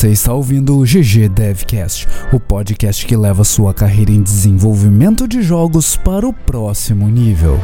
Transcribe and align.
Você 0.00 0.12
está 0.12 0.32
ouvindo 0.32 0.78
o 0.78 0.82
GG 0.82 1.28
Devcast, 1.28 2.08
o 2.32 2.40
podcast 2.40 3.04
que 3.04 3.14
leva 3.14 3.44
sua 3.44 3.74
carreira 3.74 4.10
em 4.10 4.22
desenvolvimento 4.22 5.28
de 5.28 5.42
jogos 5.42 5.94
para 5.94 6.26
o 6.26 6.32
próximo 6.32 7.06
nível. 7.06 7.60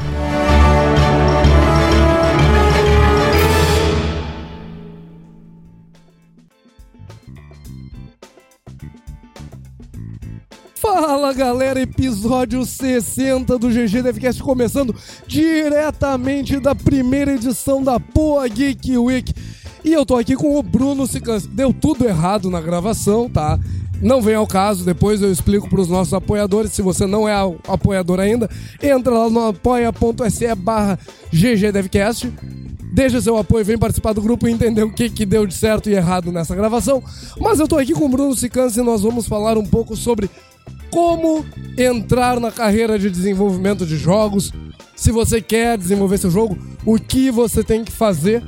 Fala 10.74 11.32
galera, 11.32 11.80
episódio 11.80 12.66
60 12.66 13.58
do 13.58 13.70
GG 13.70 14.02
Devcast 14.02 14.42
começando 14.42 14.94
diretamente 15.26 16.60
da 16.60 16.74
primeira 16.74 17.32
edição 17.32 17.82
da 17.82 17.98
Poa 17.98 18.46
Geek 18.46 18.98
Week. 18.98 19.32
E 19.86 19.92
eu 19.92 20.04
tô 20.04 20.16
aqui 20.16 20.34
com 20.34 20.58
o 20.58 20.62
Bruno 20.64 21.06
Sicans. 21.06 21.46
Deu 21.46 21.72
tudo 21.72 22.04
errado 22.04 22.50
na 22.50 22.60
gravação, 22.60 23.30
tá? 23.30 23.56
Não 24.02 24.20
vem 24.20 24.34
ao 24.34 24.44
caso, 24.44 24.84
depois 24.84 25.22
eu 25.22 25.30
explico 25.30 25.70
para 25.70 25.80
os 25.80 25.88
nossos 25.88 26.12
apoiadores. 26.12 26.72
Se 26.72 26.82
você 26.82 27.06
não 27.06 27.28
é 27.28 27.34
apoiador 27.68 28.18
ainda, 28.18 28.50
entra 28.82 29.16
lá 29.16 29.30
no 29.30 29.46
apoia.se 29.46 30.52
barra 30.56 30.98
GGDevcast. 31.32 32.32
Deixa 32.96 33.20
seu 33.20 33.36
apoio, 33.36 33.62
vem 33.62 33.76
participar 33.76 34.14
do 34.14 34.22
grupo 34.22 34.48
e 34.48 34.50
entender 34.50 34.82
o 34.82 34.90
que, 34.90 35.10
que 35.10 35.26
deu 35.26 35.46
de 35.46 35.52
certo 35.52 35.90
e 35.90 35.92
errado 35.92 36.32
nessa 36.32 36.56
gravação. 36.56 37.04
Mas 37.38 37.60
eu 37.60 37.68
tô 37.68 37.76
aqui 37.76 37.92
com 37.92 38.06
o 38.06 38.08
Bruno 38.08 38.34
Sicans 38.34 38.74
e 38.74 38.80
nós 38.80 39.02
vamos 39.02 39.28
falar 39.28 39.58
um 39.58 39.66
pouco 39.66 39.94
sobre 39.94 40.30
como 40.90 41.44
entrar 41.76 42.40
na 42.40 42.50
carreira 42.50 42.98
de 42.98 43.10
desenvolvimento 43.10 43.84
de 43.84 43.98
jogos. 43.98 44.50
Se 44.96 45.12
você 45.12 45.42
quer 45.42 45.76
desenvolver 45.76 46.16
seu 46.16 46.30
jogo, 46.30 46.56
o 46.86 46.98
que 46.98 47.30
você 47.30 47.62
tem 47.62 47.84
que 47.84 47.92
fazer. 47.92 48.42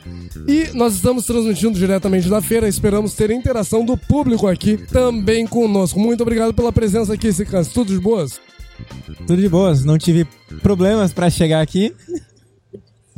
E 0.47 0.71
nós 0.73 0.95
estamos 0.95 1.27
transmitindo 1.27 1.79
diretamente 1.79 2.27
da 2.31 2.41
feira, 2.41 2.67
esperamos 2.67 3.13
ter 3.13 3.31
interação 3.31 3.85
do 3.85 3.99
público 3.99 4.47
aqui 4.47 4.79
também 4.79 5.47
conosco. 5.47 6.01
Muito 6.01 6.23
obrigado 6.23 6.55
pela 6.55 6.73
presença 6.73 7.13
aqui, 7.13 7.31
Sicans. 7.35 7.69
Tudo 7.69 7.93
de 7.93 8.01
boas? 8.01 8.41
Tudo 9.27 9.37
de 9.37 9.49
boas, 9.49 9.85
não 9.85 9.99
tive 9.99 10.27
problemas 10.63 11.13
para 11.13 11.29
chegar 11.29 11.61
aqui. 11.61 11.95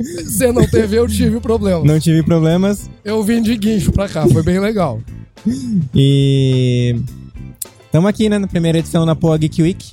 Você 0.01 0.51
não 0.51 0.67
teve, 0.67 0.97
eu 0.97 1.07
tive 1.07 1.39
problemas. 1.39 1.83
Não 1.83 1.99
tive 1.99 2.23
problemas. 2.23 2.89
Eu 3.03 3.23
vim 3.23 3.41
de 3.41 3.55
guincho 3.57 3.91
pra 3.91 4.07
cá, 4.07 4.27
foi 4.27 4.43
bem 4.43 4.59
legal. 4.59 4.99
E 5.93 6.95
estamos 7.85 8.09
aqui, 8.09 8.29
né, 8.29 8.37
na 8.37 8.47
primeira 8.47 8.77
edição 8.77 9.05
da 9.05 9.15
Poa 9.15 9.37
Geek 9.37 9.61
Week. 9.61 9.91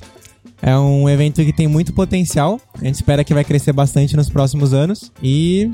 É 0.61 0.77
um 0.77 1.07
evento 1.07 1.43
que 1.43 1.53
tem 1.53 1.67
muito 1.67 1.93
potencial. 1.93 2.59
A 2.79 2.83
gente 2.83 2.95
espera 2.95 3.23
que 3.23 3.33
vai 3.33 3.43
crescer 3.43 3.71
bastante 3.71 4.15
nos 4.15 4.29
próximos 4.29 4.73
anos. 4.73 5.11
E, 5.23 5.71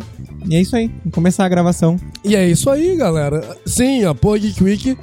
e 0.47 0.55
é 0.55 0.61
isso 0.61 0.75
aí. 0.75 0.87
Vamos 0.99 1.13
começar 1.13 1.43
a 1.43 1.49
gravação. 1.49 1.99
E 2.23 2.35
é 2.35 2.47
isso 2.47 2.69
aí, 2.69 2.95
galera. 2.95 3.57
Sim, 3.65 4.05
a 4.05 4.13
Poa 4.13 4.37
Geek 4.37 4.63
Week. 4.63 4.97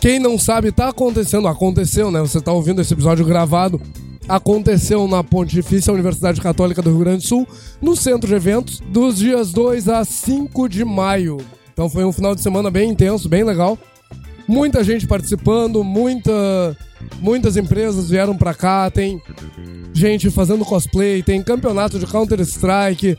Quem 0.00 0.20
não 0.20 0.38
sabe, 0.38 0.70
tá 0.70 0.88
acontecendo. 0.88 1.48
Aconteceu, 1.48 2.10
né? 2.10 2.20
Você 2.20 2.40
tá 2.40 2.52
ouvindo 2.52 2.80
esse 2.80 2.94
episódio 2.94 3.24
gravado. 3.24 3.80
Aconteceu 4.28 5.08
na 5.08 5.24
Pontifícia 5.24 5.92
Universidade 5.92 6.40
Católica 6.40 6.82
do 6.82 6.90
Rio 6.90 7.00
Grande 7.00 7.22
do 7.22 7.28
Sul, 7.28 7.48
no 7.80 7.96
centro 7.96 8.28
de 8.28 8.34
eventos, 8.34 8.80
dos 8.80 9.18
dias 9.18 9.52
2 9.52 9.88
a 9.88 10.04
5 10.04 10.68
de 10.68 10.84
maio. 10.84 11.38
Então 11.72 11.88
foi 11.88 12.04
um 12.04 12.12
final 12.12 12.34
de 12.34 12.42
semana 12.42 12.70
bem 12.70 12.90
intenso, 12.90 13.28
bem 13.28 13.42
legal. 13.42 13.78
Muita 14.46 14.82
gente 14.84 15.06
participando, 15.06 15.82
muita, 15.82 16.76
muitas 17.20 17.56
empresas 17.56 18.10
vieram 18.10 18.36
pra 18.36 18.52
cá, 18.52 18.90
tem 18.90 19.20
gente 19.92 20.30
fazendo 20.30 20.64
cosplay, 20.64 21.22
tem 21.22 21.42
campeonato 21.42 21.98
de 21.98 22.06
Counter-Strike, 22.06 23.16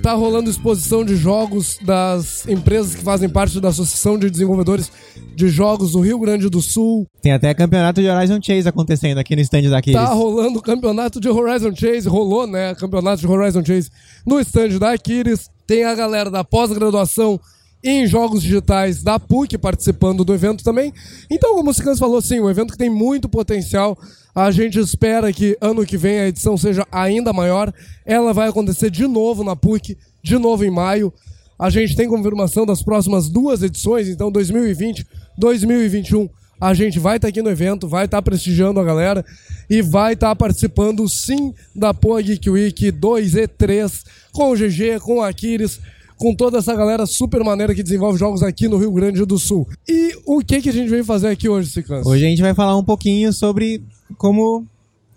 tá 0.00 0.14
rolando 0.14 0.48
exposição 0.48 1.04
de 1.04 1.14
jogos 1.14 1.78
das 1.82 2.48
empresas 2.48 2.94
que 2.94 3.02
fazem 3.02 3.28
parte 3.28 3.60
da 3.60 3.68
Associação 3.68 4.18
de 4.18 4.30
Desenvolvedores 4.30 4.90
de 5.36 5.48
Jogos 5.48 5.92
do 5.92 6.00
Rio 6.00 6.18
Grande 6.18 6.48
do 6.48 6.62
Sul. 6.62 7.06
Tem 7.20 7.32
até 7.32 7.52
campeonato 7.52 8.00
de 8.00 8.08
Horizon 8.08 8.40
Chase 8.42 8.66
acontecendo 8.66 9.18
aqui 9.18 9.36
no 9.36 9.42
stand 9.42 9.68
da 9.68 9.78
Aquiles. 9.78 10.00
Tá 10.00 10.06
rolando 10.06 10.58
o 10.58 10.62
campeonato 10.62 11.20
de 11.20 11.28
Horizon 11.28 11.74
Chase, 11.74 12.08
rolou, 12.08 12.46
né? 12.46 12.74
Campeonato 12.74 13.20
de 13.20 13.26
Horizon 13.26 13.64
Chase 13.64 13.90
no 14.26 14.40
stand 14.40 14.78
da 14.78 14.92
Aquiles. 14.92 15.50
Tem 15.66 15.84
a 15.84 15.94
galera 15.94 16.30
da 16.30 16.42
pós-graduação 16.42 17.38
em 17.82 18.06
jogos 18.06 18.42
digitais 18.42 19.02
da 19.02 19.18
PUC 19.18 19.58
participando 19.58 20.24
do 20.24 20.34
evento 20.34 20.64
também. 20.64 20.92
Então, 21.30 21.54
como 21.54 21.70
o 21.70 21.74
Sicans 21.74 21.98
falou, 21.98 22.20
sim, 22.20 22.40
um 22.40 22.50
evento 22.50 22.72
que 22.72 22.78
tem 22.78 22.90
muito 22.90 23.28
potencial. 23.28 23.98
A 24.34 24.50
gente 24.50 24.78
espera 24.78 25.32
que 25.32 25.56
ano 25.60 25.84
que 25.84 25.96
vem 25.96 26.20
a 26.20 26.28
edição 26.28 26.56
seja 26.56 26.86
ainda 26.90 27.32
maior. 27.32 27.72
Ela 28.06 28.32
vai 28.32 28.48
acontecer 28.48 28.90
de 28.90 29.06
novo 29.06 29.42
na 29.42 29.56
PUC, 29.56 29.96
de 30.22 30.38
novo 30.38 30.64
em 30.64 30.70
maio. 30.70 31.12
A 31.58 31.68
gente 31.68 31.96
tem 31.96 32.08
confirmação 32.08 32.64
das 32.64 32.82
próximas 32.82 33.28
duas 33.28 33.62
edições, 33.62 34.08
então 34.08 34.30
2020, 34.30 35.06
2021. 35.36 36.28
A 36.60 36.74
gente 36.74 36.98
vai 36.98 37.16
estar 37.16 37.28
aqui 37.28 37.42
no 37.42 37.50
evento, 37.50 37.88
vai 37.88 38.04
estar 38.04 38.20
prestigiando 38.22 38.80
a 38.80 38.84
galera 38.84 39.24
e 39.68 39.82
vai 39.82 40.12
estar 40.12 40.34
participando 40.36 41.08
sim 41.08 41.54
da 41.74 41.92
Poa 41.92 42.20
Geek 42.20 42.48
Week 42.48 42.90
2 42.90 43.34
e 43.34 43.48
3 43.48 44.04
com 44.32 44.52
o 44.52 44.54
GG, 44.54 45.00
com 45.00 45.18
o 45.18 45.22
Aquiles 45.22 45.80
com 46.20 46.34
toda 46.34 46.58
essa 46.58 46.76
galera 46.76 47.06
super 47.06 47.42
maneira 47.42 47.74
que 47.74 47.82
desenvolve 47.82 48.18
jogos 48.18 48.42
aqui 48.42 48.68
no 48.68 48.76
Rio 48.76 48.92
Grande 48.92 49.24
do 49.24 49.38
Sul. 49.38 49.66
E 49.88 50.12
o 50.26 50.40
que, 50.40 50.60
que 50.60 50.68
a 50.68 50.72
gente 50.72 50.90
veio 50.90 51.02
fazer 51.02 51.28
aqui 51.28 51.48
hoje, 51.48 51.70
Sicans? 51.70 52.06
Hoje 52.06 52.26
a 52.26 52.28
gente 52.28 52.42
vai 52.42 52.52
falar 52.52 52.76
um 52.76 52.84
pouquinho 52.84 53.32
sobre 53.32 53.82
como 54.16 54.64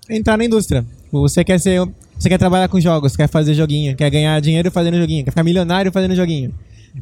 entrar 0.10 0.38
na 0.38 0.46
indústria. 0.46 0.86
Você 1.12 1.44
quer 1.44 1.60
ser. 1.60 1.82
Você 2.18 2.30
quer 2.30 2.38
trabalhar 2.38 2.68
com 2.70 2.80
jogos, 2.80 3.16
quer 3.16 3.28
fazer 3.28 3.54
joguinho, 3.54 3.96
quer 3.96 4.10
ganhar 4.10 4.40
dinheiro 4.40 4.72
fazendo 4.72 4.98
joguinho, 4.98 5.26
quer 5.26 5.32
ficar 5.32 5.44
milionário 5.44 5.92
fazendo 5.92 6.16
joguinho. 6.16 6.54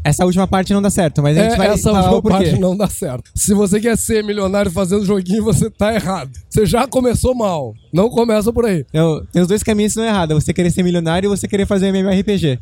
Essa 0.05 0.25
última 0.25 0.47
parte 0.47 0.73
não 0.73 0.81
dá 0.81 0.89
certo, 0.89 1.21
mas 1.21 1.37
a 1.37 1.43
gente 1.43 1.53
É, 1.53 1.57
vai 1.57 1.67
essa 1.67 1.91
última 1.91 2.21
parte 2.21 2.57
não 2.57 2.75
dá 2.77 2.87
certo. 2.87 3.29
Se 3.35 3.53
você 3.53 3.79
quer 3.79 3.97
ser 3.97 4.23
milionário 4.23 4.71
fazendo 4.71 5.05
joguinho, 5.05 5.43
você 5.43 5.69
tá 5.69 5.93
errado. 5.93 6.31
Você 6.49 6.65
já 6.65 6.87
começou 6.87 7.35
mal. 7.35 7.75
Não 7.91 8.09
começa 8.09 8.53
por 8.53 8.65
aí. 8.65 8.85
Eu- 8.93 9.25
tem 9.33 9.41
os 9.41 9.49
dois 9.49 9.61
caminhos 9.61 9.93
que 9.93 9.99
estão 9.99 10.09
errados. 10.11 10.43
Você 10.43 10.53
querer 10.53 10.71
ser 10.71 10.81
milionário 10.81 11.27
e 11.27 11.29
você 11.29 11.45
querer 11.47 11.65
fazer 11.65 11.87
MMORPG. 11.89 12.57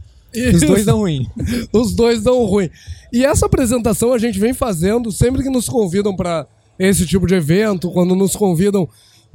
Os 0.53 0.61
dois 0.61 0.85
dão 0.85 0.97
ruim. 0.99 1.27
Os 1.71 1.93
dois 1.95 2.23
dão 2.23 2.43
ruim. 2.45 2.69
E 3.13 3.23
essa 3.23 3.45
apresentação 3.45 4.11
a 4.11 4.17
gente 4.17 4.39
vem 4.39 4.53
fazendo 4.53 5.11
sempre 5.11 5.43
que 5.43 5.49
nos 5.49 5.69
convidam 5.69 6.15
para 6.15 6.45
esse 6.79 7.05
tipo 7.05 7.25
de 7.27 7.35
evento, 7.35 7.91
quando 7.91 8.15
nos 8.15 8.35
convidam 8.35 8.87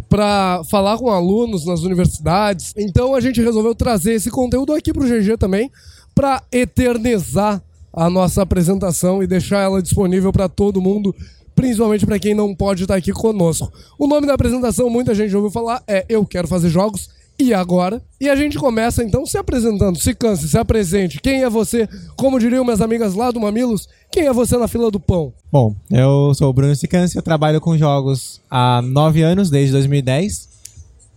para 0.09 0.63
falar 0.71 0.97
com 0.99 1.11
alunos 1.11 1.67
nas 1.67 1.83
universidades. 1.83 2.73
Então 2.77 3.15
a 3.15 3.21
gente 3.21 3.41
resolveu 3.41 3.75
trazer 3.75 4.15
esse 4.15 4.31
conteúdo 4.31 4.73
aqui 4.73 4.93
pro 4.93 5.07
GG 5.07 5.37
também 5.39 5.71
para 6.15 6.43
eternizar 6.53 7.63
a 7.93 8.11
nossa 8.11 8.43
apresentação 8.43 9.23
e 9.23 9.27
deixar 9.27 9.61
ela 9.61 9.83
disponível 9.83 10.33
para 10.33 10.49
todo 10.49 10.81
mundo, 10.81 11.15
principalmente 11.55 12.05
para 12.05 12.19
quem 12.19 12.35
não 12.35 12.55
pode 12.55 12.83
estar 12.83 12.97
aqui 12.97 13.13
conosco. 13.13 13.73
O 13.99 14.07
nome 14.07 14.27
da 14.27 14.35
apresentação, 14.35 14.91
muita 14.91 15.15
gente 15.15 15.35
ouviu 15.35 15.51
falar, 15.51 15.83
é 15.87 16.05
Eu 16.09 16.25
Quero 16.25 16.49
Fazer 16.49 16.69
Jogos. 16.69 17.09
E 17.39 17.53
agora? 17.53 18.01
E 18.21 18.29
a 18.29 18.37
gente 18.37 18.59
começa 18.59 19.03
então 19.03 19.27
se 19.27 19.37
apresentando. 19.37 19.99
Se 19.99 20.15
canse, 20.15 20.49
se 20.49 20.57
apresente. 20.57 21.21
Quem 21.21 21.43
é 21.43 21.51
você? 21.51 21.89
Como 22.17 22.39
diriam 22.39 22.65
minhas 22.65 22.81
amigas 22.81 23.15
lá 23.15 23.31
do 23.31 23.41
Mamilos, 23.41 23.89
quem 24.11 24.27
é 24.27 24.33
você 24.33 24.57
na 24.57 24.69
fila 24.69 24.91
do 24.91 25.01
pão? 25.01 25.33
Bom, 25.51 25.75
eu 25.91 26.33
sou 26.35 26.49
o 26.49 26.53
Bruno 26.53 26.75
Sicance, 26.77 27.17
eu 27.17 27.23
trabalho 27.23 27.61
com 27.61 27.77
jogos 27.77 28.41
há 28.49 28.81
nove 28.81 29.23
anos, 29.23 29.51
desde 29.51 29.73
2010. 29.73 30.49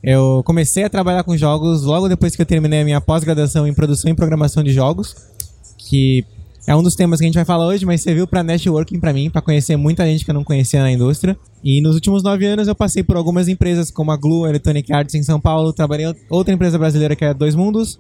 Eu 0.04 0.42
comecei 0.46 0.84
a 0.84 0.90
trabalhar 0.90 1.24
com 1.24 1.38
jogos 1.38 1.84
logo 1.84 2.08
depois 2.08 2.36
que 2.36 2.42
eu 2.42 2.46
terminei 2.46 2.82
a 2.82 2.86
minha 2.86 3.02
pós-graduação 3.02 3.68
em 3.68 3.74
produção 3.74 4.10
e 4.10 4.16
programação 4.16 4.64
de 4.64 4.72
jogos, 4.72 5.16
que 5.78 6.26
é 6.68 6.76
um 6.76 6.84
dos 6.84 6.96
temas 6.96 7.20
que 7.20 7.26
a 7.26 7.28
gente 7.30 7.36
vai 7.36 7.46
falar 7.46 7.66
hoje, 7.66 7.86
mas 7.86 8.02
serviu 8.02 8.28
para 8.28 8.44
networking 8.44 9.00
para 9.00 9.14
mim, 9.14 9.30
para 9.30 9.42
conhecer 9.42 9.78
muita 9.78 10.06
gente 10.06 10.26
que 10.26 10.30
eu 10.30 10.36
não 10.36 10.44
conhecia 10.44 10.82
na 10.82 10.92
indústria. 10.92 11.38
E 11.64 11.82
nos 11.82 11.96
últimos 11.96 12.22
nove 12.22 12.46
anos 12.46 12.68
eu 12.68 12.76
passei 12.76 13.02
por 13.02 13.16
algumas 13.16 13.48
empresas 13.48 13.90
como 13.90 14.12
a 14.12 14.18
Glue, 14.18 14.50
Electronic 14.50 14.92
Arts 14.92 15.16
em 15.16 15.24
São 15.24 15.40
Paulo, 15.40 15.72
trabalhei 15.72 16.08
em 16.08 16.16
outra 16.30 16.54
empresa 16.54 16.78
brasileira 16.78 17.16
que 17.16 17.24
é 17.24 17.34
Dois 17.34 17.56
Mundos, 17.56 17.98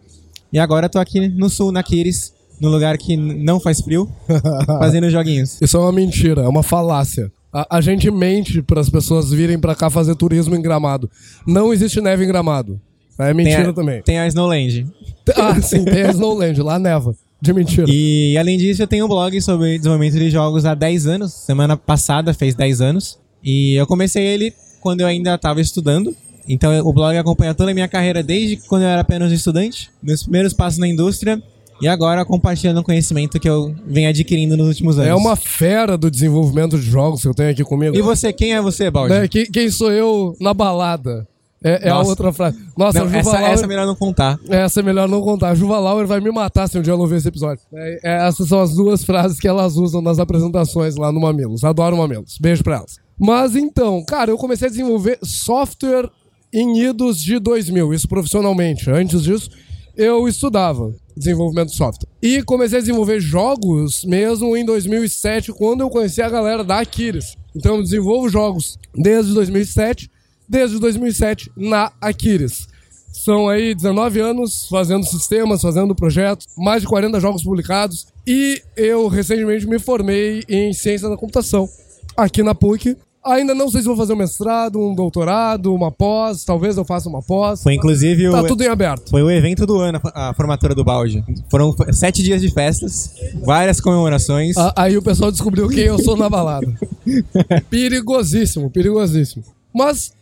e 0.52 0.60
agora 0.60 0.90
tô 0.90 1.00
aqui 1.00 1.30
no 1.30 1.50
sul, 1.50 1.72
na 1.72 1.82
Quiris, 1.82 2.34
no 2.60 2.70
lugar 2.70 2.98
que 2.98 3.16
não 3.16 3.58
faz 3.58 3.80
frio, 3.80 4.10
fazendo 4.80 5.10
joguinhos. 5.10 5.62
Isso 5.62 5.78
é 5.78 5.80
uma 5.80 5.92
mentira, 5.94 6.42
é 6.42 6.48
uma 6.48 6.64
falácia. 6.64 7.32
A, 7.54 7.78
a 7.78 7.82
gente 7.82 8.12
mente 8.12 8.62
para 8.62 8.82
as 8.82 8.90
pessoas 8.90 9.30
virem 9.32 9.58
para 9.58 9.76
cá 9.76 9.90
fazer 9.90 10.14
turismo 10.16 10.56
em 10.56 10.62
Gramado. 10.62 11.10
Não 11.46 11.74
existe 11.74 12.02
neve 12.02 12.26
em 12.26 12.28
Gramado. 12.28 12.82
É 13.18 13.28
Tem 13.28 13.34
mentira 13.34 13.70
a, 13.70 13.74
também. 13.74 14.02
Tem 14.02 14.20
a 14.20 14.28
Snowland. 14.28 14.88
Ah, 15.36 15.60
sim, 15.62 15.86
tem 15.86 16.04
a 16.04 16.12
Snowland, 16.12 16.62
lá 16.62 16.78
neva. 16.78 17.16
De 17.42 17.54
mentira. 17.54 17.86
E 17.88 18.38
além 18.38 18.58
disso, 18.58 18.82
eu 18.82 18.88
tenho 18.88 19.06
um 19.06 19.08
blog 19.08 19.40
sobre 19.42 19.78
desenvolvimento 19.78 20.18
de 20.18 20.30
jogos 20.30 20.66
há 20.66 20.74
10 20.74 21.08
anos. 21.08 21.34
Semana 21.34 21.78
passada 21.78 22.34
fez 22.34 22.56
10 22.56 22.82
anos. 22.82 23.20
E 23.44 23.76
eu 23.76 23.86
comecei 23.86 24.24
ele 24.24 24.54
quando 24.82 25.02
eu 25.02 25.08
ainda 25.08 25.36
estava 25.36 25.62
estudando. 25.62 26.16
Então 26.50 26.72
o 26.88 26.94
blog 26.94 27.16
acompanha 27.18 27.54
toda 27.54 27.72
a 27.72 27.74
minha 27.74 27.88
carreira 27.88 28.24
desde 28.24 28.58
quando 28.68 28.84
eu 28.84 28.88
era 28.88 29.02
apenas 29.02 29.32
estudante, 29.32 29.90
meus 30.02 30.24
primeiros 30.24 30.54
passos 30.54 30.80
na 30.80 30.88
indústria 30.88 31.42
e 31.82 31.88
agora 31.88 32.26
compartilhando 32.26 32.80
o 32.80 32.84
conhecimento 32.84 33.40
que 33.40 33.48
eu 33.48 33.76
venho 33.86 34.10
adquirindo 34.10 34.58
nos 34.58 34.68
últimos 34.68 34.98
anos. 34.98 35.10
É 35.10 35.16
uma 35.16 35.36
fera 35.36 35.98
do 35.98 36.10
desenvolvimento 36.10 36.78
de 36.80 36.90
jogos 36.90 37.22
que 37.22 37.28
eu 37.28 37.34
tenho 37.34 37.52
aqui 37.52 37.64
comigo. 37.64 37.96
E 37.96 38.02
você, 38.02 38.34
quem 38.34 38.54
é 38.54 38.62
você, 38.62 38.90
Baldi? 38.90 39.14
Né, 39.14 39.28
quem, 39.28 39.46
quem 39.46 39.70
sou 39.70 39.92
eu 39.92 40.36
na 40.40 40.54
balada? 40.54 41.28
É, 41.64 41.88
é 41.88 41.90
a 41.90 42.00
outra 42.00 42.32
frase. 42.32 42.58
Nossa, 42.78 43.00
Não, 43.00 43.06
a 43.06 43.10
Juva 43.10 43.20
essa, 43.20 43.32
Lauer... 43.32 43.52
essa 43.52 43.64
é 43.64 43.68
melhor 43.68 43.86
não 43.86 43.96
contar. 43.96 44.40
Essa 44.48 44.80
é 44.80 44.84
melhor 44.84 45.08
não 45.08 45.22
contar. 45.22 45.50
A 45.50 45.56
Juva 45.56 45.80
Lauer 45.80 46.06
vai 46.06 46.20
me 46.20 46.32
matar 46.32 46.68
se 46.68 46.78
um 46.78 46.82
dia 46.82 46.94
eu 46.94 46.98
não 46.98 47.08
ver 47.08 47.18
esse 47.18 47.28
episódio. 47.28 47.64
É, 47.74 48.00
é, 48.04 48.28
essas 48.28 48.48
são 48.48 48.62
as 48.62 48.76
duas 48.76 49.04
frases 49.04 49.40
que 49.40 49.48
elas 49.48 49.76
usam 49.76 50.02
nas 50.02 50.20
apresentações 50.20 50.96
lá 50.96 51.12
no 51.12 51.20
Mamilos. 51.20 51.64
Adoro 51.64 51.98
Mamilos. 51.98 52.38
Beijo 52.40 52.64
pra 52.64 52.78
elas. 52.78 52.98
Mas 53.20 53.56
então, 53.56 54.04
cara, 54.06 54.30
eu 54.30 54.38
comecei 54.38 54.68
a 54.68 54.72
desenvolver 54.72 55.18
software 55.24 56.10
em 56.54 56.80
idos 56.80 57.20
de 57.20 57.40
2000, 57.40 57.94
isso 57.94 58.08
profissionalmente. 58.08 58.90
Antes 58.90 59.24
disso, 59.24 59.50
eu 59.96 60.28
estudava 60.28 60.94
desenvolvimento 61.16 61.70
de 61.70 61.76
software. 61.76 62.08
E 62.22 62.44
comecei 62.44 62.78
a 62.78 62.82
desenvolver 62.82 63.20
jogos 63.20 64.04
mesmo 64.06 64.56
em 64.56 64.64
2007, 64.64 65.52
quando 65.54 65.82
eu 65.82 65.90
conheci 65.90 66.22
a 66.22 66.30
galera 66.30 66.64
da 66.64 66.80
Aquiles. 66.80 67.36
Então 67.56 67.78
eu 67.78 67.84
desenvolvo 67.84 68.30
jogos 68.30 68.78
desde 68.96 69.34
2007, 69.34 70.10
desde 70.48 70.80
2007 70.80 71.52
na 71.56 71.92
Aquiles. 72.02 72.68
São 73.12 73.50
aí 73.50 73.74
19 73.74 74.20
anos 74.20 74.68
fazendo 74.70 75.04
sistemas, 75.06 75.62
fazendo 75.62 75.96
projetos, 75.96 76.48
mais 76.58 76.82
de 76.82 76.88
40 76.88 77.20
jogos 77.20 77.44
publicados. 77.44 78.08
E 78.26 78.62
eu 78.76 79.08
recentemente 79.08 79.66
me 79.68 79.80
formei 79.80 80.44
em 80.48 80.72
ciência 80.72 81.10
da 81.10 81.18
computação 81.18 81.68
aqui 82.16 82.44
na 82.44 82.54
PUC. 82.54 82.96
Ainda 83.26 83.54
não 83.54 83.70
sei 83.70 83.82
se 83.82 83.88
vou 83.88 83.98
fazer 83.98 84.14
um 84.14 84.18
mestrado, 84.18 84.80
um 84.80 84.96
doutorado, 84.96 85.74
uma 85.74 85.92
pós, 85.92 86.46
talvez 86.46 86.78
eu 86.78 86.86
faça 86.86 87.10
uma 87.10 87.22
pós. 87.22 87.62
Foi 87.62 87.74
inclusive 87.74 88.30
Tá 88.32 88.42
o, 88.42 88.48
tudo 88.48 88.64
em 88.64 88.68
aberto. 88.68 89.10
foi 89.10 89.22
o 89.22 89.30
evento 89.30 89.66
do 89.66 89.78
ano, 89.80 90.00
a 90.14 90.34
formatura 90.34 90.74
do 90.74 90.84
balde. 90.86 91.22
Foram 91.52 91.76
sete 91.92 92.24
dias 92.24 92.42
de 92.42 92.50
festas, 92.50 93.12
várias 93.44 93.82
comemorações. 93.82 94.56
Aí 94.78 94.96
o 94.96 95.02
pessoal 95.02 95.30
descobriu 95.32 95.68
quem 95.68 95.84
eu 95.86 96.00
sou 96.00 96.16
na 96.16 96.30
balada. 96.30 96.72
perigosíssimo, 97.70 98.70
perigosíssimo. 98.70 99.44
Mas 99.74 100.14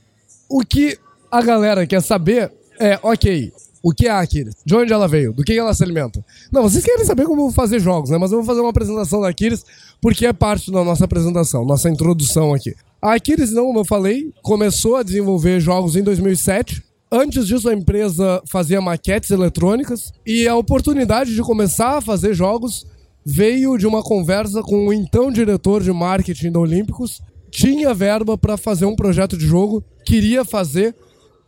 o 0.50 0.62
que 0.62 0.98
a 1.32 1.42
galera 1.42 1.86
quer 1.86 2.02
saber 2.02 2.52
é, 2.80 3.00
ok, 3.02 3.52
o 3.86 3.94
que 3.94 4.08
é 4.08 4.10
a 4.10 4.20
Aquiles? 4.20 4.56
De 4.66 4.76
onde 4.76 4.92
ela 4.92 5.08
veio? 5.08 5.32
Do 5.32 5.44
que 5.44 5.54
ela 5.54 5.72
se 5.74 5.84
alimenta? 5.84 6.26
Não, 6.52 6.64
vocês 6.64 6.84
querem 6.84 7.06
saber 7.06 7.26
como 7.26 7.52
fazer 7.52 7.80
jogos, 7.80 8.10
né? 8.10 8.18
Mas 8.18 8.32
eu 8.32 8.40
vou 8.40 8.46
fazer 8.46 8.62
uma 8.62 8.72
apresentação 8.72 9.22
da 9.22 9.30
Aquiles 9.30 9.64
porque 10.02 10.26
é 10.26 10.34
parte 10.34 10.72
da 10.72 10.84
nossa 10.84 11.06
apresentação, 11.06 11.64
nossa 11.64 11.88
introdução 11.88 12.52
aqui. 12.52 12.76
A 13.00 13.14
Aquiles, 13.14 13.52
não, 13.52 13.66
como 13.66 13.82
eu 13.82 13.86
falei, 13.86 14.34
começou 14.42 14.96
a 14.96 15.04
desenvolver 15.04 15.60
jogos 15.60 15.96
em 15.96 16.02
2007. 16.02 16.84
Antes 17.12 17.46
disso, 17.46 17.70
a 17.70 17.74
empresa 17.76 18.42
fazia 18.48 18.82
maquetes 18.82 19.30
eletrônicas 19.30 20.12
e 20.26 20.48
a 20.48 20.56
oportunidade 20.56 21.36
de 21.36 21.42
começar 21.44 21.98
a 21.98 22.02
fazer 22.02 22.34
jogos 22.34 22.88
veio 23.24 23.78
de 23.78 23.86
uma 23.86 24.02
conversa 24.02 24.64
com 24.64 24.88
o 24.88 24.94
então 24.94 25.32
diretor 25.32 25.84
de 25.84 25.92
marketing 25.92 26.52
da 26.52 26.60
Olímpicos. 26.60 27.22
Tinha 27.56 27.94
verba 27.94 28.38
para 28.38 28.58
fazer 28.58 28.86
um 28.86 28.98
projeto 28.98 29.38
de 29.38 29.46
jogo, 29.46 29.82
queria 30.06 30.44
fazer 30.44 30.94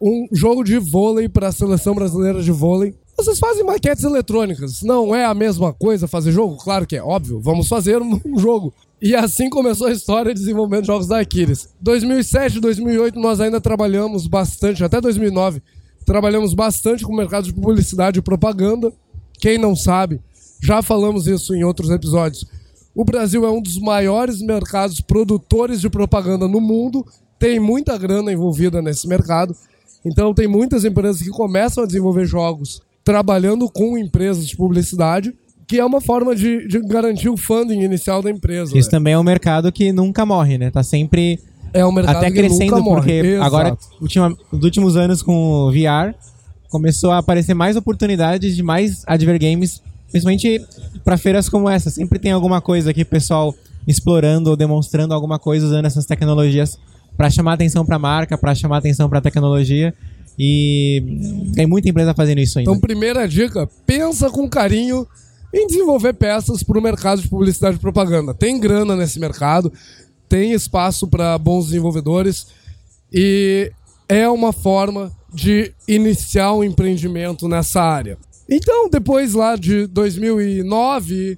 um 0.02 0.26
jogo 0.32 0.64
de 0.64 0.78
vôlei 0.78 1.28
para 1.28 1.50
a 1.50 1.52
seleção 1.52 1.94
brasileira 1.94 2.42
de 2.42 2.50
vôlei. 2.50 2.96
Vocês 3.18 3.38
fazem 3.38 3.66
maquetes 3.66 4.06
eletrônicas, 4.06 4.82
não 4.84 5.14
é 5.14 5.26
a 5.26 5.34
mesma 5.34 5.74
coisa 5.74 6.08
fazer 6.08 6.32
jogo? 6.32 6.56
Claro 6.56 6.88
que 6.88 6.96
é, 6.96 7.04
óbvio, 7.04 7.42
vamos 7.42 7.68
fazer 7.68 8.02
um 8.02 8.22
jogo. 8.40 8.74
E 9.02 9.14
assim 9.18 9.50
começou 9.50 9.88
a 9.88 9.92
história 9.92 10.34
de 10.34 10.40
desenvolvimento 10.40 10.84
de 10.84 10.88
jogos 10.88 11.08
da 11.08 11.20
Aquiles. 11.20 11.68
2007, 11.82 12.62
2008 12.62 13.20
nós 13.20 13.42
ainda 13.42 13.60
trabalhamos 13.60 14.28
bastante, 14.28 14.86
até 14.86 15.02
2009 15.02 15.62
trabalhamos 16.06 16.54
bastante 16.54 17.04
com 17.04 17.12
o 17.12 17.18
mercado 17.18 17.44
de 17.44 17.54
publicidade 17.54 18.20
e 18.20 18.22
propaganda. 18.22 18.94
Quem 19.42 19.58
não 19.58 19.76
sabe, 19.76 20.22
já 20.64 20.82
falamos 20.82 21.28
isso 21.28 21.54
em 21.54 21.66
outros 21.66 21.90
episódios. 21.90 22.46
O 22.98 23.06
Brasil 23.06 23.46
é 23.46 23.52
um 23.52 23.62
dos 23.62 23.78
maiores 23.78 24.42
mercados 24.42 25.00
produtores 25.00 25.80
de 25.80 25.88
propaganda 25.88 26.48
no 26.48 26.60
mundo, 26.60 27.06
tem 27.38 27.60
muita 27.60 27.96
grana 27.96 28.34
envolvida 28.34 28.82
nesse 28.82 29.08
mercado. 29.08 29.56
Então, 30.04 30.34
tem 30.34 30.48
muitas 30.48 30.84
empresas 30.84 31.22
que 31.22 31.30
começam 31.30 31.84
a 31.84 31.86
desenvolver 31.86 32.26
jogos 32.26 32.82
trabalhando 33.04 33.70
com 33.70 34.00
empresas 34.00 34.48
de 34.48 34.58
publicidade, 34.58 35.32
que 35.68 35.80
é 35.80 35.86
uma 35.86 36.02
forma 36.02 36.36
de, 36.36 36.68
de 36.68 36.80
garantir 36.80 37.30
o 37.30 37.38
funding 37.38 37.82
inicial 37.82 38.24
da 38.24 38.32
empresa. 38.32 38.76
Isso 38.76 38.88
né? 38.88 38.98
também 38.98 39.14
é 39.14 39.20
um 39.20 39.24
mercado 39.24 39.72
que 39.72 39.92
nunca 39.92 40.26
morre, 40.26 40.58
né? 40.58 40.72
Tá 40.72 40.82
sempre 40.82 41.40
É 41.72 41.86
um 41.86 41.92
mercado 41.92 42.18
até 42.18 42.32
crescendo, 42.32 42.84
porque 42.84 43.12
Exato. 43.12 43.46
agora, 43.46 43.78
ultima, 44.02 44.36
nos 44.52 44.64
últimos 44.64 44.98
anos 44.98 45.22
com 45.22 45.36
o 45.36 45.72
VR, 45.72 46.16
começou 46.68 47.12
a 47.12 47.20
aparecer 47.20 47.54
mais 47.54 47.76
oportunidades 47.76 48.56
de 48.56 48.64
mais 48.64 49.04
advergames, 49.06 49.84
principalmente 50.10 50.62
para 51.04 51.18
feiras 51.18 51.50
como 51.50 51.70
essa. 51.70 51.90
Sempre 51.90 52.20
tem 52.20 52.32
alguma 52.32 52.62
coisa 52.62 52.92
aqui, 52.92 53.04
pessoal 53.06 53.56
explorando 53.88 54.50
ou 54.50 54.58
demonstrando 54.58 55.14
alguma 55.14 55.40
coisa 55.40 55.66
usando 55.66 55.86
essas 55.86 56.06
tecnologias 56.06 56.78
para 57.16 57.30
chamar 57.30 57.54
atenção 57.54 57.86
para 57.86 57.96
a 57.96 58.00
marca, 58.00 58.38
para 58.38 58.54
chamar 58.54 58.78
atenção 58.78 59.10
para 59.10 59.20
a 59.20 59.22
tecnologia. 59.22 59.94
E 60.38 61.50
tem 61.56 61.66
muita 61.66 61.90
empresa 61.90 62.14
fazendo 62.14 62.40
isso 62.40 62.60
ainda. 62.60 62.70
Então, 62.70 62.80
primeira 62.80 63.28
dica, 63.28 63.68
pensa 63.86 64.30
com 64.30 64.48
carinho 64.48 65.08
em 65.54 65.66
desenvolver 65.66 66.14
peças 66.14 66.62
para 66.62 66.78
o 66.78 66.82
mercado 66.82 67.22
de 67.22 67.28
publicidade 67.28 67.78
e 67.78 67.80
propaganda. 67.80 68.34
Tem 68.34 68.60
grana 68.60 68.96
nesse 68.96 69.20
mercado, 69.20 69.72
tem 70.30 70.52
espaço 70.52 71.08
para 71.08 71.38
bons 71.38 71.68
desenvolvedores 71.68 72.48
e 73.12 73.72
é 74.08 74.30
uma 74.30 74.52
forma 74.54 75.12
de 75.34 75.74
iniciar 75.88 76.54
um 76.54 76.64
empreendimento 76.64 77.48
nessa 77.48 77.82
área. 77.82 78.18
Então, 78.50 78.90
depois 78.90 79.34
lá 79.34 79.56
de 79.56 79.88
2009, 79.88 81.38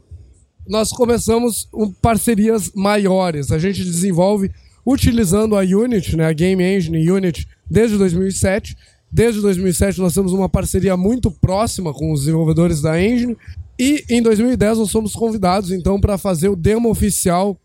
nós 0.67 0.89
começamos 0.89 1.67
parcerias 2.01 2.71
maiores. 2.75 3.51
A 3.51 3.57
gente 3.57 3.83
desenvolve 3.83 4.51
utilizando 4.85 5.55
a 5.55 5.61
Unity, 5.61 6.15
né, 6.15 6.27
a 6.27 6.33
Game 6.33 6.63
Engine 6.63 7.09
Unity, 7.09 7.47
desde 7.69 7.97
2007. 7.97 8.77
Desde 9.11 9.41
2007 9.41 9.99
nós 9.99 10.13
temos 10.13 10.31
uma 10.31 10.47
parceria 10.47 10.95
muito 10.95 11.31
próxima 11.31 11.91
com 11.91 12.11
os 12.11 12.21
desenvolvedores 12.21 12.81
da 12.81 13.01
Engine. 13.01 13.35
E 13.77 14.03
em 14.09 14.21
2010 14.21 14.77
nós 14.77 14.91
fomos 14.91 15.13
convidados 15.13 15.71
então 15.71 15.99
para 15.99 16.17
fazer 16.17 16.49
o 16.49 16.55
demo 16.55 16.89
oficial 16.89 17.57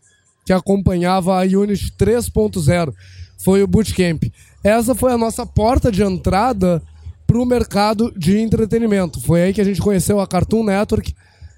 que 0.43 0.53
acompanhava 0.53 1.39
a 1.39 1.43
Unity 1.43 1.91
3.0. 1.99 2.93
Foi 3.43 3.61
o 3.61 3.67
Bootcamp. 3.67 4.23
Essa 4.63 4.95
foi 4.95 5.11
a 5.11 5.17
nossa 5.17 5.45
porta 5.45 5.91
de 5.91 6.01
entrada 6.01 6.81
para 7.25 7.37
o 7.39 7.45
mercado 7.45 8.11
de 8.17 8.37
entretenimento. 8.37 9.19
Foi 9.21 9.41
aí 9.43 9.53
que 9.53 9.61
a 9.61 9.63
gente 9.65 9.81
conheceu 9.81 10.19
a 10.19 10.27
Cartoon 10.27 10.63
Network. 10.63 11.13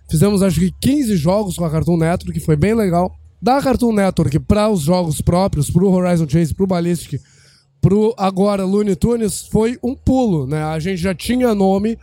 Fizemos 0.09 0.41
acho 0.41 0.59
que 0.59 0.71
15 0.79 1.15
jogos 1.17 1.55
com 1.57 1.65
a 1.65 1.69
Cartoon 1.69 1.97
Network, 1.97 2.39
foi 2.39 2.55
bem 2.55 2.73
legal. 2.73 3.13
Da 3.41 3.61
Cartoon 3.61 3.91
Network 3.93 4.39
para 4.39 4.69
os 4.69 4.81
jogos 4.81 5.21
próprios, 5.21 5.69
para 5.69 5.83
o 5.83 5.91
Horizon 5.91 6.27
Chase, 6.27 6.53
para 6.53 6.63
o 6.63 6.67
Ballistic, 6.67 7.21
pro 7.81 8.13
agora 8.17 8.63
Looney 8.65 8.95
Tunes, 8.95 9.47
foi 9.51 9.77
um 9.83 9.93
pulo, 9.95 10.47
né? 10.47 10.63
A 10.63 10.79
gente 10.79 10.97
já 11.01 11.13
tinha 11.13 11.53
nome, 11.53 11.97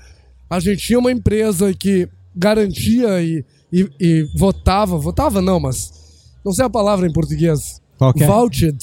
a 0.49 0.61
gente 0.61 0.87
tinha 0.87 0.99
uma 0.99 1.11
empresa 1.11 1.73
que 1.75 2.09
garantia 2.37 3.21
e, 3.23 3.45
e, 3.73 3.89
e 4.01 4.29
votava, 4.37 4.97
votava 4.99 5.41
não, 5.41 5.59
mas 5.59 5.93
não 6.45 6.53
sei 6.53 6.65
a 6.65 6.71
palavra 6.71 7.07
em 7.07 7.13
português. 7.13 7.81
É? 8.23 8.27
Vouched. 8.27 8.77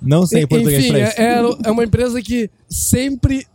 Não 0.00 0.26
sei 0.26 0.44
em 0.44 0.46
português 0.46 0.84
Enfim, 0.84 0.96
é, 0.96 1.14
era- 1.22 1.48
é 1.64 1.70
uma 1.70 1.84
empresa 1.84 2.22
que 2.22 2.48
sempre 2.68 3.46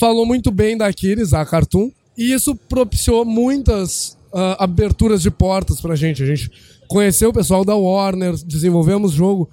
falou 0.00 0.24
muito 0.24 0.50
bem 0.50 0.78
da 0.78 0.86
Aquiles, 0.86 1.34
a 1.34 1.44
Cartoon, 1.44 1.90
e 2.16 2.32
isso 2.32 2.56
propiciou 2.56 3.22
muitas 3.22 4.16
ah, 4.32 4.64
aberturas 4.64 5.20
de 5.20 5.30
portas 5.30 5.78
pra 5.78 5.94
gente. 5.94 6.22
A 6.22 6.26
gente 6.26 6.50
conheceu 6.88 7.28
o 7.28 7.32
pessoal 7.34 7.66
da 7.66 7.76
Warner, 7.76 8.34
desenvolvemos 8.46 9.12
jogo 9.12 9.50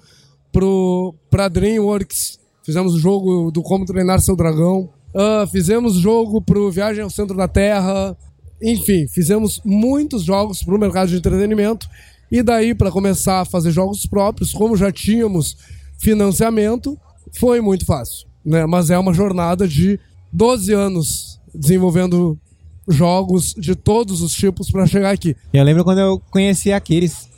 pro, 0.50 1.14
pra 1.30 1.48
DreamWorks, 1.48 2.40
fizemos 2.64 2.94
o 2.94 2.98
jogo 2.98 3.50
do 3.50 3.62
Como 3.62 3.84
Treinar 3.84 4.20
Seu 4.20 4.34
Dragão, 4.34 4.88
ah, 5.14 5.46
fizemos 5.52 5.96
jogo 5.96 6.40
pro 6.40 6.70
Viagem 6.70 7.04
ao 7.04 7.10
Centro 7.10 7.36
da 7.36 7.46
Terra, 7.46 8.16
enfim, 8.62 9.06
fizemos 9.06 9.60
muitos 9.66 10.22
jogos 10.24 10.62
pro 10.62 10.78
mercado 10.78 11.10
de 11.10 11.16
entretenimento, 11.16 11.86
e 12.32 12.42
daí 12.42 12.74
para 12.74 12.90
começar 12.90 13.42
a 13.42 13.44
fazer 13.44 13.70
jogos 13.70 14.06
próprios, 14.06 14.54
como 14.54 14.78
já 14.78 14.90
tínhamos 14.90 15.58
financiamento, 15.98 16.98
foi 17.38 17.60
muito 17.60 17.84
fácil, 17.84 18.26
né? 18.42 18.64
Mas 18.64 18.88
é 18.88 18.98
uma 18.98 19.12
jornada 19.12 19.68
de 19.68 20.00
12 20.32 20.72
anos 20.72 21.40
desenvolvendo 21.54 22.38
jogos 22.86 23.54
de 23.54 23.74
todos 23.74 24.22
os 24.22 24.32
tipos 24.32 24.70
para 24.70 24.86
chegar 24.86 25.10
aqui. 25.10 25.36
Eu 25.52 25.62
lembro 25.64 25.84
quando 25.84 25.98
eu 25.98 26.22
conheci 26.30 26.72
a 26.72 26.76
Aquiles. 26.78 27.28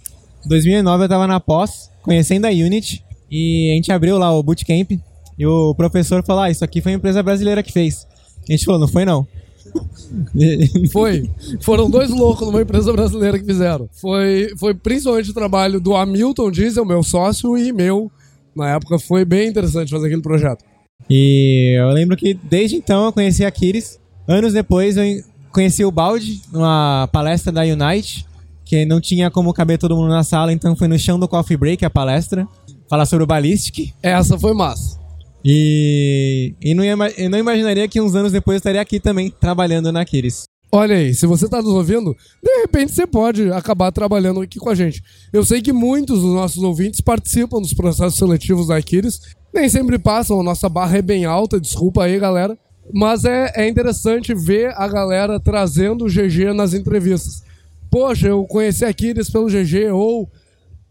Em 0.45 0.49
2009 0.49 1.05
eu 1.05 1.09
tava 1.09 1.27
na 1.27 1.41
pós, 1.41 1.91
conhecendo 2.03 2.47
a 2.47 2.51
Unity, 2.51 3.05
e 3.31 3.71
a 3.73 3.75
gente 3.75 3.93
abriu 3.93 4.17
lá 4.17 4.33
o 4.33 4.43
bootcamp, 4.43 4.93
e 5.39 5.47
o 5.47 5.75
professor 5.75 6.25
falou, 6.25 6.43
ah, 6.43 6.51
isso 6.51 6.65
aqui 6.65 6.81
foi 6.81 6.93
uma 6.93 6.99
empresa 6.99 7.23
brasileira 7.23 7.63
que 7.63 7.73
fez. 7.73 8.07
A 8.49 8.53
gente 8.53 8.65
falou, 8.65 8.81
não 8.81 8.89
foi 8.89 9.05
não. 9.05 9.27
Foi. 10.91 11.31
Foram 11.61 11.89
dois 11.89 12.11
loucos 12.11 12.47
numa 12.47 12.63
empresa 12.63 12.93
brasileira 12.93 13.39
que 13.39 13.45
fizeram. 13.45 13.89
Foi, 13.93 14.53
foi 14.59 14.75
principalmente 14.75 15.31
o 15.31 15.35
trabalho 15.35 15.81
do 15.81 15.95
Hamilton 15.95 16.51
Diesel, 16.51 16.85
meu 16.85 17.05
sócio, 17.05 17.57
e 17.57 17.73
meu. 17.73 18.11
Na 18.55 18.71
época 18.75 18.99
foi 18.99 19.25
bem 19.25 19.49
interessante 19.49 19.91
fazer 19.91 20.07
aquele 20.07 20.23
projeto. 20.23 20.65
E 21.09 21.77
eu 21.79 21.91
lembro 21.91 22.17
que 22.17 22.35
desde 22.35 22.77
então 22.77 23.07
eu 23.07 23.13
conheci 23.13 23.45
a 23.45 23.49
Aquiles. 23.49 23.99
Anos 24.29 24.53
depois 24.53 24.97
eu 24.97 25.05
conheci 25.53 25.85
o 25.85 25.91
Balde 25.91 26.41
numa 26.53 27.09
palestra 27.13 27.51
da 27.51 27.63
Unite, 27.63 28.27
que 28.65 28.85
não 28.85 29.01
tinha 29.01 29.31
como 29.31 29.53
caber 29.53 29.79
todo 29.79 29.97
mundo 29.97 30.09
na 30.09 30.23
sala, 30.23 30.53
então 30.53 30.77
foi 30.77 30.87
no 30.87 30.99
chão 30.99 31.19
do 31.19 31.27
coffee 31.27 31.57
break 31.57 31.85
a 31.85 31.91
palestra. 31.91 32.47
Falar 32.89 33.07
sobre 33.07 33.25
o 33.25 33.27
Ballistic. 33.27 33.93
Essa 34.03 34.37
foi 34.39 34.53
massa. 34.53 34.99
E, 35.45 36.55
e 36.61 36.75
não, 36.75 36.85
ia, 36.85 36.97
eu 37.17 37.31
não 37.31 37.39
imaginaria 37.39 37.89
que 37.89 38.01
uns 38.01 38.15
anos 38.15 38.33
depois 38.33 38.57
eu 38.57 38.59
estaria 38.59 38.81
aqui 38.81 39.01
também, 39.01 39.31
trabalhando 39.31 39.91
na 39.91 40.03
Aquiles. 40.03 40.45
Olha 40.73 40.97
aí, 40.97 41.13
se 41.13 41.27
você 41.27 41.47
está 41.47 41.61
nos 41.61 41.73
ouvindo, 41.73 42.17
de 42.43 42.61
repente 42.61 42.93
você 42.93 43.05
pode 43.05 43.51
acabar 43.51 43.91
trabalhando 43.91 44.41
aqui 44.41 44.59
com 44.59 44.71
a 44.71 44.75
gente. 44.75 45.03
Eu 45.33 45.45
sei 45.45 45.61
que 45.61 45.73
muitos 45.73 46.21
dos 46.21 46.33
nossos 46.33 46.63
ouvintes 46.63 47.01
participam 47.01 47.61
dos 47.61 47.75
processos 47.75 48.17
seletivos 48.17 48.69
da 48.69 48.77
Aquiles, 48.77 49.21
nem 49.53 49.69
sempre 49.69 49.99
passam, 49.99 50.41
a 50.41 50.45
nossa 50.45 50.69
barra 50.69 50.99
é 50.99 51.03
bem 51.03 51.25
alta, 51.25 51.61
desculpa 51.61 52.05
aí, 52.05 52.19
galera. 52.19 52.57
Mas 52.93 53.25
é, 53.25 53.53
é 53.55 53.69
interessante 53.69 54.35
ver 54.35 54.73
a 54.77 54.87
galera 54.89 55.39
trazendo 55.39 56.05
o 56.05 56.09
GG 56.09 56.53
nas 56.55 56.75
entrevistas. 56.75 57.43
Poxa, 57.91 58.29
eu 58.29 58.45
conheci 58.45 58.85
Aquiles 58.85 59.31
pelo 59.31 59.49
GG, 59.49 59.91
ou 59.93 60.29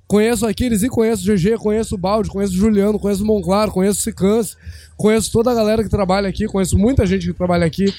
conheço 0.07 0.45
Aquiles 0.45 0.83
e 0.83 0.89
conheço 0.89 1.29
o 1.29 1.35
GG, 1.35 1.57
conheço 1.57 1.95
o 1.95 1.97
Balde, 1.97 2.29
conheço 2.29 2.53
o 2.53 2.57
Juliano, 2.57 2.99
conheço 2.99 3.23
o 3.23 3.25
Monclar, 3.27 3.69
conheço 3.71 3.99
o 3.99 4.03
Sicance, 4.03 4.55
conheço 4.97 5.31
toda 5.31 5.51
a 5.51 5.55
galera 5.55 5.83
que 5.83 5.89
trabalha 5.89 6.27
aqui, 6.27 6.45
conheço 6.45 6.77
muita 6.77 7.05
gente 7.05 7.27
que 7.27 7.33
trabalha 7.33 7.65
aqui. 7.65 7.93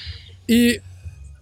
E 0.48 0.80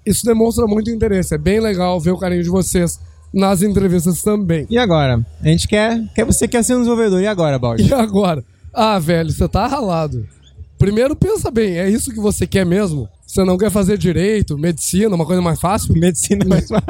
isso 0.05 0.25
demonstra 0.25 0.67
muito 0.67 0.91
interesse. 0.91 1.35
É 1.35 1.39
bem 1.39 1.61
legal 1.61 2.01
ver 2.01 2.13
o 2.13 2.19
carinho 2.19 2.43
de 2.43 2.49
vocês 2.49 3.01
nas 3.33 3.63
entrevistas 3.63 4.23
também. 4.23 4.67
E 4.71 4.79
agora? 4.79 5.25
A 5.43 5.49
gente 5.49 5.69
quer. 5.69 6.03
quer 6.15 6.25
você 6.25 6.49
quer 6.49 6.63
ser 6.63 6.75
um 6.75 6.79
desenvolvedor. 6.79 7.21
E 7.21 7.27
agora, 7.27 7.59
Baldi? 7.59 7.89
E 7.89 7.93
agora? 7.93 8.45
Ah, 8.81 8.97
velho, 9.01 9.29
você 9.33 9.49
tá 9.49 9.67
ralado. 9.67 10.25
Primeiro 10.79 11.17
pensa 11.17 11.51
bem, 11.51 11.79
é 11.79 11.91
isso 11.91 12.13
que 12.13 12.21
você 12.21 12.47
quer 12.47 12.65
mesmo? 12.65 13.09
Você 13.27 13.43
não 13.43 13.59
quer 13.59 13.73
fazer 13.73 13.99
direito, 13.99 14.57
medicina, 14.57 15.17
uma 15.17 15.27
coisa 15.27 15.43
mais 15.43 15.59
fácil? 15.59 15.93
Medicina 15.99 16.45
é 16.45 16.49
mais 16.49 16.69
fácil. 16.69 16.87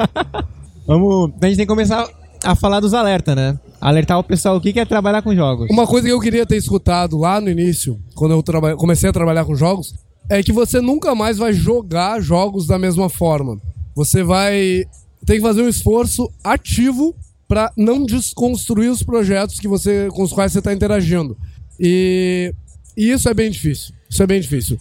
Vamos. 0.85 1.31
A 1.41 1.47
gente 1.47 1.57
tem 1.57 1.65
que 1.65 1.71
começar 1.71 2.07
a 2.43 2.53
falar 2.53 2.79
dos 2.79 2.93
alertas, 2.93 3.35
né? 3.35 3.59
Alertar 3.81 4.19
o 4.19 4.23
pessoal 4.23 4.57
o 4.57 4.61
que 4.61 4.79
é 4.79 4.85
trabalhar 4.85 5.23
com 5.23 5.33
jogos. 5.33 5.67
Uma 5.71 5.87
coisa 5.87 6.05
que 6.05 6.13
eu 6.13 6.19
queria 6.19 6.45
ter 6.45 6.57
escutado 6.57 7.17
lá 7.17 7.41
no 7.41 7.49
início, 7.49 7.99
quando 8.13 8.33
eu 8.33 8.77
comecei 8.77 9.09
a 9.09 9.13
trabalhar 9.13 9.43
com 9.43 9.55
jogos, 9.55 9.95
é 10.29 10.43
que 10.43 10.51
você 10.51 10.79
nunca 10.79 11.15
mais 11.15 11.39
vai 11.39 11.53
jogar 11.53 12.21
jogos 12.21 12.67
da 12.67 12.77
mesma 12.77 13.09
forma. 13.09 13.59
Você 13.95 14.21
vai 14.21 14.85
ter 15.25 15.37
que 15.37 15.41
fazer 15.41 15.63
um 15.63 15.67
esforço 15.67 16.29
ativo 16.43 17.15
para 17.47 17.71
não 17.75 18.05
desconstruir 18.05 18.91
os 18.91 19.01
projetos 19.01 19.59
que 19.59 19.67
você 19.67 20.07
com 20.11 20.21
os 20.21 20.31
quais 20.31 20.51
você 20.51 20.59
está 20.59 20.71
interagindo. 20.71 21.35
E, 21.79 22.53
e 22.97 23.11
isso 23.11 23.29
é 23.29 23.33
bem 23.33 23.49
difícil. 23.49 23.93
Isso 24.09 24.23
é 24.23 24.27
bem 24.27 24.41
difícil. 24.41 24.79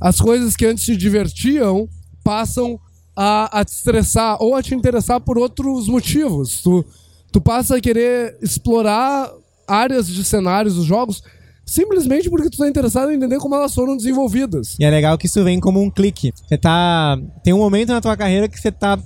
As 0.00 0.16
coisas 0.16 0.56
que 0.56 0.66
antes 0.66 0.84
te 0.84 0.96
divertiam 0.96 1.88
passam 2.24 2.80
a, 3.14 3.60
a 3.60 3.64
te 3.64 3.72
estressar 3.72 4.42
ou 4.42 4.54
a 4.54 4.62
te 4.62 4.74
interessar 4.74 5.20
por 5.20 5.38
outros 5.38 5.88
motivos. 5.88 6.62
Tu, 6.62 6.84
tu 7.30 7.40
passa 7.40 7.76
a 7.76 7.80
querer 7.80 8.36
explorar 8.40 9.30
áreas 9.68 10.08
de 10.08 10.24
cenários 10.24 10.74
dos 10.74 10.84
jogos 10.84 11.22
simplesmente 11.70 12.28
porque 12.28 12.50
tu 12.50 12.58
tá 12.58 12.68
interessado 12.68 13.12
em 13.12 13.14
entender 13.14 13.38
como 13.38 13.54
elas 13.54 13.72
foram 13.72 13.96
desenvolvidas. 13.96 14.76
E 14.80 14.84
é 14.84 14.90
legal 14.90 15.16
que 15.16 15.26
isso 15.26 15.42
vem 15.44 15.60
como 15.60 15.80
um 15.80 15.88
clique. 15.88 16.32
Você 16.34 16.58
tá. 16.58 17.16
Tem 17.44 17.54
um 17.54 17.58
momento 17.58 17.90
na 17.90 18.00
tua 18.00 18.16
carreira 18.16 18.48
que 18.48 18.58
você 18.58 18.72
tá. 18.72 18.98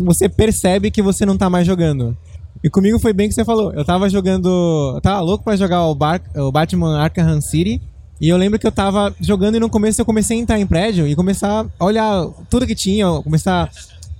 Você 0.00 0.28
percebe 0.28 0.92
que 0.92 1.02
você 1.02 1.26
não 1.26 1.36
tá 1.36 1.50
mais 1.50 1.66
jogando. 1.66 2.16
E 2.62 2.70
comigo 2.70 2.98
foi 2.98 3.12
bem 3.12 3.28
que 3.28 3.34
você 3.34 3.44
falou. 3.44 3.72
Eu 3.72 3.84
tava 3.84 4.08
jogando. 4.08 4.92
Eu 4.94 5.00
tava 5.00 5.20
louco 5.20 5.44
pra 5.44 5.56
jogar 5.56 5.84
o, 5.86 5.94
Bar... 5.94 6.20
o 6.36 6.52
Batman 6.52 6.98
Arkham 6.98 7.40
City. 7.40 7.80
E 8.20 8.28
eu 8.28 8.36
lembro 8.36 8.58
que 8.58 8.66
eu 8.66 8.70
tava 8.70 9.12
jogando 9.20 9.56
e 9.56 9.60
no 9.60 9.68
começo 9.68 10.00
eu 10.00 10.04
comecei 10.04 10.38
a 10.38 10.40
entrar 10.40 10.60
em 10.60 10.66
prédio 10.66 11.08
e 11.08 11.16
começar 11.16 11.66
a 11.76 11.84
olhar 11.84 12.24
tudo 12.48 12.66
que 12.66 12.74
tinha, 12.74 13.04
começar 13.20 13.64
a 13.64 13.68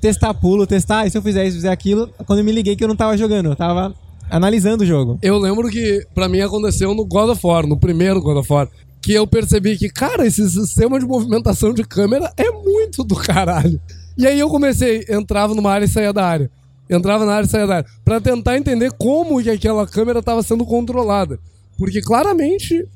testar 0.01 0.35
pulo, 0.35 0.67
testar, 0.67 1.07
e 1.07 1.11
se 1.11 1.17
eu 1.17 1.23
fizer 1.23 1.47
isso, 1.47 1.57
fizer 1.57 1.71
aquilo. 1.71 2.11
Quando 2.27 2.41
eu 2.41 2.45
me 2.45 2.51
liguei 2.51 2.75
que 2.75 2.83
eu 2.83 2.89
não 2.89 2.97
tava 2.97 3.17
jogando, 3.17 3.51
eu 3.51 3.55
tava 3.55 3.95
analisando 4.29 4.83
o 4.83 4.87
jogo. 4.87 5.21
Eu 5.23 5.39
lembro 5.39 5.69
que 5.69 6.05
para 6.13 6.29
mim 6.29 6.41
aconteceu 6.41 6.93
no 6.95 7.05
God 7.05 7.31
of 7.31 7.47
War, 7.47 7.65
no 7.65 7.77
primeiro 7.77 8.21
God 8.21 8.39
of 8.39 8.53
War, 8.53 8.69
que 9.01 9.13
eu 9.13 9.25
percebi 9.25 9.77
que, 9.77 9.89
cara, 9.89 10.27
esse 10.27 10.51
sistema 10.51 10.99
de 10.99 11.07
movimentação 11.07 11.73
de 11.73 11.85
câmera 11.85 12.33
é 12.37 12.51
muito 12.51 13.05
do 13.05 13.15
caralho. 13.15 13.81
E 14.19 14.27
aí 14.27 14.39
eu 14.39 14.49
comecei, 14.49 15.05
entrava 15.09 15.55
numa 15.55 15.71
área 15.71 15.85
e 15.85 15.89
saía 15.89 16.13
da 16.13 16.27
área. 16.27 16.51
Entrava 16.95 17.25
na 17.25 17.35
área 17.35 17.47
e 17.47 17.51
saía 17.51 17.67
da 17.67 17.77
área. 17.77 17.91
Pra 18.05 18.21
tentar 18.21 18.57
entender 18.57 18.93
como 18.93 19.43
que 19.43 19.51
aquela 19.51 19.87
câmera 19.87 20.19
estava 20.19 20.43
sendo 20.43 20.65
controlada. 20.65 21.39
Porque 21.79 22.01
claramente 22.01 22.87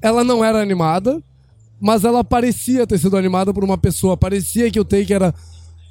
ela 0.00 0.22
não 0.22 0.44
era 0.44 0.60
animada, 0.60 1.22
mas 1.80 2.04
ela 2.04 2.22
parecia 2.22 2.86
ter 2.86 2.98
sido 2.98 3.16
animada 3.16 3.52
por 3.52 3.64
uma 3.64 3.78
pessoa. 3.78 4.16
Parecia 4.16 4.70
que 4.70 4.80
o 4.80 4.84
take 4.84 5.12
era, 5.12 5.34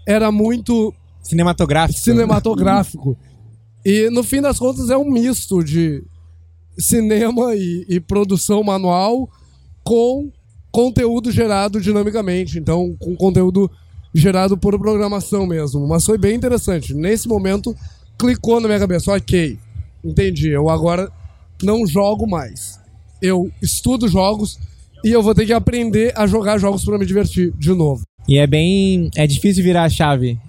era 0.07 0.31
muito. 0.31 0.93
Cinematográfico. 1.21 1.99
Cinematográfico. 1.99 3.17
E 3.83 4.09
no 4.09 4.23
fim 4.23 4.41
das 4.41 4.59
contas 4.59 4.89
é 4.89 4.97
um 4.97 5.09
misto 5.09 5.63
de 5.63 6.03
cinema 6.77 7.55
e, 7.55 7.85
e 7.87 7.99
produção 7.99 8.63
manual 8.63 9.29
com 9.83 10.31
conteúdo 10.71 11.31
gerado 11.31 11.79
dinamicamente. 11.79 12.59
Então, 12.59 12.95
com 12.99 13.15
conteúdo 13.15 13.71
gerado 14.15 14.57
por 14.57 14.79
programação 14.79 15.45
mesmo. 15.45 15.85
Mas 15.85 16.05
foi 16.05 16.17
bem 16.17 16.35
interessante. 16.35 16.93
Nesse 16.93 17.27
momento, 17.27 17.75
clicou 18.17 18.61
na 18.61 18.67
minha 18.67 18.79
cabeça. 18.79 19.11
Ok, 19.11 19.59
entendi. 20.03 20.49
Eu 20.49 20.69
agora 20.69 21.11
não 21.61 21.85
jogo 21.85 22.25
mais. 22.25 22.79
Eu 23.21 23.51
estudo 23.61 24.07
jogos 24.07 24.57
e 25.03 25.11
eu 25.11 25.21
vou 25.21 25.35
ter 25.35 25.45
que 25.45 25.53
aprender 25.53 26.13
a 26.15 26.25
jogar 26.25 26.57
jogos 26.57 26.85
para 26.85 26.97
me 26.97 27.05
divertir 27.05 27.51
de 27.57 27.73
novo. 27.73 28.03
E 28.27 28.39
é 28.39 28.47
bem. 28.47 29.09
É 29.15 29.27
difícil 29.27 29.63
virar 29.63 29.83
a 29.83 29.89
chave. 29.89 30.39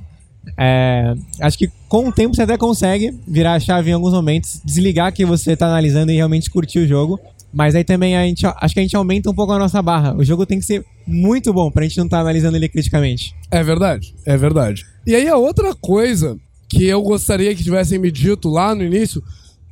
É, 0.57 1.15
acho 1.41 1.59
que 1.59 1.69
com 1.89 2.09
o 2.09 2.13
tempo 2.13 2.37
você 2.37 2.43
até 2.43 2.57
consegue 2.57 3.13
virar 3.27 3.55
a 3.55 3.61
chave 3.61 3.91
em 3.91 3.95
alguns 3.95 4.13
momentos, 4.13 4.61
desligar 4.65 5.13
que 5.13 5.25
você 5.25 5.53
está 5.53 5.67
analisando 5.67 6.13
e 6.13 6.15
realmente 6.15 6.49
curtir 6.51 6.79
o 6.79 6.87
jogo. 6.87 7.19
Mas 7.57 7.75
aí 7.75 7.83
também 7.83 8.15
a 8.15 8.23
gente, 8.23 8.45
acho 8.45 8.75
que 8.75 8.81
a 8.81 8.83
gente 8.83 8.95
aumenta 8.95 9.31
um 9.31 9.35
pouco 9.35 9.51
a 9.51 9.59
nossa 9.59 9.81
barra. 9.81 10.15
O 10.15 10.23
jogo 10.23 10.45
tem 10.45 10.59
que 10.59 10.67
ser 10.67 10.85
muito 11.07 11.55
bom 11.55 11.71
pra 11.71 11.85
gente 11.85 11.97
não 11.97 12.05
estar 12.05 12.19
tá 12.19 12.21
analisando 12.21 12.55
ele 12.55 12.69
criticamente. 12.69 13.35
É 13.51 13.63
verdade, 13.63 14.15
é 14.27 14.37
verdade. 14.37 14.85
E 15.07 15.15
aí 15.15 15.27
a 15.27 15.39
outra 15.39 15.75
coisa 15.75 16.37
que 16.69 16.85
eu 16.85 17.01
gostaria 17.01 17.55
que 17.55 17.65
tivessem 17.65 17.99
me 17.99 18.11
dito 18.11 18.51
lá 18.51 18.75
no 18.75 18.85
início, 18.85 19.23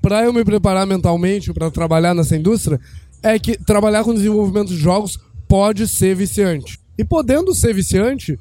para 0.01 0.25
eu 0.25 0.33
me 0.33 0.43
preparar 0.43 0.87
mentalmente 0.87 1.53
para 1.53 1.71
trabalhar 1.71 2.15
nessa 2.15 2.35
indústria, 2.35 2.81
é 3.23 3.39
que 3.39 3.63
trabalhar 3.63 4.03
com 4.03 4.15
desenvolvimento 4.15 4.69
de 4.69 4.79
jogos 4.79 5.19
pode 5.47 5.87
ser 5.87 6.17
viciante. 6.17 6.79
E 6.97 7.05
podendo 7.05 7.55
ser 7.55 7.75
viciante, 7.75 8.39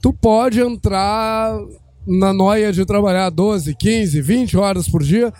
tu 0.00 0.12
pode 0.12 0.60
entrar 0.60 1.58
na 2.06 2.32
noia 2.32 2.72
de 2.72 2.84
trabalhar 2.84 3.28
12, 3.28 3.74
15, 3.74 4.20
20 4.20 4.56
horas 4.56 4.88
por 4.88 5.02
dia 5.02 5.32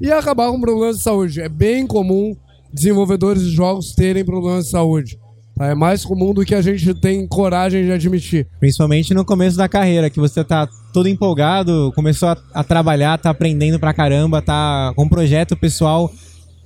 e 0.00 0.10
acabar 0.10 0.50
com 0.50 0.60
problemas 0.60 0.96
de 0.96 1.04
saúde. 1.04 1.40
É 1.40 1.48
bem 1.48 1.86
comum 1.86 2.36
desenvolvedores 2.76 3.42
de 3.42 3.50
jogos 3.50 3.94
terem 3.94 4.24
problemas 4.24 4.66
de 4.66 4.70
saúde. 4.70 5.18
Tá? 5.56 5.68
É 5.68 5.74
mais 5.74 6.04
comum 6.04 6.34
do 6.34 6.44
que 6.44 6.54
a 6.54 6.60
gente 6.60 6.92
tem 6.94 7.26
coragem 7.26 7.84
de 7.84 7.90
admitir. 7.90 8.46
Principalmente 8.60 9.14
no 9.14 9.24
começo 9.24 9.56
da 9.56 9.66
carreira, 9.66 10.10
que 10.10 10.20
você 10.20 10.44
tá 10.44 10.68
todo 10.92 11.08
empolgado, 11.08 11.90
começou 11.94 12.28
a, 12.28 12.36
a 12.52 12.62
trabalhar, 12.62 13.16
tá 13.18 13.30
aprendendo 13.30 13.80
pra 13.80 13.94
caramba, 13.94 14.42
tá 14.42 14.92
com 14.94 15.04
um 15.04 15.08
projeto 15.08 15.56
pessoal 15.56 16.12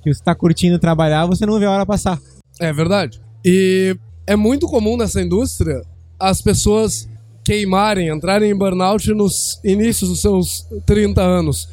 que 0.03 0.13
você 0.13 0.21
tá 0.21 0.35
curtindo 0.35 0.77
trabalhar, 0.77 1.25
você 1.25 1.45
não 1.45 1.57
vê 1.57 1.65
a 1.65 1.71
hora 1.71 1.85
passar. 1.85 2.19
É 2.59 2.73
verdade. 2.73 3.21
E 3.45 3.95
é 4.27 4.35
muito 4.35 4.67
comum 4.67 4.97
nessa 4.97 5.21
indústria 5.21 5.81
as 6.19 6.41
pessoas 6.41 7.09
queimarem, 7.43 8.09
entrarem 8.09 8.51
em 8.51 8.55
burnout 8.55 9.11
nos 9.13 9.59
inícios 9.63 10.09
dos 10.09 10.21
seus 10.21 10.67
30 10.85 11.21
anos. 11.21 11.69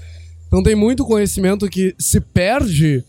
Então 0.46 0.62
tem 0.62 0.76
muito 0.76 1.04
conhecimento 1.04 1.68
que 1.68 1.94
se 1.98 2.20
perde 2.20 3.04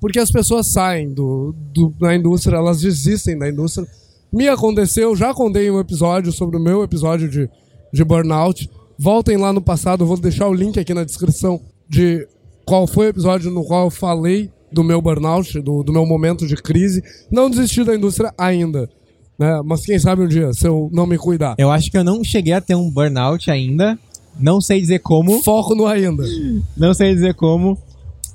porque 0.00 0.18
as 0.18 0.30
pessoas 0.30 0.72
saem 0.72 1.12
do, 1.12 1.54
do, 1.72 1.92
da 1.98 2.14
indústria, 2.14 2.56
elas 2.56 2.80
desistem 2.80 3.38
da 3.38 3.48
indústria. 3.48 3.86
Me 4.32 4.48
aconteceu, 4.48 5.16
já 5.16 5.32
contei 5.32 5.70
um 5.70 5.80
episódio 5.80 6.32
sobre 6.32 6.56
o 6.56 6.60
meu 6.60 6.82
episódio 6.82 7.28
de, 7.28 7.48
de 7.92 8.04
burnout. 8.04 8.68
Voltem 8.98 9.36
lá 9.36 9.52
no 9.52 9.60
passado, 9.60 10.04
eu 10.04 10.06
vou 10.06 10.16
deixar 10.16 10.48
o 10.48 10.54
link 10.54 10.78
aqui 10.78 10.92
na 10.92 11.04
descrição 11.04 11.60
de 11.88 12.26
qual 12.64 12.86
foi 12.86 13.06
o 13.06 13.10
episódio 13.10 13.50
no 13.50 13.64
qual 13.64 13.84
eu 13.84 13.90
falei 13.90 14.50
do 14.72 14.82
meu 14.82 15.00
burnout, 15.00 15.60
do, 15.60 15.82
do 15.82 15.92
meu 15.92 16.04
momento 16.04 16.46
de 16.46 16.56
crise. 16.56 17.02
Não 17.30 17.48
desisti 17.48 17.84
da 17.84 17.94
indústria 17.94 18.34
ainda. 18.36 18.90
Né? 19.38 19.60
Mas 19.64 19.84
quem 19.84 19.98
sabe 19.98 20.22
um 20.22 20.28
dia, 20.28 20.52
se 20.52 20.66
eu 20.66 20.90
não 20.92 21.06
me 21.06 21.16
cuidar. 21.16 21.54
Eu 21.58 21.70
acho 21.70 21.90
que 21.90 21.96
eu 21.96 22.04
não 22.04 22.24
cheguei 22.24 22.52
a 22.52 22.60
ter 22.60 22.74
um 22.74 22.90
burnout 22.90 23.50
ainda. 23.50 23.98
Não 24.38 24.60
sei 24.60 24.80
dizer 24.80 24.98
como. 24.98 25.42
Foco 25.42 25.74
no 25.74 25.86
ainda. 25.86 26.24
Não 26.76 26.92
sei 26.92 27.14
dizer 27.14 27.34
como. 27.34 27.78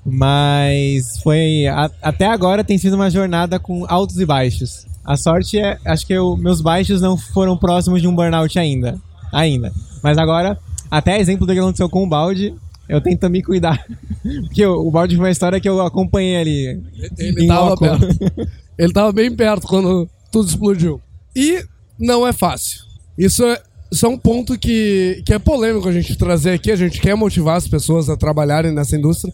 Mas 0.05 1.19
foi. 1.21 1.67
A, 1.67 1.89
até 2.01 2.25
agora 2.25 2.63
tem 2.63 2.77
sido 2.77 2.95
uma 2.95 3.09
jornada 3.09 3.59
com 3.59 3.85
altos 3.87 4.17
e 4.19 4.25
baixos. 4.25 4.85
A 5.05 5.15
sorte 5.15 5.59
é. 5.59 5.77
Acho 5.85 6.05
que 6.05 6.13
eu, 6.13 6.35
meus 6.37 6.61
baixos 6.61 7.01
não 7.01 7.17
foram 7.17 7.57
próximos 7.57 8.01
de 8.01 8.07
um 8.07 8.15
burnout 8.15 8.57
ainda. 8.57 8.99
Ainda. 9.31 9.71
Mas 10.03 10.17
agora, 10.17 10.57
até 10.89 11.19
exemplo 11.19 11.45
do 11.45 11.53
que 11.53 11.59
aconteceu 11.59 11.89
com 11.89 12.03
o 12.03 12.09
balde, 12.09 12.53
eu 12.89 12.99
tento 12.99 13.29
me 13.29 13.41
cuidar. 13.41 13.85
Porque 14.45 14.65
o, 14.65 14.87
o 14.87 14.91
balde 14.91 15.15
foi 15.15 15.25
uma 15.25 15.31
história 15.31 15.59
que 15.59 15.69
eu 15.69 15.81
acompanhei 15.81 16.37
ali. 16.37 16.65
Ele, 16.65 16.81
ele 17.17 17.47
tava 17.47 17.77
perto. 17.77 18.07
ele 18.77 18.93
tava 18.93 19.11
bem 19.11 19.33
perto 19.35 19.67
quando 19.67 20.09
tudo 20.31 20.49
explodiu. 20.49 20.99
E 21.35 21.63
não 21.97 22.27
é 22.27 22.33
fácil. 22.33 22.81
Isso 23.17 23.43
é, 23.45 23.61
isso 23.91 24.05
é 24.05 24.09
um 24.09 24.17
ponto 24.17 24.57
que, 24.57 25.21
que 25.25 25.33
é 25.33 25.39
polêmico 25.39 25.87
a 25.87 25.91
gente 25.91 26.17
trazer 26.17 26.51
aqui. 26.51 26.71
A 26.71 26.75
gente 26.75 26.99
quer 26.99 27.15
motivar 27.15 27.55
as 27.55 27.67
pessoas 27.67 28.09
a 28.09 28.17
trabalharem 28.17 28.73
nessa 28.73 28.95
indústria. 28.95 29.33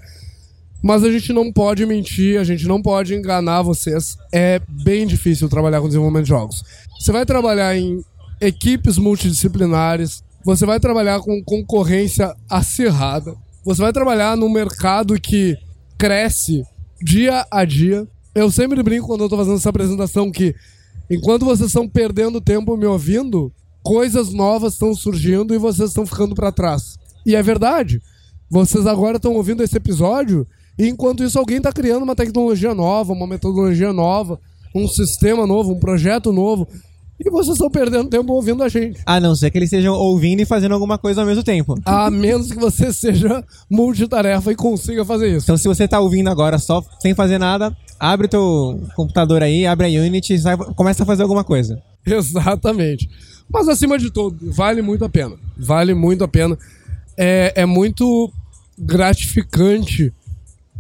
Mas 0.82 1.04
a 1.04 1.12
gente 1.12 1.34
não 1.34 1.52
pode 1.52 1.86
mentir, 1.86 2.40
a 2.40 2.44
gente 2.44 2.68
não 2.68 2.82
pode 2.82 3.14
enganar 3.14 3.62
vocês. 3.62 4.18
É 4.32 4.62
bem 4.68 5.08
difícil 5.08 5.50
trabalhar 5.50 5.82
com 5.82 5.88
desenvolvimento 5.88 6.24
de 6.24 6.30
jogos. 6.30 6.64
Você 7.00 7.12
vai 7.12 7.26
trabalhar 7.26 7.76
em 7.76 8.04
equipes 8.40 8.98
multidisciplinares, 8.98 10.24
você 10.46 10.66
vai 10.66 10.80
trabalhar 10.80 11.20
com 11.20 11.44
concorrência 11.44 12.36
acirrada, 12.50 13.36
você 13.66 13.82
vai 13.82 13.92
trabalhar 13.92 14.38
num 14.38 14.50
mercado 14.50 15.20
que 15.20 15.58
cresce 15.98 16.64
dia 17.02 17.46
a 17.52 17.66
dia. 17.66 18.08
Eu 18.34 18.52
sempre 18.52 18.82
brinco 18.84 19.08
quando 19.08 19.24
eu 19.24 19.30
tô 19.30 19.36
fazendo 19.36 19.58
essa 19.58 19.70
apresentação 19.70 20.32
que 20.32 20.56
enquanto 21.10 21.44
vocês 21.44 21.70
estão 21.70 21.90
perdendo 21.90 22.40
tempo 22.40 22.78
me 22.78 22.86
ouvindo, 22.86 23.52
coisas 23.84 24.32
novas 24.32 24.74
estão 24.74 24.94
surgindo 24.94 25.54
e 25.54 25.58
vocês 25.58 25.90
estão 25.90 26.06
ficando 26.06 26.36
para 26.36 26.52
trás. 26.52 26.98
E 27.26 27.36
é 27.36 27.42
verdade. 27.42 28.02
Vocês 28.50 28.88
agora 28.88 29.18
estão 29.18 29.34
ouvindo 29.34 29.64
esse 29.64 29.76
episódio 29.76 30.48
e 30.78 30.88
enquanto 30.88 31.24
isso 31.24 31.38
alguém 31.40 31.58
está 31.58 31.72
criando 31.72 32.04
uma 32.04 32.16
tecnologia 32.16 32.74
nova, 32.74 33.14
uma 33.14 33.28
metodologia 33.28 33.92
nova, 33.92 34.40
um 34.76 34.88
sistema 34.88 35.48
novo, 35.48 35.72
um 35.74 35.80
projeto 35.80 36.32
novo. 36.32 36.68
E 37.20 37.32
vocês 37.32 37.54
estão 37.56 37.68
perdendo 37.72 38.10
tempo 38.10 38.32
ouvindo 38.32 38.62
a 38.62 38.70
gente. 38.70 39.00
A 39.04 39.20
não 39.20 39.36
ser 39.36 39.50
que 39.50 39.58
eles 39.58 39.72
estejam 39.72 39.96
ouvindo 39.96 40.40
e 40.40 40.46
fazendo 40.46 40.74
alguma 40.74 41.00
coisa 41.00 41.22
ao 41.22 41.26
mesmo 41.28 41.44
tempo. 41.44 41.74
A 41.84 42.12
menos 42.12 42.52
que 42.52 42.60
você 42.60 42.94
seja 42.94 43.44
multitarefa 43.68 44.52
e 44.52 44.56
consiga 44.56 45.04
fazer 45.04 45.36
isso. 45.36 45.46
Então, 45.46 45.58
se 45.58 45.68
você 45.68 45.88
tá 45.88 46.00
ouvindo 46.00 46.30
agora 46.30 46.60
só 46.60 46.84
sem 47.00 47.16
fazer 47.16 47.40
nada, 47.40 47.76
abre 48.00 48.28
o 48.28 48.30
teu 48.30 48.82
computador 48.96 49.42
aí, 49.42 49.66
abre 49.66 49.88
a 49.88 50.02
Unity 50.02 50.36
e 50.36 50.40
sai- 50.40 50.58
começa 50.76 51.02
a 51.02 51.06
fazer 51.08 51.24
alguma 51.24 51.44
coisa. 51.44 51.82
Exatamente. 52.06 53.10
Mas 53.52 53.68
acima 53.68 53.98
de 53.98 54.12
tudo, 54.12 54.52
vale 54.52 54.84
muito 54.84 55.04
a 55.04 55.10
pena. 55.10 55.36
Vale 55.58 55.96
muito 55.96 56.24
a 56.24 56.28
pena. 56.28 56.56
É, 57.18 57.52
é 57.56 57.66
muito 57.66 58.32
gratificante 58.78 60.14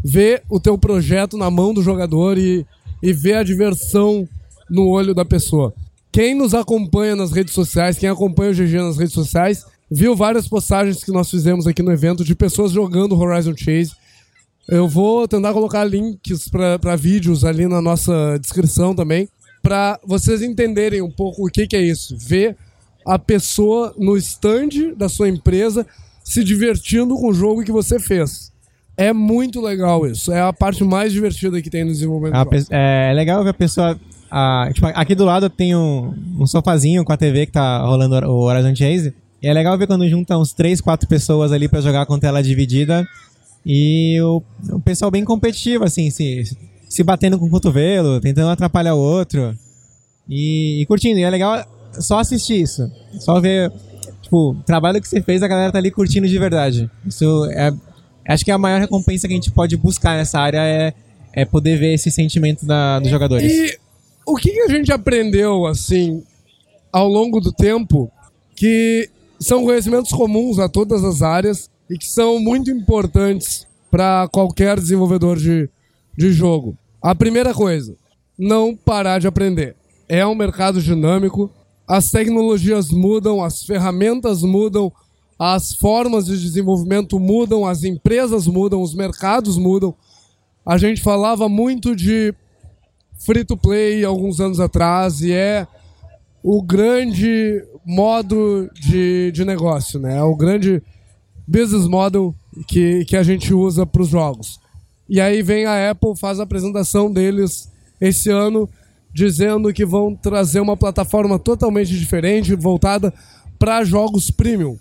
ver 0.04 0.44
o 0.50 0.60
teu 0.60 0.77
projeto 0.77 1.38
na 1.38 1.50
mão 1.50 1.74
do 1.74 1.84
jogador 1.84 2.38
e, 2.38 2.66
e 3.01 3.13
ver 3.13 3.36
a 3.36 3.44
diversão 3.44 4.27
no 4.70 4.88
olho 4.88 5.13
da 5.13 5.25
pessoa. 5.25 5.74
Quem 6.12 6.34
nos 6.34 6.54
acompanha 6.54 7.16
nas 7.16 7.32
redes 7.32 7.54
sociais, 7.54 7.98
quem 7.98 8.10
acompanha 8.10 8.51
o 8.51 8.56
GG 8.56 8.77
nas 8.77 8.98
redes 8.98 9.13
sociais, 9.13 9.66
viu 9.89 10.16
várias 10.16 10.48
postagens 10.48 11.04
que 11.04 11.12
nós 11.12 11.30
fizemos 11.30 11.68
aqui 11.68 11.82
no 11.82 11.92
evento 11.92 12.24
de 12.24 12.36
pessoas 12.36 12.72
jogando 12.72 13.18
Horizon 13.18 13.56
Chase. 13.56 13.92
Eu 14.68 14.88
vou 14.88 15.27
tentar 15.27 15.54
colocar 15.54 15.84
links 15.84 16.50
para 16.50 16.96
vídeos 16.96 17.46
ali 17.46 17.68
na 17.68 17.82
nossa 17.82 18.38
descrição 18.39 18.94
também, 18.94 19.30
para 19.62 20.00
vocês 20.06 20.42
entenderem 20.42 21.01
um 21.01 21.12
pouco 21.12 21.46
o 21.46 21.50
que, 21.50 21.68
que 21.68 21.75
é 21.75 21.82
isso. 21.82 22.18
Ver 22.18 22.58
a 23.06 23.18
pessoa 23.18 23.94
no 23.98 24.18
stand 24.18 24.96
da 24.98 25.08
sua 25.08 25.30
empresa 25.30 25.86
se 26.24 26.44
divertindo 26.44 27.16
com 27.16 27.30
o 27.30 27.34
jogo 27.34 27.63
que 27.63 27.72
você 27.72 28.00
fez. 28.00 28.51
É 28.98 29.13
muito 29.13 29.62
legal 29.62 30.06
isso. 30.08 30.32
É 30.32 30.42
a 30.42 30.51
parte 30.51 30.84
mais 30.84 31.13
divertida 31.13 31.62
que 31.62 31.70
tem 31.70 31.84
no 31.86 31.92
desenvolvimento. 31.92 32.36
A 32.36 32.44
de 32.44 32.50
pe- 32.50 32.66
é 32.72 33.13
legal 33.13 33.44
ver 33.44 33.51
a 33.51 33.54
pessoa. 33.54 33.98
a- 34.32 34.70
tipo, 34.74 34.88
aqui 34.88 35.13
do 35.16 35.24
lado 35.24 35.50
tem 35.50 35.75
um, 35.75 36.13
um 36.39 36.48
sofazinho 36.48 37.06
com 37.06 37.13
a 37.13 37.18
TV 37.18 37.46
que 37.46 37.51
tá 37.51 37.80
rolando 37.86 38.16
o 38.27 38.42
Horizon 38.42 38.75
Chase. 38.75 39.13
E 39.42 39.48
é 39.48 39.54
legal 39.54 39.77
ver 39.77 39.86
quando 39.86 40.10
junta 40.10 40.36
uns 40.38 40.51
3, 40.51 40.82
4 40.82 41.08
pessoas 41.08 41.51
ali 41.51 41.68
pra 41.70 41.80
jogar 41.80 42.06
com 42.08 42.18
tela 42.18 42.42
dividida. 42.42 43.08
E 43.66 44.20
o, 44.22 44.42
o 44.72 44.80
pessoal 44.80 45.12
bem 45.12 45.24
competitivo, 45.24 45.84
assim, 45.84 46.10
se, 46.10 46.44
se 46.89 47.04
batendo 47.04 47.38
com 47.38 47.46
o 47.46 47.50
cotovelo, 47.51 48.20
tentando 48.20 48.50
atrapalhar 48.50 48.96
o 48.96 49.00
outro. 49.00 49.56
E, 50.27 50.82
e 50.82 50.86
curtindo. 50.88 51.20
E 51.20 51.24
é 51.24 51.30
legal 51.30 51.63
só 51.94 52.20
assistir 52.20 52.62
isso. 52.62 52.89
Só 53.20 53.39
ver, 53.39 53.72
tipo, 54.24 54.51
o 54.51 54.56
trabalho 54.66 55.00
que 55.01 55.08
você 55.08 55.22
fez, 55.22 55.44
a 55.44 55.48
galera 55.48 55.72
tá 55.72 55.77
ali 55.77 55.92
curtindo 55.92 56.27
de 56.27 56.39
verdade. 56.39 56.89
Isso 57.06 57.46
é. 57.51 57.72
Acho 58.28 58.44
que 58.44 58.52
a 58.52 58.58
maior 58.58 58.80
recompensa 58.80 59.28
que 59.28 59.34
a 59.34 59.38
gente 59.38 59.52
pode 59.52 59.78
buscar 59.78 60.18
nessa 60.18 60.40
área 60.40 60.60
é, 60.60 60.94
é 61.34 61.46
poder 61.46 61.78
ver 61.78 61.94
esse 61.94 62.12
sentimento 62.12 62.66
da, 62.66 63.00
dos 63.00 63.10
jogadores. 63.10 63.52
E 63.52 63.78
o 64.26 64.36
que, 64.36 64.52
que 64.52 64.62
a 64.62 64.68
gente 64.68 64.92
aprendeu, 64.92 65.66
assim, 65.66 66.24
ao 66.92 67.08
longo 67.08 67.40
do 67.40 67.52
tempo, 67.52 68.12
que 68.56 69.10
são 69.40 69.63
conhecimentos 69.63 70.12
comuns 70.12 70.60
a 70.60 70.68
todas 70.68 71.04
as 71.04 71.22
áreas 71.22 71.70
e 71.90 71.98
que 71.98 72.08
são 72.08 72.40
muito 72.40 72.70
importantes 72.70 73.66
para 73.90 74.28
qualquer 74.28 74.80
desenvolvedor 74.80 75.38
de, 75.38 75.70
de 76.18 76.32
jogo. 76.32 76.78
A 77.02 77.16
primeira 77.16 77.54
coisa, 77.54 77.96
não 78.38 78.76
parar 78.76 79.20
de 79.20 79.28
aprender. 79.28 79.76
É 80.10 80.26
um 80.26 80.36
mercado 80.36 80.82
dinâmico, 80.82 81.50
as 81.88 82.10
tecnologias 82.10 82.90
mudam, 82.90 83.44
as 83.44 83.63
ferramentas 83.63 84.42
mudam, 84.42 84.92
as 85.39 85.73
formas 85.73 86.26
de 86.26 86.39
desenvolvimento 86.39 87.19
mudam, 87.19 87.65
as 87.65 87.84
empresas 87.84 88.47
mudam, 88.47 88.82
os 88.82 88.95
mercados 88.95 89.58
mudam. 89.58 89.93
A 90.65 90.78
gente 90.78 91.02
falava 91.02 91.47
muito 91.47 91.95
de 91.95 92.34
free 93.19 93.45
to 93.45 93.56
play 93.56 94.04
alguns 94.04 94.39
anos 94.39 94.60
atrás 94.60 95.21
e 95.21 95.32
é 95.32 95.67
o 96.43 96.62
grande 96.62 97.63
modo 97.86 98.69
de, 98.73 99.32
de 99.32 99.45
negócio, 99.45 100.00
né? 100.00 100.17
É 100.17 100.23
o 100.23 100.36
grande 100.36 100.82
business 101.47 101.88
model 101.88 102.34
que, 102.67 103.06
que 103.06 103.15
a 103.15 103.23
gente 103.23 103.54
usa 103.54 103.86
para 103.86 104.02
os 104.02 104.10
jogos. 104.10 104.60
E 105.10 105.21
aí 105.21 105.41
vem 105.41 105.65
a 105.65 105.91
Apple, 105.91 106.17
faz 106.17 106.39
a 106.39 106.43
apresentação 106.43 107.12
deles 107.12 107.71
esse 108.02 108.30
ano, 108.30 108.69
dizendo 109.13 109.71
que 109.71 109.86
vão 109.86 110.15
trazer 110.15 110.60
uma 110.60 110.76
plataforma 110.76 111.39
totalmente 111.39 111.97
diferente, 111.97 112.56
voltada 112.56 113.13
para 113.58 113.84
jogos 113.84 114.30
premium. 114.30 114.78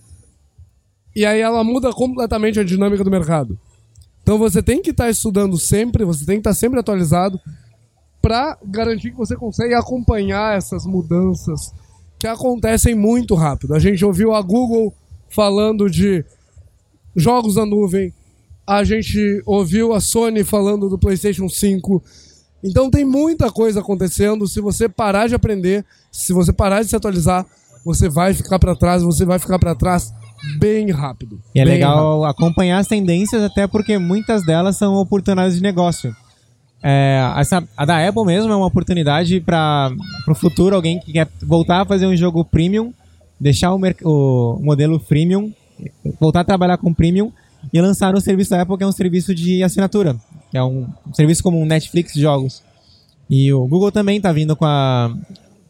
E 1.16 1.24
aí 1.24 1.40
ela 1.40 1.64
muda 1.64 1.90
completamente 1.94 2.60
a 2.60 2.64
dinâmica 2.64 3.02
do 3.02 3.10
mercado. 3.10 3.58
Então 4.22 4.36
você 4.36 4.62
tem 4.62 4.82
que 4.82 4.90
estar 4.90 5.08
estudando 5.08 5.56
sempre, 5.56 6.04
você 6.04 6.26
tem 6.26 6.36
que 6.36 6.40
estar 6.40 6.52
sempre 6.52 6.78
atualizado 6.78 7.40
para 8.20 8.58
garantir 8.62 9.12
que 9.12 9.16
você 9.16 9.34
consegue 9.34 9.72
acompanhar 9.72 10.58
essas 10.58 10.84
mudanças 10.84 11.72
que 12.18 12.26
acontecem 12.26 12.94
muito 12.94 13.34
rápido. 13.34 13.74
A 13.74 13.78
gente 13.78 14.04
ouviu 14.04 14.34
a 14.34 14.42
Google 14.42 14.92
falando 15.30 15.88
de 15.88 16.22
jogos 17.14 17.56
na 17.56 17.64
nuvem, 17.64 18.12
a 18.66 18.84
gente 18.84 19.42
ouviu 19.46 19.94
a 19.94 20.00
Sony 20.00 20.44
falando 20.44 20.86
do 20.86 20.98
PlayStation 20.98 21.48
5. 21.48 22.02
Então 22.62 22.90
tem 22.90 23.06
muita 23.06 23.50
coisa 23.50 23.80
acontecendo. 23.80 24.46
Se 24.46 24.60
você 24.60 24.86
parar 24.86 25.28
de 25.28 25.34
aprender, 25.34 25.82
se 26.12 26.34
você 26.34 26.52
parar 26.52 26.82
de 26.82 26.90
se 26.90 26.96
atualizar, 26.96 27.46
você 27.84 28.06
vai 28.06 28.34
ficar 28.34 28.58
para 28.58 28.76
trás, 28.76 29.02
você 29.02 29.24
vai 29.24 29.38
ficar 29.38 29.58
para 29.58 29.74
trás 29.74 30.12
bem 30.58 30.90
rápido. 30.90 31.40
E 31.54 31.60
é 31.60 31.64
Bem 31.64 31.74
legal 31.74 32.24
acompanhar 32.24 32.78
as 32.78 32.86
tendências, 32.86 33.42
até 33.42 33.66
porque 33.66 33.98
muitas 33.98 34.44
delas 34.44 34.76
são 34.76 34.94
oportunidades 34.94 35.56
de 35.56 35.62
negócio. 35.62 36.14
É, 36.82 37.32
essa, 37.36 37.66
a 37.76 37.84
da 37.84 38.06
Apple 38.06 38.24
mesmo 38.24 38.52
é 38.52 38.56
uma 38.56 38.66
oportunidade 38.66 39.40
para 39.40 39.92
o 40.28 40.34
futuro, 40.34 40.76
alguém 40.76 41.00
que 41.00 41.12
quer 41.12 41.28
voltar 41.42 41.80
a 41.80 41.84
fazer 41.84 42.06
um 42.06 42.16
jogo 42.16 42.44
premium, 42.44 42.92
deixar 43.40 43.72
o, 43.74 43.80
o 44.04 44.58
modelo 44.62 44.98
freemium, 45.00 45.52
voltar 46.20 46.40
a 46.40 46.44
trabalhar 46.44 46.76
com 46.78 46.92
premium 46.94 47.32
e 47.72 47.80
lançar 47.80 48.14
um 48.14 48.20
serviço 48.20 48.50
da 48.50 48.62
Apple 48.62 48.76
que 48.76 48.84
é 48.84 48.86
um 48.86 48.92
serviço 48.92 49.34
de 49.34 49.62
assinatura, 49.62 50.16
que 50.50 50.56
é 50.56 50.62
um, 50.62 50.86
um 51.06 51.14
serviço 51.14 51.42
como 51.42 51.60
um 51.60 51.66
Netflix 51.66 52.12
de 52.12 52.20
jogos. 52.20 52.62
E 53.28 53.52
o 53.52 53.66
Google 53.66 53.90
também 53.90 54.18
está 54.18 54.30
vindo 54.32 54.54
com, 54.54 54.64
a, 54.64 55.12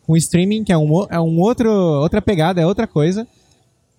com 0.06 0.12
o 0.12 0.16
streaming, 0.16 0.64
que 0.64 0.72
é, 0.72 0.76
um, 0.76 1.06
é 1.08 1.18
um 1.18 1.40
outro, 1.40 1.70
outra 1.70 2.20
pegada, 2.20 2.60
é 2.60 2.66
outra 2.66 2.86
coisa. 2.86 3.26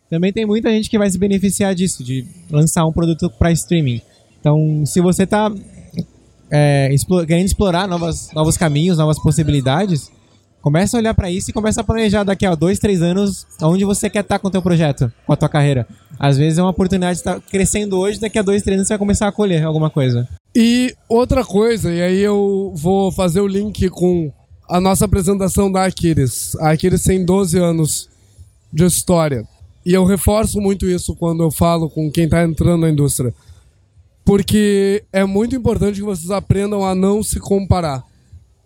Também 0.10 0.32
tem 0.32 0.46
muita 0.46 0.70
gente 0.70 0.89
que 0.89 0.98
vai 0.98 1.10
se 1.10 1.17
beneficiar 1.17 1.76
disso, 1.76 2.04
de 2.04 2.26
lançar 2.50 2.86
um 2.86 2.91
produto 2.91 3.30
para 3.38 3.52
streaming. 3.52 4.02
Então, 4.39 4.86
se 4.86 5.02
você 5.02 5.24
está 5.24 5.52
querendo 7.28 7.46
explorar 7.46 7.88
novas, 7.88 8.32
novos 8.34 8.56
caminhos, 8.56 8.98
novas 8.98 9.22
possibilidades, 9.22 10.10
começa 10.62 10.96
a 10.96 11.00
olhar 11.00 11.13
para 11.13 11.30
isso 11.30 11.50
e 11.50 11.54
começa 11.54 11.82
a 11.82 11.84
planejar 11.84 12.24
daqui 12.24 12.46
a 12.46 12.56
dois, 12.56 12.80
três 12.80 13.02
anos 13.02 13.46
onde 13.62 13.84
você 13.84 14.10
quer 14.10 14.22
estar 14.22 14.39
com 14.39 14.48
o 14.48 14.52
teu 14.52 14.62
projeto, 14.62 15.12
com 15.26 15.34
a 15.34 15.36
tua 15.36 15.50
carreira. 15.50 15.86
Às 16.17 16.38
vezes 16.38 16.58
é 16.58 16.62
uma 16.62 16.72
oportunidade 16.72 17.15
de 17.15 17.20
estar 17.20 17.41
crescendo 17.41 17.98
hoje, 17.98 18.20
daqui 18.20 18.39
a 18.39 18.41
dois, 18.41 18.63
três 18.63 18.78
anos 18.78 18.88
você 18.88 18.93
vai 18.93 19.00
começar 19.00 19.28
a 19.28 19.32
colher 19.32 19.63
alguma 19.63 19.89
coisa. 19.89 20.28
E 20.56 20.96
outra 21.10 21.43
coisa, 21.43 21.93
e 21.93 22.02
aí 22.02 22.20
eu 22.20 22.74
vou 22.76 23.12
fazer 23.12 23.41
o 23.41 23.48
link 23.48 23.89
com 23.89 24.32
a 24.70 24.80
nossa 24.82 25.06
apresentação 25.06 25.72
da 25.72 25.86
Aquiles. 25.86 26.56
A 26.56 26.72
Aquiles 26.72 27.04
tem 27.04 27.24
12 27.24 27.58
anos 27.58 28.10
de 28.74 28.86
história. 28.86 29.43
E 29.88 29.93
eu 29.93 30.04
reforço 30.04 30.60
muito 30.60 30.86
isso 30.86 31.15
quando 31.15 31.41
eu 31.41 31.50
falo 31.50 31.89
com 31.89 32.12
quem 32.12 32.26
está 32.26 32.43
entrando 32.43 32.82
na 32.82 32.89
indústria. 32.89 33.34
Porque 34.26 35.06
é 35.13 35.23
muito 35.23 35.56
importante 35.56 36.00
que 36.00 36.06
vocês 36.06 36.30
aprendam 36.30 36.86
a 36.86 36.93
não 36.93 37.23
se 37.23 37.39
comparar 37.39 38.04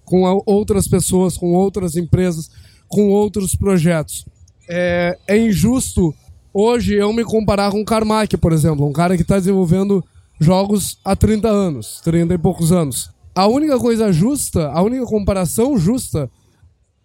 com 0.03 0.23
outras 0.47 0.87
pessoas, 0.87 1.37
com 1.37 1.53
outras 1.53 1.95
empresas, 1.95 2.49
com 2.87 3.09
outros 3.09 3.53
projetos. 3.53 4.25
É, 4.67 5.15
é 5.27 5.37
injusto 5.37 6.11
hoje 6.51 6.95
eu 6.95 7.13
me 7.13 7.23
comparar 7.23 7.69
com 7.69 7.81
o 7.81 7.85
Carmack, 7.85 8.35
por 8.37 8.51
exemplo, 8.51 8.87
um 8.87 8.91
cara 8.91 9.15
que 9.15 9.21
está 9.21 9.37
desenvolvendo 9.37 10.03
jogos 10.39 10.97
há 11.05 11.15
30 11.15 11.47
anos, 11.47 12.01
30 12.03 12.33
e 12.33 12.37
poucos 12.39 12.71
anos. 12.71 13.11
A 13.35 13.45
única 13.45 13.77
coisa 13.77 14.11
justa, 14.11 14.71
a 14.71 14.81
única 14.81 15.05
comparação 15.05 15.77
justa 15.77 16.27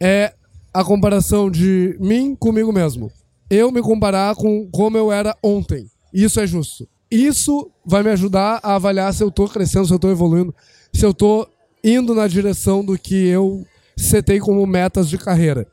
é 0.00 0.33
a 0.72 0.83
comparação 0.83 1.50
de 1.50 1.98
mim 2.00 2.35
comigo 2.35 2.72
mesmo. 2.72 3.12
Eu 3.50 3.70
me 3.70 3.80
comparar 3.82 4.35
com 4.35 4.68
como 4.70 4.96
eu 4.96 5.12
era 5.12 5.37
ontem. 5.42 5.87
Isso 6.12 6.40
é 6.40 6.46
justo. 6.46 6.88
isso 7.11 7.70
vai 7.85 8.02
me 8.02 8.11
ajudar 8.11 8.59
a 8.62 8.74
avaliar 8.74 9.12
se 9.14 9.22
eu 9.22 9.30
tô 9.30 9.46
crescendo, 9.48 9.87
se 9.87 9.92
eu 9.92 9.98
tô 9.98 10.11
evoluindo, 10.11 10.52
se 10.92 11.04
eu 11.04 11.14
tô 11.14 11.46
indo 11.85 12.14
na 12.14 12.26
direção 12.26 12.85
do 12.85 12.98
que 12.98 13.14
eu 13.14 13.64
setei 13.96 14.40
como 14.40 14.66
metas 14.66 15.09
de 15.09 15.16
carreira. 15.16 15.66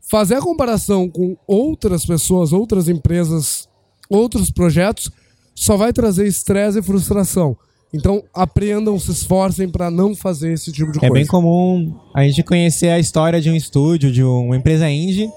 Fazer 0.00 0.36
a 0.36 0.40
comparação 0.40 1.08
com 1.08 1.36
outras 1.46 2.04
pessoas, 2.06 2.52
outras 2.52 2.88
empresas, 2.88 3.68
outros 4.08 4.50
projetos, 4.50 5.10
só 5.54 5.76
vai 5.76 5.92
trazer 5.92 6.26
estresse 6.26 6.78
e 6.78 6.82
frustração. 6.82 7.56
Então, 7.94 8.24
aprendam, 8.32 8.98
se 8.98 9.10
esforcem 9.10 9.68
para 9.68 9.90
não 9.90 10.14
fazer 10.14 10.54
esse 10.54 10.72
tipo 10.72 10.90
de 10.92 10.96
É 10.98 11.00
coisa. 11.00 11.14
bem 11.14 11.26
comum 11.26 11.94
a 12.14 12.22
gente 12.24 12.42
conhecer 12.42 12.88
a 12.88 12.98
história 12.98 13.38
de 13.40 13.50
um 13.50 13.54
estúdio, 13.54 14.10
de 14.10 14.22
uma 14.24 14.56
empresa 14.56 14.88
indie, 14.88 15.30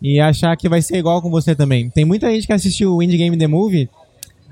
e 0.00 0.20
achar 0.20 0.56
que 0.56 0.68
vai 0.68 0.82
ser 0.82 0.98
igual 0.98 1.22
com 1.22 1.30
você 1.30 1.54
também. 1.54 1.90
Tem 1.90 2.04
muita 2.04 2.30
gente 2.30 2.46
que 2.46 2.52
assistiu 2.52 2.94
o 2.94 3.02
Indie 3.02 3.16
Game 3.16 3.36
The 3.36 3.46
Movie 3.46 3.88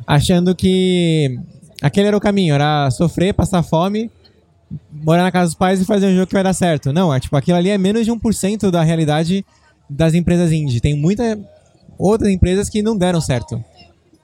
achando 0.06 0.54
que 0.54 1.38
aquele 1.82 2.08
era 2.08 2.16
o 2.16 2.20
caminho, 2.20 2.54
era 2.54 2.90
sofrer, 2.90 3.34
passar 3.34 3.62
fome, 3.62 4.10
morar 4.90 5.22
na 5.22 5.32
casa 5.32 5.46
dos 5.46 5.54
pais 5.54 5.80
e 5.80 5.84
fazer 5.84 6.06
um 6.06 6.14
jogo 6.14 6.26
que 6.26 6.34
vai 6.34 6.42
dar 6.42 6.54
certo. 6.54 6.92
Não, 6.92 7.12
é 7.12 7.20
tipo, 7.20 7.36
aquilo 7.36 7.58
ali 7.58 7.70
é 7.70 7.78
menos 7.78 8.04
de 8.04 8.12
1% 8.12 8.70
da 8.70 8.82
realidade 8.82 9.44
das 9.88 10.14
empresas 10.14 10.50
indie. 10.52 10.80
Tem 10.80 10.94
muitas 10.94 11.38
outras 11.98 12.30
empresas 12.30 12.68
que 12.68 12.82
não 12.82 12.96
deram 12.96 13.20
certo. 13.20 13.62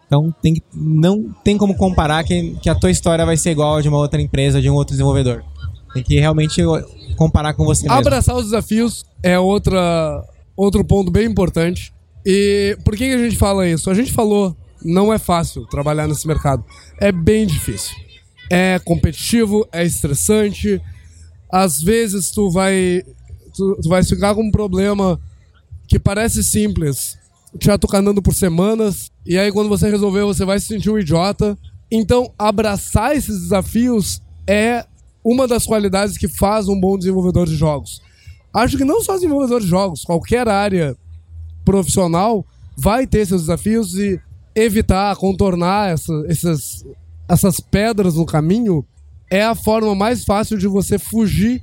Então 0.07 0.35
tem 0.43 0.61
não 0.75 1.33
tem 1.45 1.57
como 1.57 1.77
comparar 1.77 2.25
que, 2.25 2.57
que 2.61 2.69
a 2.69 2.75
tua 2.75 2.91
história 2.91 3.25
vai 3.25 3.37
ser 3.37 3.53
igual 3.53 3.77
a 3.77 3.81
de 3.81 3.89
uma 3.89 3.99
outra 3.99 4.21
empresa, 4.21 4.61
de 4.61 4.69
um 4.69 4.75
outro 4.75 4.93
desenvolvedor. 4.93 5.45
Tem 5.95 6.03
que 6.03 6.19
realmente 6.19 6.61
comparar 7.17 7.55
com 7.55 7.65
você 7.65 7.85
mesmo. 7.85 7.99
Abraçar 7.99 8.35
os 8.35 8.45
desafios 8.45 9.05
é 9.23 9.39
outra, 9.39 10.25
outro 10.61 10.85
ponto 10.85 11.11
bem 11.11 11.27
importante. 11.27 11.93
E 12.25 12.77
por 12.85 12.95
que, 12.95 13.05
a 13.05 13.19
gente 13.19 13.37
fala 13.37 13.67
isso? 13.67 13.89
A 13.89 13.95
gente 13.95 14.13
falou, 14.13 14.55
não 14.85 15.13
é 15.13 15.19
fácil 15.19 15.67
trabalhar 15.67 16.07
nesse 16.07 16.27
mercado. 16.27 16.63
É 17.01 17.11
bem 17.11 17.47
difícil. 17.47 17.97
É 18.51 18.79
competitivo, 18.81 19.67
é 19.73 19.85
estressante. 19.85 20.81
Às 21.51 21.81
vezes 21.81 22.31
tu 22.31 22.51
vai, 22.51 23.03
tu, 23.55 23.79
tu 23.83 23.89
vai 23.89 24.05
ficar 24.05 24.35
com 24.35 24.43
um 24.43 24.51
problema 24.51 25.19
que 25.89 25.99
parece 25.99 26.45
simples, 26.45 27.19
te 27.59 27.71
atucanando 27.71 28.23
por 28.23 28.35
semanas, 28.35 29.11
e 29.27 29.37
aí 29.39 29.51
quando 29.51 29.69
você 29.69 29.91
resolver, 29.91 30.23
você 30.25 30.45
vai 30.45 30.61
se 30.61 30.67
sentir 30.67 30.91
um 30.91 30.99
idiota. 30.99 31.59
Então, 31.91 32.33
abraçar 32.39 33.17
esses 33.17 33.41
desafios 33.41 34.23
é 34.47 34.85
uma 35.25 35.49
das 35.49 35.65
qualidades 35.65 36.17
que 36.17 36.29
faz 36.29 36.69
um 36.69 36.79
bom 36.79 36.97
desenvolvedor 36.97 37.47
de 37.47 37.57
jogos. 37.57 38.01
Acho 38.53 38.77
que 38.77 38.85
não 38.85 39.03
só 39.03 39.15
desenvolvedor 39.15 39.61
de 39.61 39.67
jogos, 39.67 40.03
qualquer 40.03 40.49
área 40.49 40.97
profissional 41.65 42.45
vai 42.77 43.07
ter 43.07 43.27
seus 43.27 43.43
desafios 43.43 43.95
e 43.95 44.21
evitar, 44.55 45.15
contornar 45.17 45.91
essa, 45.91 46.13
essas, 46.29 46.85
essas 47.29 47.61
pedras 47.61 48.15
no 48.15 48.27
caminho 48.27 48.85
é 49.31 49.45
a 49.45 49.55
forma 49.55 49.95
mais 49.95 50.25
fácil 50.25 50.59
de 50.59 50.67
você 50.67 50.99
fugir 50.99 51.63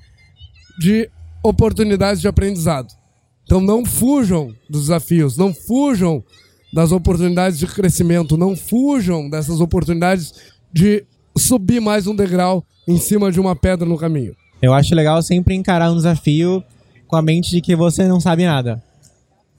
de 0.79 1.09
oportunidades 1.43 2.21
de 2.21 2.27
aprendizado. 2.27 2.87
Então 3.43 3.59
não 3.59 3.85
fujam 3.85 4.53
dos 4.69 4.81
desafios, 4.83 5.37
não 5.37 5.53
fujam 5.53 6.23
das 6.73 6.91
oportunidades 6.91 7.59
de 7.59 7.67
crescimento, 7.67 8.37
não 8.37 8.55
fujam 8.55 9.29
dessas 9.29 9.59
oportunidades 9.59 10.33
de 10.71 11.05
subir 11.37 11.79
mais 11.79 12.07
um 12.07 12.15
degrau 12.15 12.63
em 12.87 12.97
cima 12.97 13.31
de 13.31 13.39
uma 13.39 13.55
pedra 13.55 13.87
no 13.87 13.97
caminho. 13.97 14.35
Eu 14.61 14.73
acho 14.73 14.93
legal 14.95 15.21
sempre 15.21 15.55
encarar 15.55 15.91
um 15.91 15.95
desafio 15.95 16.63
com 17.07 17.15
a 17.15 17.21
mente 17.21 17.51
de 17.51 17.61
que 17.61 17.75
você 17.75 18.07
não 18.07 18.19
sabe 18.19 18.45
nada. 18.45 18.81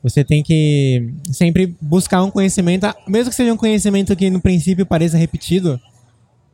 Você 0.02 0.22
tem 0.22 0.42
que 0.42 1.12
sempre 1.32 1.74
buscar 1.80 2.22
um 2.22 2.30
conhecimento, 2.30 2.87
mesmo 3.06 3.30
que 3.30 3.37
seja 3.37 3.52
um 3.52 3.56
conhecimento 3.56 4.14
que 4.14 4.30
no 4.30 4.40
princípio 4.40 4.87
pareça 4.87 5.18
repetido, 5.18 5.80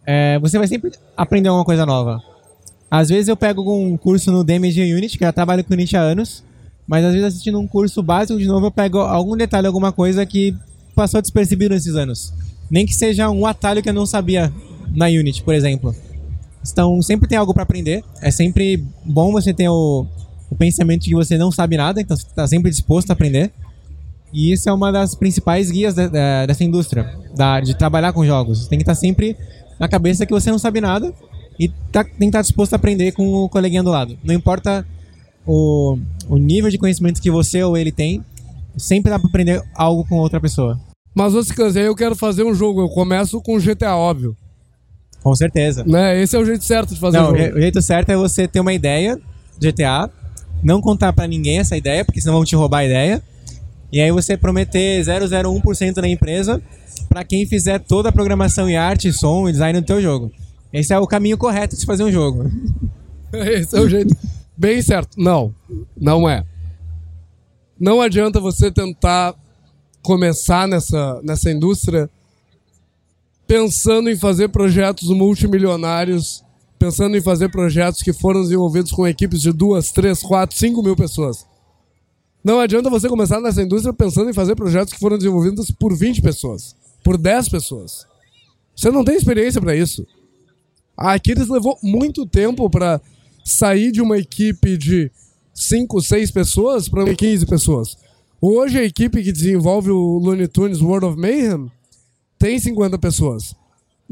é, 0.07 0.39
você 0.39 0.59
vai 0.59 0.67
sempre 0.67 0.93
aprender 1.17 1.49
alguma 1.49 1.65
coisa 1.65 1.85
nova. 1.85 2.23
Às 2.91 3.09
vezes 3.09 3.29
eu 3.29 3.37
pego 3.37 3.77
um 3.77 3.97
curso 3.97 4.31
no 4.31 4.45
Damage 4.45 4.81
Unity, 4.81 5.19
que 5.19 5.25
eu 5.25 5.33
trabalho 5.33 5.65
com 5.65 5.75
Unity 5.75 5.97
há 5.97 6.01
anos, 6.01 6.43
mas 6.87 7.05
às 7.05 7.13
vezes 7.13 7.29
assistindo 7.29 7.59
um 7.59 7.67
curso 7.67 8.03
básico 8.03 8.39
de 8.39 8.47
novo 8.47 8.67
eu 8.67 8.71
pego 8.71 8.99
algum 8.99 9.37
detalhe, 9.37 9.67
alguma 9.67 9.93
coisa 9.93 10.25
que 10.25 10.55
passou 10.95 11.21
despercebido 11.21 11.75
nesses 11.75 11.97
anos. 11.97 12.33
Nem 12.71 12.87
que 12.87 12.95
seja 12.95 13.29
um 13.29 13.47
atalho 13.47 13.83
que 13.83 13.89
eu 13.89 13.95
não 13.95 14.07
sabia 14.07 14.53
na 14.95 15.07
Unity, 15.07 15.43
por 15.43 15.55
exemplo. 15.55 15.95
Então 16.67 17.03
sempre 17.03 17.29
tem 17.29 17.37
algo 17.37 17.53
para 17.53 17.63
aprender. 17.63 18.03
É 18.23 18.31
sempre 18.31 18.83
bom 19.05 19.33
você 19.33 19.53
ter 19.53 19.69
o, 19.69 20.07
o 20.51 20.55
pensamento 20.57 21.03
de 21.03 21.11
que 21.11 21.15
você 21.15 21.37
não 21.39 21.51
sabe 21.51 21.77
nada, 21.77 22.01
então 22.01 22.17
você 22.17 22.25
está 22.27 22.47
sempre 22.47 22.71
disposto 22.71 23.11
a 23.11 23.13
aprender. 23.13 23.53
E 24.33 24.53
isso 24.53 24.69
é 24.69 24.73
uma 24.73 24.91
das 24.91 25.15
principais 25.15 25.71
guias 25.71 25.95
da- 25.95 26.09
da- 26.09 26.47
dessa 26.47 26.65
indústria, 26.65 27.15
da- 27.37 27.61
de 27.61 27.75
trabalhar 27.77 28.13
com 28.13 28.25
jogos. 28.27 28.63
Você 28.63 28.69
tem 28.69 28.79
que 28.79 28.83
estar 28.83 28.95
sempre 28.95 29.37
na 29.79 29.89
cabeça 29.89 30.27
que 30.27 30.33
você 30.33 30.51
não 30.51 30.59
sabe 30.59 30.81
nada 30.81 31.13
e 31.59 31.69
tá, 31.93 32.03
tem 32.03 32.13
que 32.19 32.25
estar 32.27 32.43
disposto 32.43 32.73
a 32.73 32.77
aprender 32.77 33.13
com 33.13 33.27
o 33.33 33.49
coleguinha 33.49 33.83
do 33.83 33.91
lado. 33.91 34.19
Não 34.25 34.35
importa 34.35 34.85
o, 35.47 35.97
o 36.29 36.37
nível 36.37 36.71
de 36.71 36.79
conhecimento 36.79 37.21
que 37.23 37.31
você 37.31 37.63
ou 37.63 37.77
ele 37.77 37.93
tem, 37.93 38.25
sempre 38.77 39.11
dá 39.11 39.19
para 39.19 39.29
aprender 39.29 39.63
algo 39.75 40.05
com 40.09 40.17
outra 40.17 40.41
pessoa. 40.41 40.81
Mas, 41.15 41.33
ô 41.33 41.43
Scans, 41.45 41.77
aí 41.77 41.85
eu 41.85 41.95
quero 41.95 42.17
fazer 42.17 42.43
um 42.43 42.53
jogo. 42.55 42.81
Eu 42.81 42.89
começo 42.89 43.41
com 43.41 43.57
GTA, 43.61 43.95
óbvio. 43.95 44.37
Com 45.23 45.33
certeza. 45.37 45.85
Né? 45.87 46.21
Esse 46.21 46.35
é 46.37 46.41
o 46.41 46.45
jeito 46.45 46.65
certo 46.65 46.93
de 46.93 46.99
fazer 47.01 47.19
Não, 47.19 47.31
um 47.31 47.33
o 47.35 47.39
jogo. 47.39 47.57
o 47.57 47.61
jeito 47.61 47.81
certo 47.81 48.11
é 48.11 48.17
você 48.17 48.49
ter 48.49 48.59
uma 48.59 48.73
ideia 48.73 49.17
de 49.59 49.71
GTA, 49.71 50.11
não 50.65 50.81
contar 50.81 51.13
pra 51.13 51.29
ninguém 51.29 51.59
essa 51.59 51.77
ideia, 51.77 52.05
porque 52.05 52.21
senão 52.21 52.35
vão 52.35 52.45
te 52.45 52.57
roubar 52.57 52.79
a 52.79 52.85
ideia. 52.87 53.23
E 53.93 54.01
aí 54.01 54.11
você 54.11 54.37
prometer 54.37 55.05
001% 55.05 55.99
na 55.99 56.09
empresa 56.09 56.61
pra 57.09 57.23
quem 57.23 57.47
fizer 57.47 57.79
toda 57.79 58.09
a 58.09 58.13
programação 58.13 58.69
e 58.69 58.75
arte, 58.75 59.13
som 59.13 59.49
e 59.49 59.53
design 59.53 59.81
do 59.81 59.87
teu 59.87 60.01
jogo. 60.03 60.33
Esse 60.73 60.93
é 60.93 60.99
o 60.99 61.07
caminho 61.07 61.39
correto 61.39 61.75
de 61.75 61.81
se 61.81 61.87
fazer 61.87 62.03
um 62.03 62.11
jogo. 62.11 62.51
Esse 63.33 63.77
é 63.77 63.81
o 63.81 63.89
jeito 63.89 64.17
bem 64.57 64.81
certo. 64.83 65.21
Não, 65.21 65.55
não 65.97 66.29
é. 66.29 66.45
Não 67.79 68.01
adianta 68.01 68.41
você 68.41 68.71
tentar 68.71 69.35
começar 70.03 70.67
nessa, 70.69 71.21
nessa 71.23 71.51
indústria 71.51 72.09
pensando 73.47 74.11
em 74.11 74.17
fazer 74.17 74.49
projetos 74.49 75.09
multimilionários, 75.09 76.44
pensando 76.85 77.17
em 77.17 77.23
fazer 77.23 77.49
projetos 77.49 78.03
que 78.03 78.13
foram 78.13 78.43
desenvolvidos 78.43 78.93
com 78.93 79.09
equipes 79.09 79.41
de 79.41 79.51
duas, 79.53 79.91
três, 79.91 80.23
quatro, 80.23 80.55
cinco 80.55 80.83
mil 80.83 80.95
pessoas. 80.95 81.47
Não 82.45 82.61
adianta 82.61 82.91
você 82.91 83.09
começar 83.09 83.41
nessa 83.41 83.63
indústria 83.63 83.95
pensando 83.95 84.29
em 84.29 84.35
fazer 84.35 84.55
projetos 84.55 84.93
que 84.93 85.01
foram 85.01 85.17
desenvolvidos 85.17 85.71
por 85.71 85.97
20 85.97 86.21
pessoas, 86.21 86.77
por 87.03 87.17
10 87.17 87.49
pessoas. 87.49 88.07
Você 88.77 88.91
não 88.91 89.03
tem 89.03 89.17
experiência 89.17 89.63
para 89.63 89.75
isso. 89.75 90.07
A 90.95 91.15
Aquiles 91.15 91.49
levou 91.49 91.79
muito 91.83 92.27
tempo 92.27 92.69
para 92.69 93.01
sair 93.43 93.91
de 93.91 94.03
uma 94.03 94.19
equipe 94.19 94.77
de 94.77 95.11
5, 95.55 96.03
6 96.03 96.31
pessoas 96.33 96.87
para 96.87 97.15
15 97.15 97.47
pessoas. 97.47 97.97
Hoje 98.43 98.79
a 98.79 98.85
equipe 98.85 99.23
que 99.23 99.33
desenvolve 99.33 99.91
o 99.91 100.19
Looney 100.19 100.49
Tunes 100.49 100.83
World 100.83 101.07
of 101.07 101.19
Mayhem 101.19 101.73
tem 102.39 102.59
50 102.59 102.99
pessoas. 102.99 103.57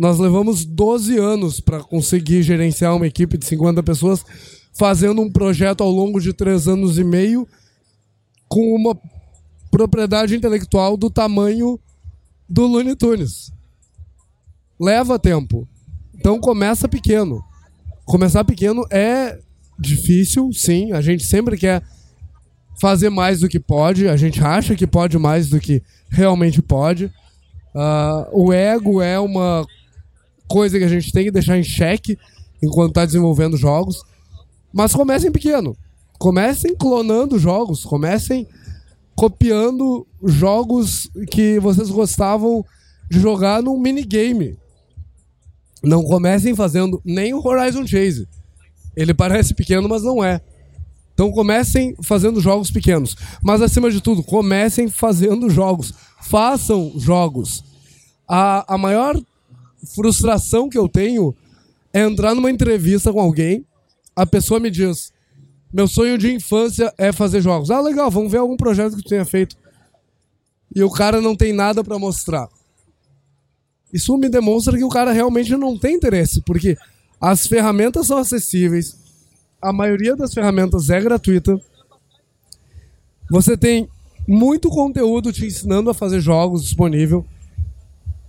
Nós 0.02 0.18
levamos 0.18 0.64
12 0.64 1.16
anos 1.16 1.60
para 1.60 1.80
conseguir 1.80 2.42
gerenciar 2.42 2.96
uma 2.96 3.06
equipe 3.06 3.38
de 3.38 3.46
50 3.46 3.84
pessoas, 3.84 4.24
fazendo 4.72 5.22
um 5.22 5.30
projeto 5.30 5.80
ao 5.80 5.92
longo 5.92 6.20
de 6.20 6.32
3 6.32 6.66
anos 6.66 6.98
e 6.98 7.04
meio 7.04 7.46
com 8.48 8.74
uma 8.74 8.98
propriedade 9.70 10.34
intelectual 10.34 10.96
do 10.96 11.08
tamanho 11.08 11.78
do 12.48 12.66
Looney 12.66 12.96
Tunes. 12.96 13.52
Leva 14.80 15.20
tempo. 15.20 15.68
Então 16.12 16.40
começa 16.40 16.88
pequeno. 16.88 17.40
Começar 18.04 18.42
pequeno 18.42 18.84
é 18.90 19.38
difícil, 19.78 20.52
sim. 20.52 20.90
A 20.90 21.00
gente 21.00 21.24
sempre 21.24 21.56
quer 21.56 21.80
fazer 22.80 23.08
mais 23.08 23.38
do 23.38 23.48
que 23.48 23.60
pode. 23.60 24.08
A 24.08 24.16
gente 24.16 24.42
acha 24.42 24.74
que 24.74 24.84
pode 24.84 25.16
mais 25.16 25.48
do 25.48 25.60
que 25.60 25.80
realmente 26.10 26.60
pode. 26.60 27.08
Ah, 27.72 28.28
o 28.32 28.52
ego 28.52 29.00
é 29.00 29.20
uma 29.20 29.64
coisa 30.52 30.78
que 30.78 30.84
a 30.84 30.88
gente 30.88 31.10
tem 31.10 31.24
que 31.24 31.30
deixar 31.30 31.58
em 31.58 31.64
xeque 31.64 32.18
enquanto 32.62 32.90
está 32.90 33.06
desenvolvendo 33.06 33.56
jogos. 33.56 34.02
Mas 34.72 34.94
comecem 34.94 35.32
pequeno. 35.32 35.74
Comecem 36.18 36.76
clonando 36.76 37.38
jogos. 37.38 37.84
Comecem 37.84 38.46
copiando 39.16 40.06
jogos 40.22 41.10
que 41.30 41.58
vocês 41.58 41.88
gostavam 41.88 42.64
de 43.10 43.18
jogar 43.18 43.62
num 43.62 43.78
minigame. 43.78 44.56
Não 45.82 46.04
comecem 46.04 46.54
fazendo 46.54 47.00
nem 47.04 47.32
o 47.34 47.44
Horizon 47.44 47.86
Chase. 47.86 48.28
Ele 48.94 49.14
parece 49.14 49.54
pequeno, 49.54 49.88
mas 49.88 50.02
não 50.02 50.22
é. 50.22 50.40
Então 51.14 51.32
comecem 51.32 51.94
fazendo 52.02 52.40
jogos 52.40 52.70
pequenos. 52.70 53.16
Mas 53.42 53.62
acima 53.62 53.90
de 53.90 54.00
tudo, 54.00 54.22
comecem 54.22 54.88
fazendo 54.88 55.48
jogos. 55.50 55.92
Façam 56.20 56.92
jogos. 56.96 57.64
A, 58.28 58.74
a 58.74 58.78
maior 58.78 59.16
frustração 59.84 60.68
que 60.68 60.78
eu 60.78 60.88
tenho 60.88 61.34
é 61.92 62.00
entrar 62.00 62.34
numa 62.34 62.50
entrevista 62.50 63.12
com 63.12 63.20
alguém, 63.20 63.64
a 64.14 64.24
pessoa 64.26 64.60
me 64.60 64.70
diz: 64.70 65.12
Meu 65.72 65.86
sonho 65.86 66.16
de 66.16 66.32
infância 66.32 66.92
é 66.96 67.12
fazer 67.12 67.40
jogos. 67.40 67.70
Ah, 67.70 67.80
legal, 67.80 68.10
vamos 68.10 68.30
ver 68.30 68.38
algum 68.38 68.56
projeto 68.56 68.96
que 68.96 69.02
tu 69.02 69.08
tenha 69.08 69.24
feito. 69.24 69.56
E 70.74 70.82
o 70.82 70.90
cara 70.90 71.20
não 71.20 71.36
tem 71.36 71.52
nada 71.52 71.84
pra 71.84 71.98
mostrar. 71.98 72.48
Isso 73.92 74.16
me 74.16 74.28
demonstra 74.28 74.76
que 74.76 74.84
o 74.84 74.88
cara 74.88 75.12
realmente 75.12 75.54
não 75.54 75.76
tem 75.76 75.96
interesse, 75.96 76.40
porque 76.42 76.78
as 77.20 77.46
ferramentas 77.46 78.06
são 78.06 78.16
acessíveis, 78.16 78.96
a 79.60 79.72
maioria 79.72 80.16
das 80.16 80.32
ferramentas 80.32 80.88
é 80.88 80.98
gratuita. 80.98 81.60
Você 83.30 83.56
tem 83.56 83.88
muito 84.26 84.70
conteúdo 84.70 85.32
te 85.32 85.44
ensinando 85.44 85.90
a 85.90 85.94
fazer 85.94 86.20
jogos 86.20 86.62
disponível. 86.64 87.24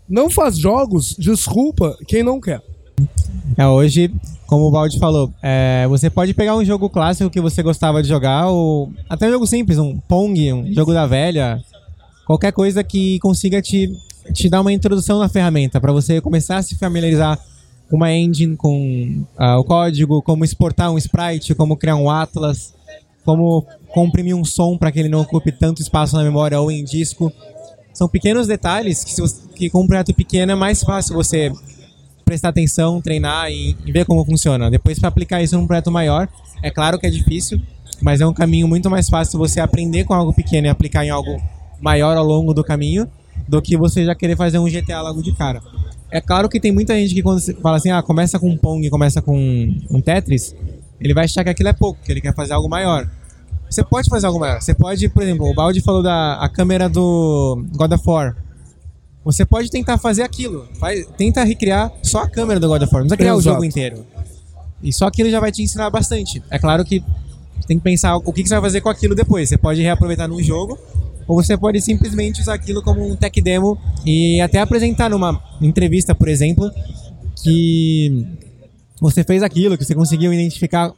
Não 0.08 0.30
faz 0.30 0.58
jogos, 0.58 1.16
desculpa 1.18 1.98
quem 2.08 2.24
não 2.24 2.40
quer. 2.40 2.62
É, 3.58 3.68
hoje, 3.68 4.12
como 4.46 4.66
o 4.66 4.72
Baldi 4.72 5.00
falou, 5.00 5.32
é, 5.42 5.86
você 5.88 6.10
pode 6.10 6.34
pegar 6.34 6.56
um 6.56 6.66
jogo 6.66 6.90
clássico 6.90 7.30
que 7.30 7.42
você 7.42 7.64
gostava 7.64 8.02
de 8.02 8.10
jogar, 8.10 8.48
ou 8.48 8.92
até 9.10 9.28
um 9.28 9.32
jogo 9.32 9.48
simples, 9.48 9.78
um 9.78 9.98
Pong, 10.00 10.54
um 10.54 10.74
jogo 10.74 10.94
da 10.94 11.06
velha, 11.06 11.62
qualquer 12.26 12.52
coisa 12.52 12.84
que 12.84 13.20
consiga 13.20 13.62
te, 13.62 13.92
te 14.34 14.50
dar 14.50 14.62
uma 14.62 14.74
introdução 14.74 15.20
na 15.20 15.30
ferramenta, 15.30 15.80
para 15.80 15.92
você 15.92 16.20
começar 16.20 16.58
a 16.58 16.64
se 16.64 16.76
familiarizar 16.76 17.40
com 17.90 17.96
uma 17.98 18.12
engine, 18.12 18.56
com 18.56 19.26
uh, 19.40 19.60
o 19.60 19.64
código, 19.64 20.22
como 20.22 20.44
exportar 20.44 20.92
um 20.92 20.98
sprite, 20.98 21.54
como 21.56 21.78
criar 21.78 21.96
um 21.96 22.10
atlas, 22.10 22.74
como 23.24 23.66
comprimir 23.90 24.36
um 24.36 24.44
som 24.44 24.78
para 24.78 24.92
que 24.92 25.00
ele 25.00 25.10
não 25.10 25.22
ocupe 25.22 25.52
tanto 25.52 25.82
espaço 25.82 26.16
na 26.16 26.24
memória 26.24 26.60
ou 26.60 26.72
em 26.72 26.84
disco. 26.84 27.32
São 27.94 28.08
pequenos 28.08 28.48
detalhes 28.48 29.04
que, 29.04 29.14
se 29.14 29.22
você, 29.22 29.42
que 29.56 29.70
com 29.70 29.84
um 29.84 29.88
projeto 29.88 30.14
pequeno 30.14 30.52
é 30.52 30.56
mais 30.56 30.82
fácil 30.82 31.14
você 31.14 31.52
prestar 32.26 32.50
atenção, 32.50 33.02
treinar 33.02 33.52
e, 33.52 33.78
e 33.86 33.92
ver 33.92 34.06
como 34.06 34.26
funciona. 34.26 34.72
Depois, 34.72 34.98
para 34.98 35.10
aplicar 35.10 35.42
isso 35.42 35.58
num 35.58 35.68
projeto 35.68 35.92
maior, 35.92 36.28
é 36.62 36.72
claro 36.72 36.98
que 36.98 37.06
é 37.06 37.10
difícil, 37.10 37.62
mas 38.02 38.22
é 38.22 38.26
um 38.26 38.34
caminho 38.34 38.68
muito 38.68 38.90
mais 38.90 39.10
fácil 39.10 39.38
você 39.38 39.60
aprender 39.60 40.06
com 40.06 40.14
algo 40.14 40.34
pequeno 40.34 40.68
e 40.68 40.70
aplicar 40.70 41.06
em 41.06 41.10
algo 41.10 41.42
maior 41.80 42.18
ao 42.18 42.26
longo 42.26 42.54
do 42.54 42.64
caminho 42.64 43.08
do 43.48 43.62
que 43.62 43.78
você 43.78 44.06
já 44.06 44.16
querer 44.16 44.36
fazer 44.36 44.58
um 44.58 44.66
GTA 44.66 45.02
logo 45.02 45.22
de 45.22 45.34
cara. 45.34 45.62
É 46.10 46.22
claro 46.22 46.48
que 46.48 46.60
tem 46.60 46.72
muita 46.72 46.96
gente 46.96 47.14
que 47.14 47.22
quando 47.22 47.42
fala 47.62 47.78
assim, 47.78 47.92
ah, 47.92 48.02
começa 48.02 48.40
com 48.40 48.50
um 48.50 48.58
Pong, 48.58 48.88
começa 48.90 49.22
com 49.22 49.36
um 49.90 50.02
Tetris, 50.02 50.56
ele 51.00 51.14
vai 51.14 51.26
achar 51.26 51.44
que 51.44 51.50
aquilo 51.50 51.70
é 51.70 51.74
pouco, 51.74 52.00
que 52.04 52.12
ele 52.12 52.22
quer 52.22 52.34
fazer 52.34 52.54
algo 52.54 52.70
maior. 52.70 53.10
Você 53.74 53.84
pode 53.84 54.08
fazer 54.08 54.28
algo 54.28 54.40
maior. 54.40 54.62
Você 54.62 54.76
pode, 54.76 55.10
por 55.10 55.24
exemplo, 55.24 55.50
o 55.50 55.54
Baldi 55.54 55.82
falou 55.82 56.04
da 56.04 56.36
a 56.36 56.48
câmera 56.48 56.88
do 56.88 57.66
God 57.76 57.92
of 57.94 58.04
War. 58.08 58.36
Você 59.26 59.44
pode 59.46 59.72
tentar 59.72 59.98
fazer 59.98 60.22
aquilo. 60.22 60.68
Vai, 60.80 61.04
tenta 61.18 61.44
recriar 61.44 61.92
só 62.04 62.20
a 62.20 62.30
câmera 62.30 62.60
do 62.60 62.68
God 62.68 62.84
of 62.84 62.94
War. 62.94 63.02
Não 63.02 63.08
precisa 63.08 63.18
criar 63.18 63.32
Exato. 63.32 63.40
o 63.40 63.52
jogo 63.52 63.66
inteiro. 63.66 64.06
E 64.84 64.94
só 64.94 65.08
aquilo 65.08 65.28
já 65.32 65.40
vai 65.40 65.52
te 65.52 65.64
ensinar 65.64 65.90
bastante. 65.90 66.44
É 66.52 66.60
claro 66.60 66.86
que 66.86 67.04
tem 67.66 67.80
que 67.80 67.84
pensar 67.84 68.16
o 68.16 68.32
que 68.32 68.46
você 68.46 68.54
vai 68.54 68.62
fazer 68.62 68.82
com 68.82 68.90
aquilo 68.90 69.16
depois. 69.16 69.50
Você 69.50 69.58
pode 69.58 69.82
reaproveitar 69.82 70.28
num 70.28 70.44
jogo, 70.44 70.78
ou 71.28 71.42
você 71.42 71.58
pode 71.58 71.82
simplesmente 71.82 72.42
usar 72.42 72.54
aquilo 72.54 72.84
como 72.84 73.04
um 73.04 73.16
tech 73.16 73.42
demo 73.42 73.76
e 74.06 74.40
até 74.40 74.60
apresentar 74.60 75.10
numa 75.10 75.42
entrevista, 75.60 76.14
por 76.14 76.28
exemplo, 76.28 76.70
que 77.42 78.28
você 79.02 79.24
fez 79.24 79.42
aquilo, 79.42 79.80
que 79.80 79.84
você 79.84 79.96
conseguiu 79.96 80.32
identificar 80.32 80.94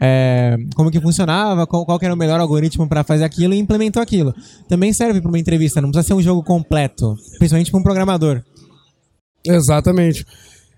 é, 0.00 0.56
como 0.74 0.90
que 0.90 1.00
funcionava, 1.00 1.66
qual, 1.66 1.84
qual 1.84 1.98
era 2.00 2.14
o 2.14 2.16
melhor 2.16 2.40
algoritmo 2.40 2.88
para 2.88 3.04
fazer 3.04 3.24
aquilo 3.24 3.54
e 3.54 3.58
implementou 3.58 4.02
aquilo. 4.02 4.34
Também 4.68 4.92
serve 4.92 5.20
para 5.20 5.28
uma 5.28 5.38
entrevista, 5.38 5.80
não 5.80 5.90
precisa 5.90 6.08
ser 6.08 6.14
um 6.14 6.22
jogo 6.22 6.42
completo, 6.42 7.16
principalmente 7.38 7.70
para 7.70 7.80
um 7.80 7.82
programador. 7.82 8.42
Exatamente. 9.44 10.26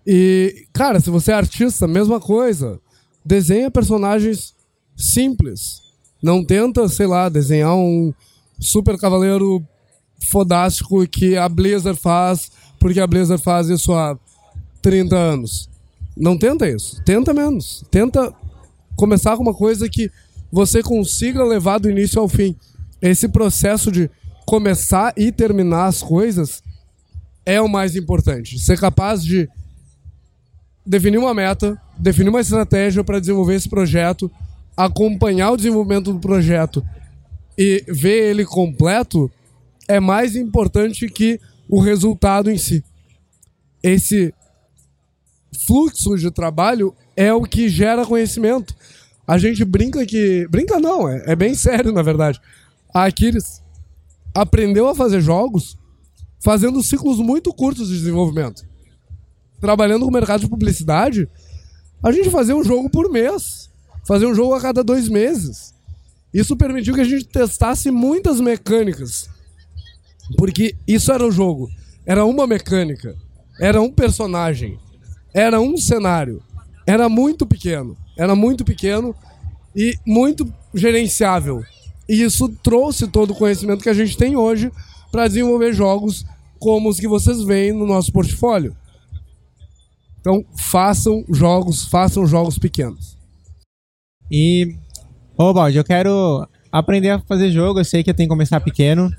E, 0.07 0.67
cara, 0.73 1.01
se 1.01 1.11
você 1.11 1.33
é 1.33 1.35
artista, 1.35 1.87
mesma 1.87 2.21
coisa. 2.21 2.81
Desenha 3.25 3.71
personagens 3.71 4.55
simples. 4.97 5.83
Não 6.23 6.45
tenta, 6.45 6.89
sei 6.89 7.07
lá, 7.07 7.29
desenhar 7.29 7.75
um 7.75 8.13
super 8.59 8.99
cavaleiro 8.99 9.63
fodástico 10.31 11.07
que 11.07 11.37
a 11.37 11.49
Blizzard 11.49 11.99
faz, 11.99 12.51
porque 12.79 13.01
a 13.01 13.07
Blizzard 13.07 13.43
faz 13.43 13.69
isso 13.69 13.93
há 13.93 14.19
30 14.83 15.17
anos. 15.17 15.69
Não 16.17 16.37
tenta 16.37 16.69
isso. 16.69 17.03
Tenta 17.05 17.33
menos. 17.33 17.85
Tenta 17.91 18.35
começar 19.01 19.35
com 19.35 19.43
uma 19.43 19.55
coisa 19.55 19.89
que 19.89 20.11
você 20.53 20.83
consiga 20.83 21.43
levar 21.43 21.79
do 21.79 21.91
início 21.91 22.21
ao 22.21 22.29
fim. 22.29 22.55
Esse 23.01 23.27
processo 23.29 23.91
de 23.91 24.11
começar 24.47 25.15
e 25.17 25.33
terminar 25.33 25.87
as 25.87 26.03
coisas 26.03 26.63
é 27.47 27.59
o 27.61 27.69
mais 27.69 27.97
importante. 27.97 28.59
Ser 28.59 28.79
capaz 28.79 29.25
de 29.25 29.49
definir 30.85 31.17
uma 31.17 31.33
meta, 31.33 31.81
definir 31.99 32.29
uma 32.29 32.43
estratégia 32.43 33.03
para 33.03 33.19
desenvolver 33.19 33.55
esse 33.55 33.71
projeto, 33.71 34.31
acompanhar 34.77 35.53
o 35.53 35.57
desenvolvimento 35.57 36.13
do 36.13 36.21
projeto 36.21 36.85
e 37.57 37.83
ver 37.89 38.31
ele 38.31 38.45
completo 38.45 39.31
é 39.89 39.99
mais 39.99 40.37
importante 40.37 41.09
que 41.09 41.41
o 41.69 41.81
resultado 41.81 42.51
em 42.51 42.59
si. 42.59 42.85
Esse 43.83 44.35
fluxo 45.67 46.17
de 46.19 46.31
trabalho 46.31 46.95
é 47.21 47.35
o 47.35 47.43
que 47.43 47.69
gera 47.69 48.07
conhecimento. 48.07 48.75
A 49.27 49.37
gente 49.37 49.63
brinca 49.63 50.07
que. 50.07 50.49
Brinca 50.49 50.81
não, 50.81 51.07
é, 51.07 51.23
é 51.27 51.37
bem 51.37 51.55
sério, 51.55 51.93
na 51.93 52.01
verdade. 52.01 52.41
A 52.95 53.05
Aquiles 53.05 53.63
aprendeu 54.35 54.89
a 54.89 54.95
fazer 54.95 55.21
jogos 55.21 55.77
fazendo 56.43 56.83
ciclos 56.83 57.19
muito 57.19 57.53
curtos 57.53 57.89
de 57.89 57.99
desenvolvimento. 57.99 58.67
Trabalhando 59.61 60.07
com 60.07 60.09
o 60.09 60.13
mercado 60.13 60.41
de 60.41 60.49
publicidade, 60.49 61.29
a 62.03 62.11
gente 62.11 62.31
fazia 62.31 62.57
um 62.57 62.65
jogo 62.65 62.89
por 62.89 63.11
mês. 63.11 63.69
Fazia 64.09 64.27
um 64.27 64.35
jogo 64.35 64.55
a 64.55 64.61
cada 64.61 64.83
dois 64.83 65.07
meses. 65.07 65.75
Isso 66.33 66.57
permitiu 66.57 66.95
que 66.95 67.03
a 67.03 67.05
gente 67.05 67.27
testasse 67.27 67.91
muitas 67.91 68.41
mecânicas. 68.41 69.29
Porque 70.39 70.75
isso 70.89 71.13
era 71.13 71.27
o 71.27 71.31
jogo. 71.31 71.69
Era 72.07 72.25
uma 72.25 72.47
mecânica. 72.47 73.15
Era 73.61 73.83
um 73.83 73.93
personagem 73.93 74.79
era 75.33 75.61
um 75.61 75.77
cenário. 75.77 76.43
Era 76.91 77.09
muito 77.09 77.47
pequeno. 77.47 77.97
Era 78.17 78.35
muito 78.35 78.65
pequeno 78.65 79.15
e 79.77 79.95
muito 80.05 80.53
gerenciável. 80.75 81.63
E 82.09 82.23
isso 82.23 82.49
trouxe 82.65 83.07
todo 83.07 83.31
o 83.31 83.37
conhecimento 83.37 83.83
que 83.85 83.89
a 83.89 83.95
gente 83.95 84.17
tem 84.17 84.37
hoje 84.37 84.73
para 85.13 85.29
desenvolver 85.29 85.73
jogos 85.73 86.25
como 86.59 86.89
os 86.89 86.99
que 86.99 87.07
vocês 87.07 87.45
veem 87.45 87.73
no 87.73 87.87
nosso 87.87 88.13
portfólio. 88.13 88.77
Então, 90.21 90.45
façam 90.57 91.25
jogos, 91.29 91.87
façam 91.87 92.27
jogos 92.27 92.59
pequenos. 92.59 93.17
E, 94.29 94.75
ô 95.39 95.53
Baldi, 95.55 95.79
eu 95.79 95.85
quero 95.85 96.45
aprender 96.73 97.11
a 97.11 97.21
fazer 97.21 97.53
jogo. 97.53 97.79
Eu 97.79 97.85
sei 97.85 98.03
que 98.03 98.11
eu 98.11 98.15
tenho 98.15 98.29
que 98.29 98.35
começar 98.35 98.59
pequeno, 98.61 99.11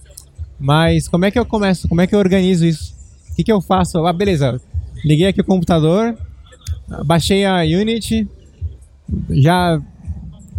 mas 0.60 1.08
como 1.08 1.24
é 1.24 1.32
que 1.32 1.40
eu 1.40 1.46
começo? 1.46 1.88
Como 1.88 2.02
é 2.02 2.06
que 2.08 2.14
eu 2.14 2.20
organizo 2.20 2.66
isso? 2.66 2.94
O 3.32 3.36
que, 3.36 3.46
que 3.46 3.52
eu 3.52 3.62
faço? 3.62 4.06
Ah, 4.06 4.12
beleza, 4.12 4.62
Liguei 5.06 5.28
aqui 5.28 5.40
o 5.40 5.46
computador, 5.46 6.18
baixei 7.06 7.46
a 7.46 7.62
Unity, 7.62 8.28
já, 9.30 9.82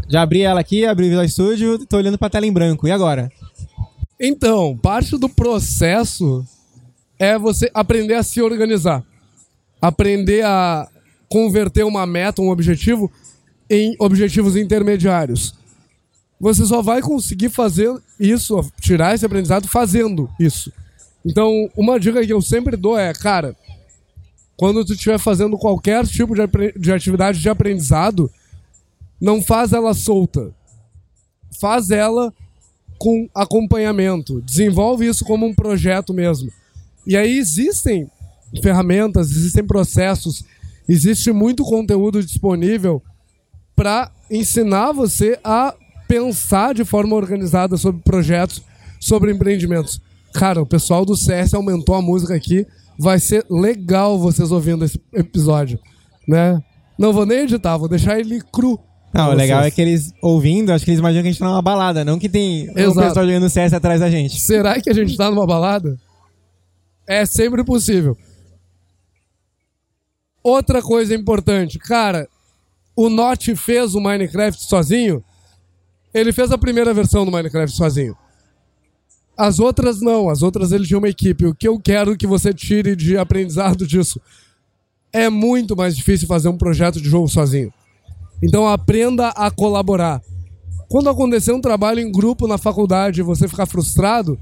já 0.08 0.22
abri 0.22 0.42
ela 0.42 0.60
aqui, 0.60 0.84
abri 0.84 1.06
o 1.06 1.08
Visual 1.08 1.28
Studio, 1.28 1.74
estou 1.76 1.98
olhando 1.98 2.18
para 2.18 2.26
a 2.26 2.30
tela 2.30 2.46
em 2.46 2.52
branco. 2.52 2.86
E 2.86 2.90
agora? 2.90 3.30
Então, 4.20 4.76
parte 4.76 5.18
do 5.18 5.28
processo 5.28 6.46
é 7.18 7.38
você 7.38 7.70
aprender 7.74 8.14
a 8.14 8.22
se 8.22 8.40
organizar. 8.40 9.04
Aprender 9.80 10.44
a 10.44 10.88
converter 11.28 11.84
uma 11.84 12.06
meta, 12.06 12.42
um 12.42 12.50
objetivo, 12.50 13.10
em 13.68 13.96
objetivos 13.98 14.54
intermediários. 14.54 15.54
Você 16.38 16.64
só 16.66 16.82
vai 16.82 17.00
conseguir 17.00 17.48
fazer 17.48 17.90
isso, 18.18 18.60
tirar 18.80 19.14
esse 19.14 19.24
aprendizado 19.24 19.66
fazendo 19.66 20.28
isso. 20.38 20.72
Então, 21.24 21.70
uma 21.76 21.98
dica 21.98 22.24
que 22.26 22.32
eu 22.32 22.42
sempre 22.42 22.76
dou 22.76 22.98
é, 22.98 23.12
cara, 23.12 23.56
quando 24.62 24.84
tu 24.84 24.92
estiver 24.92 25.18
fazendo 25.18 25.58
qualquer 25.58 26.06
tipo 26.06 26.36
de, 26.36 26.46
de 26.78 26.92
atividade 26.92 27.40
de 27.40 27.48
aprendizado, 27.48 28.30
não 29.20 29.42
faz 29.42 29.72
ela 29.72 29.92
solta. 29.92 30.54
Faz 31.60 31.90
ela 31.90 32.32
com 32.96 33.28
acompanhamento. 33.34 34.40
Desenvolve 34.40 35.04
isso 35.04 35.24
como 35.24 35.44
um 35.46 35.52
projeto 35.52 36.14
mesmo. 36.14 36.48
E 37.04 37.16
aí 37.16 37.38
existem 37.38 38.08
ferramentas, 38.62 39.32
existem 39.32 39.64
processos, 39.66 40.44
existe 40.88 41.32
muito 41.32 41.64
conteúdo 41.64 42.22
disponível 42.22 43.02
para 43.74 44.12
ensinar 44.30 44.92
você 44.92 45.40
a 45.42 45.74
pensar 46.06 46.72
de 46.72 46.84
forma 46.84 47.16
organizada 47.16 47.76
sobre 47.76 48.00
projetos, 48.02 48.62
sobre 49.00 49.32
empreendimentos. 49.32 50.00
Cara, 50.32 50.62
o 50.62 50.66
pessoal 50.66 51.04
do 51.04 51.16
CS 51.16 51.52
aumentou 51.52 51.96
a 51.96 52.00
música 52.00 52.36
aqui 52.36 52.64
vai 52.98 53.18
ser 53.18 53.44
legal 53.50 54.18
vocês 54.18 54.50
ouvindo 54.50 54.84
esse 54.84 55.00
episódio, 55.12 55.78
né? 56.26 56.62
Não 56.98 57.12
vou 57.12 57.26
nem 57.26 57.40
editar, 57.40 57.76
vou 57.76 57.88
deixar 57.88 58.18
ele 58.18 58.40
cru. 58.52 58.78
Não, 59.12 59.30
o 59.30 59.34
legal 59.34 59.62
é 59.62 59.70
que 59.70 59.80
eles 59.80 60.12
ouvindo, 60.22 60.72
acho 60.72 60.84
que 60.84 60.90
eles 60.90 61.00
imaginam 61.00 61.22
que 61.22 61.28
a 61.28 61.32
gente 61.32 61.40
tá 61.40 61.46
numa 61.46 61.60
balada, 61.60 62.04
não 62.04 62.18
que 62.18 62.28
tem 62.28 62.64
Exato. 62.70 62.90
um 62.90 63.02
pessoal 63.02 63.26
jogando 63.26 63.50
CS 63.50 63.72
atrás 63.74 64.00
da 64.00 64.10
gente. 64.10 64.40
Será 64.40 64.80
que 64.80 64.88
a 64.88 64.94
gente 64.94 65.16
tá 65.16 65.30
numa 65.30 65.46
balada? 65.46 65.98
É 67.06 67.26
sempre 67.26 67.62
possível. 67.62 68.16
Outra 70.42 70.80
coisa 70.80 71.14
importante, 71.14 71.78
cara, 71.78 72.26
o 72.96 73.08
Notch 73.08 73.48
fez 73.54 73.94
o 73.94 74.00
Minecraft 74.00 74.62
sozinho. 74.64 75.22
Ele 76.12 76.32
fez 76.32 76.50
a 76.50 76.58
primeira 76.58 76.92
versão 76.92 77.24
do 77.24 77.30
Minecraft 77.30 77.76
sozinho. 77.76 78.16
As 79.42 79.58
outras 79.58 80.00
não, 80.00 80.28
as 80.28 80.40
outras 80.40 80.70
ele 80.70 80.86
tinha 80.86 80.98
uma 80.98 81.08
equipe. 81.08 81.46
O 81.46 81.52
que 81.52 81.66
eu 81.66 81.76
quero 81.76 82.16
que 82.16 82.28
você 82.28 82.54
tire 82.54 82.94
de 82.94 83.18
aprendizado 83.18 83.84
disso 83.84 84.20
é 85.12 85.28
muito 85.28 85.74
mais 85.74 85.96
difícil 85.96 86.28
fazer 86.28 86.48
um 86.48 86.56
projeto 86.56 87.00
de 87.00 87.08
jogo 87.08 87.26
sozinho. 87.26 87.74
Então 88.40 88.68
aprenda 88.68 89.30
a 89.30 89.50
colaborar. 89.50 90.22
Quando 90.88 91.10
acontecer 91.10 91.50
um 91.50 91.60
trabalho 91.60 91.98
em 91.98 92.12
grupo 92.12 92.46
na 92.46 92.56
faculdade 92.56 93.18
e 93.18 93.24
você 93.24 93.48
ficar 93.48 93.66
frustrado, 93.66 94.38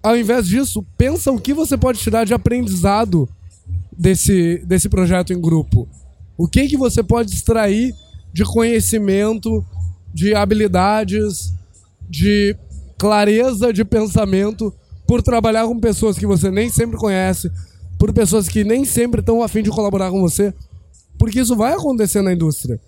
ao 0.00 0.16
invés 0.16 0.46
disso, 0.46 0.86
pensa 0.96 1.32
o 1.32 1.40
que 1.40 1.52
você 1.52 1.76
pode 1.76 1.98
tirar 1.98 2.24
de 2.24 2.32
aprendizado 2.32 3.28
desse, 3.90 4.58
desse 4.64 4.88
projeto 4.88 5.32
em 5.32 5.40
grupo. 5.40 5.88
O 6.36 6.46
que 6.46 6.68
que 6.68 6.76
você 6.76 7.02
pode 7.02 7.34
extrair 7.34 7.92
de 8.32 8.44
conhecimento, 8.44 9.66
de 10.14 10.36
habilidades, 10.36 11.52
de 12.08 12.56
clareza 12.98 13.72
de 13.72 13.84
pensamento 13.84 14.74
por 15.06 15.22
trabalhar 15.22 15.66
com 15.66 15.78
pessoas 15.78 16.18
que 16.18 16.26
você 16.26 16.50
nem 16.50 16.68
sempre 16.68 16.98
conhece, 16.98 17.50
por 17.98 18.12
pessoas 18.12 18.48
que 18.48 18.64
nem 18.64 18.84
sempre 18.84 19.20
estão 19.20 19.42
afim 19.42 19.62
de 19.62 19.70
colaborar 19.70 20.10
com 20.10 20.20
você, 20.20 20.52
porque 21.18 21.40
isso 21.40 21.56
vai 21.56 21.72
acontecer 21.72 22.20
na 22.20 22.32
indústria. 22.32 22.78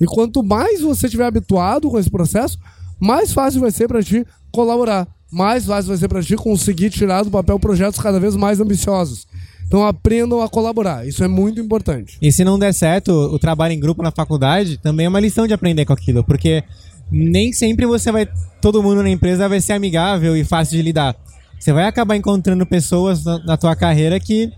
E 0.00 0.06
quanto 0.06 0.42
mais 0.42 0.80
você 0.80 1.06
estiver 1.06 1.26
habituado 1.26 1.90
com 1.90 1.98
esse 1.98 2.10
processo, 2.10 2.58
mais 2.98 3.32
fácil 3.32 3.60
vai 3.60 3.70
ser 3.70 3.88
para 3.88 4.02
ti 4.02 4.24
colaborar, 4.50 5.06
mais 5.30 5.66
fácil 5.66 5.88
vai 5.88 5.98
ser 5.98 6.08
para 6.08 6.22
ti 6.22 6.36
conseguir 6.36 6.90
tirar 6.90 7.22
do 7.22 7.30
papel 7.30 7.58
projetos 7.58 8.00
cada 8.00 8.18
vez 8.18 8.34
mais 8.34 8.60
ambiciosos. 8.60 9.26
Então 9.66 9.86
aprendam 9.86 10.40
a 10.40 10.48
colaborar, 10.48 11.06
isso 11.06 11.22
é 11.22 11.28
muito 11.28 11.60
importante. 11.60 12.16
E 12.22 12.32
se 12.32 12.42
não 12.42 12.58
der 12.58 12.72
certo 12.72 13.12
o 13.12 13.38
trabalho 13.38 13.74
em 13.74 13.80
grupo 13.80 14.02
na 14.02 14.10
faculdade, 14.10 14.78
também 14.78 15.04
é 15.04 15.08
uma 15.08 15.20
lição 15.20 15.46
de 15.46 15.52
aprender 15.52 15.84
com 15.84 15.92
aquilo, 15.92 16.24
porque 16.24 16.64
nem 17.10 17.52
sempre 17.52 17.86
você 17.86 18.10
vai. 18.12 18.28
Todo 18.60 18.82
mundo 18.82 19.02
na 19.02 19.10
empresa 19.10 19.48
vai 19.48 19.60
ser 19.60 19.72
amigável 19.72 20.36
e 20.36 20.44
fácil 20.44 20.76
de 20.76 20.82
lidar. 20.82 21.16
Você 21.58 21.72
vai 21.72 21.84
acabar 21.84 22.16
encontrando 22.16 22.64
pessoas 22.66 23.24
na, 23.24 23.38
na 23.40 23.56
tua 23.56 23.74
carreira 23.74 24.18
que. 24.20 24.52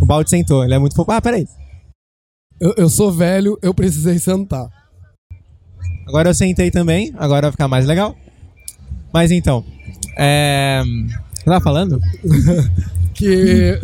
O 0.00 0.06
balde 0.06 0.30
sentou, 0.30 0.64
ele 0.64 0.74
é 0.74 0.78
muito 0.78 0.94
fofo. 0.94 1.10
Ah, 1.10 1.20
peraí. 1.20 1.46
Eu, 2.60 2.74
eu 2.76 2.88
sou 2.88 3.12
velho, 3.12 3.58
eu 3.62 3.72
precisei 3.74 4.18
sentar. 4.18 4.68
Agora 6.06 6.30
eu 6.30 6.34
sentei 6.34 6.70
também, 6.70 7.12
agora 7.18 7.42
vai 7.42 7.52
ficar 7.52 7.68
mais 7.68 7.86
legal. 7.86 8.16
Mas 9.12 9.30
então. 9.30 9.64
É. 10.16 10.82
Você 11.34 11.44
tava 11.44 11.60
falando? 11.60 12.00
Que 13.14 13.80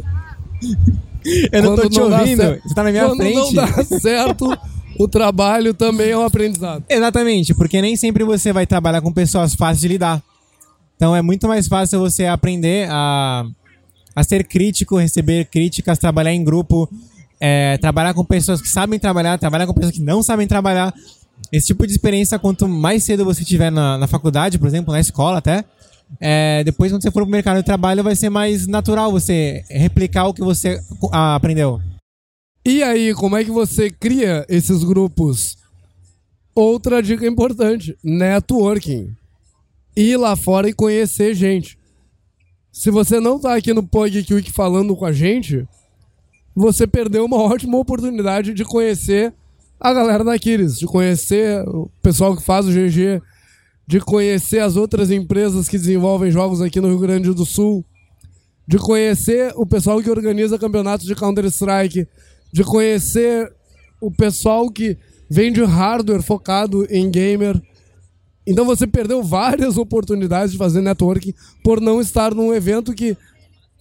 Eu 1.52 1.62
não 1.62 1.74
tô 1.74 1.82
quando 1.82 1.90
te 1.90 1.98
não 1.98 2.18
ouvindo. 2.18 2.60
Você 2.62 2.74
tá 2.74 2.82
na 2.84 2.90
minha 2.92 3.06
quando 3.06 3.16
frente. 3.16 3.34
não 3.34 3.52
dá 3.52 3.84
certo, 3.84 4.58
o 4.98 5.08
trabalho 5.08 5.74
também 5.74 6.10
é 6.10 6.18
um 6.18 6.24
aprendizado. 6.24 6.84
Exatamente, 6.88 7.54
porque 7.54 7.80
nem 7.80 7.96
sempre 7.96 8.24
você 8.24 8.52
vai 8.52 8.66
trabalhar 8.66 9.00
com 9.00 9.12
pessoas 9.12 9.54
fáceis 9.54 9.80
de 9.80 9.88
lidar. 9.88 10.22
Então 10.96 11.14
é 11.14 11.22
muito 11.22 11.48
mais 11.48 11.66
fácil 11.66 11.98
você 12.00 12.26
aprender 12.26 12.88
a, 12.90 13.44
a 14.14 14.22
ser 14.22 14.44
crítico, 14.44 14.96
receber 14.96 15.46
críticas, 15.46 15.98
trabalhar 15.98 16.32
em 16.32 16.44
grupo, 16.44 16.88
é, 17.40 17.76
trabalhar 17.78 18.14
com 18.14 18.24
pessoas 18.24 18.62
que 18.62 18.68
sabem 18.68 18.98
trabalhar, 18.98 19.38
trabalhar 19.38 19.66
com 19.66 19.74
pessoas 19.74 19.94
que 19.94 20.02
não 20.02 20.22
sabem 20.22 20.46
trabalhar. 20.46 20.94
Esse 21.52 21.66
tipo 21.66 21.86
de 21.86 21.92
experiência, 21.92 22.38
quanto 22.38 22.68
mais 22.68 23.04
cedo 23.04 23.24
você 23.24 23.44
tiver 23.44 23.70
na, 23.70 23.98
na 23.98 24.06
faculdade, 24.06 24.58
por 24.58 24.66
exemplo, 24.66 24.92
na 24.92 25.00
escola 25.00 25.38
até, 25.38 25.64
é, 26.20 26.62
depois 26.64 26.92
quando 26.92 27.02
você 27.02 27.10
for 27.10 27.22
pro 27.22 27.30
mercado 27.30 27.56
de 27.56 27.64
trabalho 27.64 28.02
vai 28.02 28.14
ser 28.14 28.30
mais 28.30 28.66
natural 28.66 29.10
você 29.10 29.64
replicar 29.68 30.26
o 30.26 30.34
que 30.34 30.42
você 30.42 30.80
aprendeu. 31.10 31.80
E 32.66 32.82
aí, 32.82 33.12
como 33.12 33.36
é 33.36 33.44
que 33.44 33.50
você 33.50 33.90
cria 33.90 34.46
esses 34.48 34.82
grupos? 34.82 35.58
Outra 36.54 37.02
dica 37.02 37.26
importante: 37.26 37.96
networking. 38.02 39.14
Ir 39.94 40.16
lá 40.16 40.34
fora 40.34 40.68
e 40.68 40.72
conhecer 40.72 41.34
gente. 41.34 41.78
Se 42.72 42.90
você 42.90 43.20
não 43.20 43.38
tá 43.38 43.54
aqui 43.54 43.72
no 43.72 43.88
Week 44.30 44.50
falando 44.50 44.96
com 44.96 45.04
a 45.04 45.12
gente, 45.12 45.68
você 46.54 46.86
perdeu 46.86 47.24
uma 47.24 47.36
ótima 47.42 47.76
oportunidade 47.78 48.54
de 48.54 48.64
conhecer 48.64 49.32
a 49.78 49.92
galera 49.92 50.24
da 50.24 50.34
Aquiles, 50.34 50.78
de 50.78 50.86
conhecer 50.86 51.62
o 51.68 51.90
pessoal 52.02 52.34
que 52.34 52.42
faz 52.42 52.66
o 52.66 52.70
GG, 52.70 53.20
de 53.86 54.00
conhecer 54.00 54.60
as 54.60 54.74
outras 54.76 55.10
empresas 55.10 55.68
que 55.68 55.76
desenvolvem 55.76 56.30
jogos 56.30 56.62
aqui 56.62 56.80
no 56.80 56.88
Rio 56.88 56.98
Grande 56.98 57.34
do 57.34 57.44
Sul, 57.44 57.84
de 58.66 58.78
conhecer 58.78 59.52
o 59.56 59.66
pessoal 59.66 60.02
que 60.02 60.10
organiza 60.10 60.58
campeonatos 60.58 61.06
de 61.06 61.14
Counter-Strike, 61.14 62.08
de 62.54 62.62
conhecer 62.62 63.52
o 64.00 64.12
pessoal 64.12 64.70
que 64.70 64.96
vende 65.28 65.60
hardware 65.64 66.22
focado 66.22 66.86
em 66.88 67.10
gamer. 67.10 67.60
Então 68.46 68.64
você 68.64 68.86
perdeu 68.86 69.24
várias 69.24 69.76
oportunidades 69.76 70.52
de 70.52 70.58
fazer 70.58 70.80
networking 70.80 71.34
por 71.64 71.80
não 71.80 72.00
estar 72.00 72.32
num 72.32 72.54
evento 72.54 72.94
que, 72.94 73.16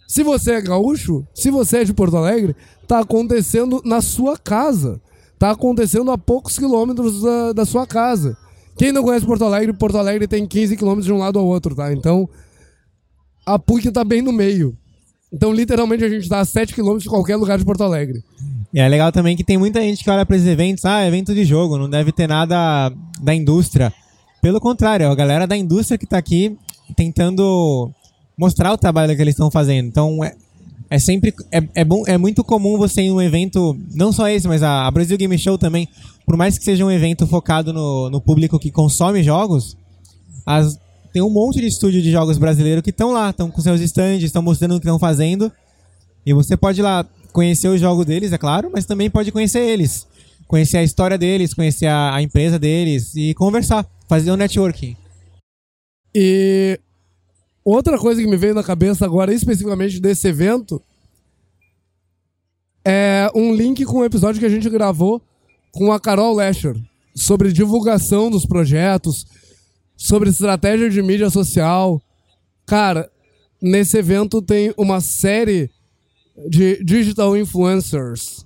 se 0.07 0.23
você 0.23 0.53
é 0.53 0.61
gaúcho, 0.61 1.23
se 1.35 1.51
você 1.51 1.77
é 1.77 1.83
de 1.83 1.93
Porto 1.93 2.17
Alegre, 2.17 2.55
tá 2.87 3.01
acontecendo 3.01 3.79
na 3.85 4.01
sua 4.01 4.39
casa. 4.39 4.99
Tá 5.37 5.51
acontecendo 5.51 6.09
a 6.09 6.17
poucos 6.17 6.57
quilômetros 6.57 7.21
da, 7.21 7.53
da 7.53 7.65
sua 7.65 7.85
casa. 7.85 8.35
Quem 8.75 8.91
não 8.91 9.03
conhece 9.03 9.23
Porto 9.23 9.45
Alegre, 9.45 9.71
Porto 9.73 9.99
Alegre 9.99 10.27
tem 10.27 10.47
15 10.47 10.75
quilômetros 10.77 11.05
de 11.05 11.13
um 11.13 11.19
lado 11.19 11.37
ao 11.37 11.45
outro, 11.45 11.75
tá? 11.75 11.93
Então, 11.93 12.27
a 13.45 13.59
PUC 13.59 13.91
tá 13.91 14.03
bem 14.03 14.23
no 14.23 14.33
meio. 14.33 14.75
Então, 15.33 15.51
literalmente, 15.51 16.03
a 16.03 16.09
gente 16.09 16.29
tá 16.29 16.39
a 16.39 16.45
7 16.45 16.75
quilômetros 16.75 17.03
de 17.03 17.09
qualquer 17.09 17.35
lugar 17.35 17.57
de 17.57 17.65
Porto 17.65 17.83
Alegre. 17.83 18.23
E 18.71 18.79
é 18.79 18.87
legal 18.87 19.11
também 19.11 19.35
que 19.35 19.43
tem 19.43 19.57
muita 19.57 19.81
gente 19.81 20.03
que 20.03 20.09
olha 20.09 20.25
para 20.25 20.35
esses 20.35 20.47
eventos, 20.47 20.85
ah, 20.85 21.05
evento 21.05 21.33
de 21.33 21.43
jogo, 21.43 21.77
não 21.77 21.89
deve 21.89 22.11
ter 22.11 22.27
nada 22.27 22.91
da 23.21 23.33
indústria. 23.33 23.91
Pelo 24.41 24.59
contrário, 24.59 25.09
a 25.09 25.15
galera 25.15 25.47
da 25.47 25.57
indústria 25.57 25.97
que 25.97 26.05
tá 26.05 26.17
aqui 26.17 26.57
tentando 26.95 27.91
mostrar 28.37 28.73
o 28.73 28.77
trabalho 28.77 29.15
que 29.15 29.21
eles 29.21 29.33
estão 29.33 29.49
fazendo. 29.49 29.87
Então 29.87 30.23
é, 30.23 30.35
é 30.89 30.99
sempre 30.99 31.33
é, 31.51 31.63
é, 31.75 31.85
bom, 31.85 32.03
é 32.07 32.17
muito 32.17 32.43
comum 32.43 32.77
você 32.77 33.01
em 33.01 33.11
um 33.11 33.21
evento, 33.21 33.77
não 33.93 34.11
só 34.11 34.27
esse, 34.27 34.47
mas 34.47 34.61
a, 34.63 34.85
a 34.85 34.91
Brasil 34.91 35.17
Game 35.17 35.37
Show 35.37 35.57
também, 35.57 35.87
por 36.25 36.35
mais 36.35 36.57
que 36.57 36.63
seja 36.63 36.83
um 36.83 36.91
evento 36.91 37.25
focado 37.27 37.71
no, 37.71 38.09
no 38.09 38.19
público 38.19 38.59
que 38.59 38.71
consome 38.71 39.23
jogos, 39.23 39.77
as, 40.45 40.79
tem 41.13 41.21
um 41.21 41.29
monte 41.29 41.61
de 41.61 41.67
estúdio 41.67 42.01
de 42.01 42.11
jogos 42.11 42.39
brasileiro 42.39 42.81
que 42.81 42.89
estão 42.89 43.11
lá, 43.11 43.29
estão 43.29 43.51
com 43.51 43.61
seus 43.61 43.79
stands, 43.81 44.23
estão 44.23 44.41
mostrando 44.41 44.75
o 44.75 44.79
que 44.79 44.87
estão 44.87 44.97
fazendo. 44.97 45.51
E 46.25 46.33
você 46.33 46.57
pode 46.57 46.81
ir 46.81 46.83
lá 46.83 47.05
conhecer 47.31 47.67
os 47.67 47.79
jogos 47.79 48.03
deles, 48.03 48.33
é 48.33 48.37
claro, 48.37 48.71
mas 48.73 48.85
também 48.85 49.11
pode 49.11 49.31
conhecer 49.31 49.59
eles. 49.59 50.07
Conhecer 50.47 50.77
a 50.77 50.83
história 50.83 51.15
deles, 51.15 51.53
conhecer 51.53 51.85
a, 51.85 52.15
a 52.15 52.21
empresa 52.21 52.57
deles 52.57 53.15
e 53.15 53.35
conversar, 53.35 53.87
fazer 54.09 54.31
um 54.31 54.35
networking. 54.35 54.97
E 56.15 56.79
outra 57.63 57.99
coisa 57.99 58.19
que 58.19 58.27
me 58.27 58.35
veio 58.35 58.55
na 58.55 58.63
cabeça 58.63 59.05
agora, 59.05 59.31
especificamente 59.31 59.99
desse 59.99 60.27
evento, 60.27 60.81
é 62.83 63.29
um 63.35 63.53
link 63.53 63.85
com 63.85 63.99
o 63.99 64.05
episódio 64.05 64.39
que 64.39 64.47
a 64.47 64.49
gente 64.49 64.67
gravou 64.67 65.21
com 65.71 65.91
a 65.91 65.99
Carol 65.99 66.35
Lesher 66.35 66.75
sobre 67.15 67.51
divulgação 67.51 68.31
dos 68.31 68.47
projetos, 68.47 69.27
sobre 69.95 70.29
estratégia 70.29 70.89
de 70.89 71.01
mídia 71.01 71.29
social. 71.29 72.01
Cara, 72.65 73.09
nesse 73.61 73.97
evento 73.97 74.41
tem 74.41 74.73
uma 74.77 74.99
série 74.99 75.69
de 76.49 76.83
digital 76.83 77.37
influencers 77.37 78.45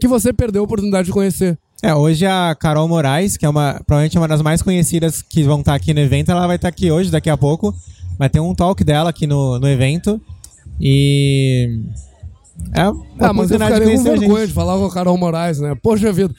que 0.00 0.06
você 0.06 0.32
perdeu 0.32 0.62
a 0.62 0.64
oportunidade 0.64 1.06
de 1.06 1.12
conhecer. 1.12 1.58
É, 1.82 1.94
hoje 1.94 2.24
a 2.26 2.54
Carol 2.58 2.88
Moraes, 2.88 3.36
que 3.36 3.44
é 3.44 3.48
uma, 3.48 3.80
provavelmente 3.86 4.16
uma 4.16 4.28
das 4.28 4.42
mais 4.42 4.62
conhecidas 4.62 5.22
que 5.22 5.42
vão 5.42 5.60
estar 5.60 5.74
aqui 5.74 5.92
no 5.92 6.00
evento, 6.00 6.30
ela 6.30 6.46
vai 6.46 6.56
estar 6.56 6.68
aqui 6.68 6.90
hoje, 6.90 7.10
daqui 7.10 7.28
a 7.28 7.36
pouco. 7.36 7.74
Vai 8.18 8.30
ter 8.30 8.40
um 8.40 8.54
talk 8.54 8.82
dela 8.82 9.10
aqui 9.10 9.26
no, 9.26 9.58
no 9.58 9.68
evento. 9.68 10.20
E. 10.80 11.80
É 12.72 12.88
uma 12.88 13.04
Ah, 13.20 13.32
mas 13.32 13.50
eu 13.50 13.58
ficaria 13.58 13.94
com 13.94 14.02
vergonha 14.02 14.38
gente. 14.40 14.48
de 14.48 14.54
falar 14.54 14.78
com 14.78 14.86
a 14.86 14.92
Carol 14.92 15.18
Moraes, 15.18 15.60
né? 15.60 15.74
Poxa 15.82 16.10
vida. 16.12 16.34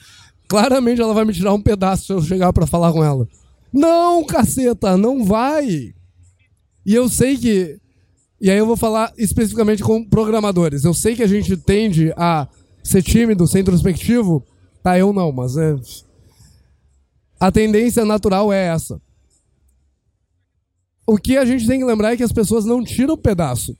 Claramente 0.48 1.00
ela 1.00 1.14
vai 1.14 1.24
me 1.24 1.32
tirar 1.32 1.52
um 1.54 1.60
pedaço 1.60 2.06
se 2.06 2.12
eu 2.12 2.20
chegar 2.20 2.52
pra 2.52 2.66
falar 2.66 2.92
com 2.92 3.04
ela. 3.04 3.28
Não, 3.72 4.24
caceta, 4.24 4.96
não 4.96 5.24
vai. 5.24 5.94
E 6.86 6.94
eu 6.94 7.08
sei 7.08 7.36
que. 7.36 7.78
E 8.40 8.50
aí 8.50 8.56
eu 8.56 8.66
vou 8.66 8.76
falar 8.76 9.12
especificamente 9.18 9.82
com 9.82 10.04
programadores. 10.04 10.84
Eu 10.84 10.94
sei 10.94 11.14
que 11.14 11.22
a 11.22 11.26
gente 11.26 11.56
tende 11.56 12.12
a 12.16 12.48
ser 12.82 13.02
tímido, 13.02 13.46
ser 13.46 13.60
introspectivo. 13.60 14.44
Tá, 14.82 14.98
eu 14.98 15.12
não, 15.12 15.32
mas 15.32 15.56
é. 15.56 15.74
A 17.38 17.52
tendência 17.52 18.04
natural 18.04 18.52
é 18.52 18.68
essa. 18.68 19.00
O 21.06 21.16
que 21.16 21.36
a 21.36 21.44
gente 21.44 21.66
tem 21.66 21.78
que 21.78 21.84
lembrar 21.84 22.12
é 22.12 22.16
que 22.16 22.22
as 22.22 22.32
pessoas 22.32 22.64
não 22.64 22.84
tiram 22.84 23.14
o 23.14 23.18
pedaço. 23.18 23.76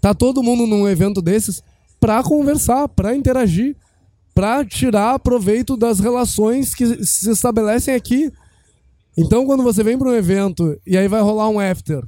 Tá 0.00 0.14
todo 0.14 0.42
mundo 0.42 0.66
num 0.66 0.88
evento 0.88 1.20
desses 1.20 1.62
pra 1.98 2.22
conversar, 2.22 2.88
pra 2.88 3.14
interagir, 3.14 3.76
pra 4.34 4.64
tirar 4.64 5.18
proveito 5.18 5.76
das 5.76 6.00
relações 6.00 6.74
que 6.74 7.04
se 7.04 7.30
estabelecem 7.30 7.94
aqui. 7.94 8.32
Então, 9.20 9.44
quando 9.44 9.62
você 9.62 9.82
vem 9.82 9.98
para 9.98 10.08
um 10.08 10.14
evento 10.14 10.78
e 10.86 10.96
aí 10.96 11.06
vai 11.06 11.20
rolar 11.20 11.48
um 11.48 11.60
after, 11.60 12.02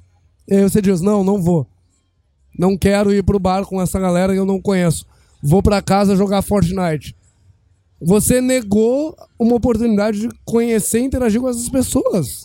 e 0.48 0.54
aí 0.54 0.62
você 0.62 0.80
diz: 0.80 1.00
Não, 1.00 1.22
não 1.22 1.40
vou. 1.40 1.66
Não 2.58 2.76
quero 2.76 3.12
ir 3.12 3.22
pro 3.22 3.38
bar 3.38 3.64
com 3.64 3.80
essa 3.80 3.98
galera 3.98 4.32
que 4.32 4.38
eu 4.38 4.46
não 4.46 4.60
conheço. 4.60 5.06
Vou 5.42 5.62
pra 5.62 5.82
casa 5.82 6.16
jogar 6.16 6.42
Fortnite. 6.42 7.16
Você 8.00 8.40
negou 8.40 9.16
uma 9.38 9.56
oportunidade 9.56 10.20
de 10.20 10.28
conhecer 10.44 11.00
e 11.00 11.04
interagir 11.04 11.40
com 11.40 11.48
essas 11.48 11.68
pessoas. 11.68 12.44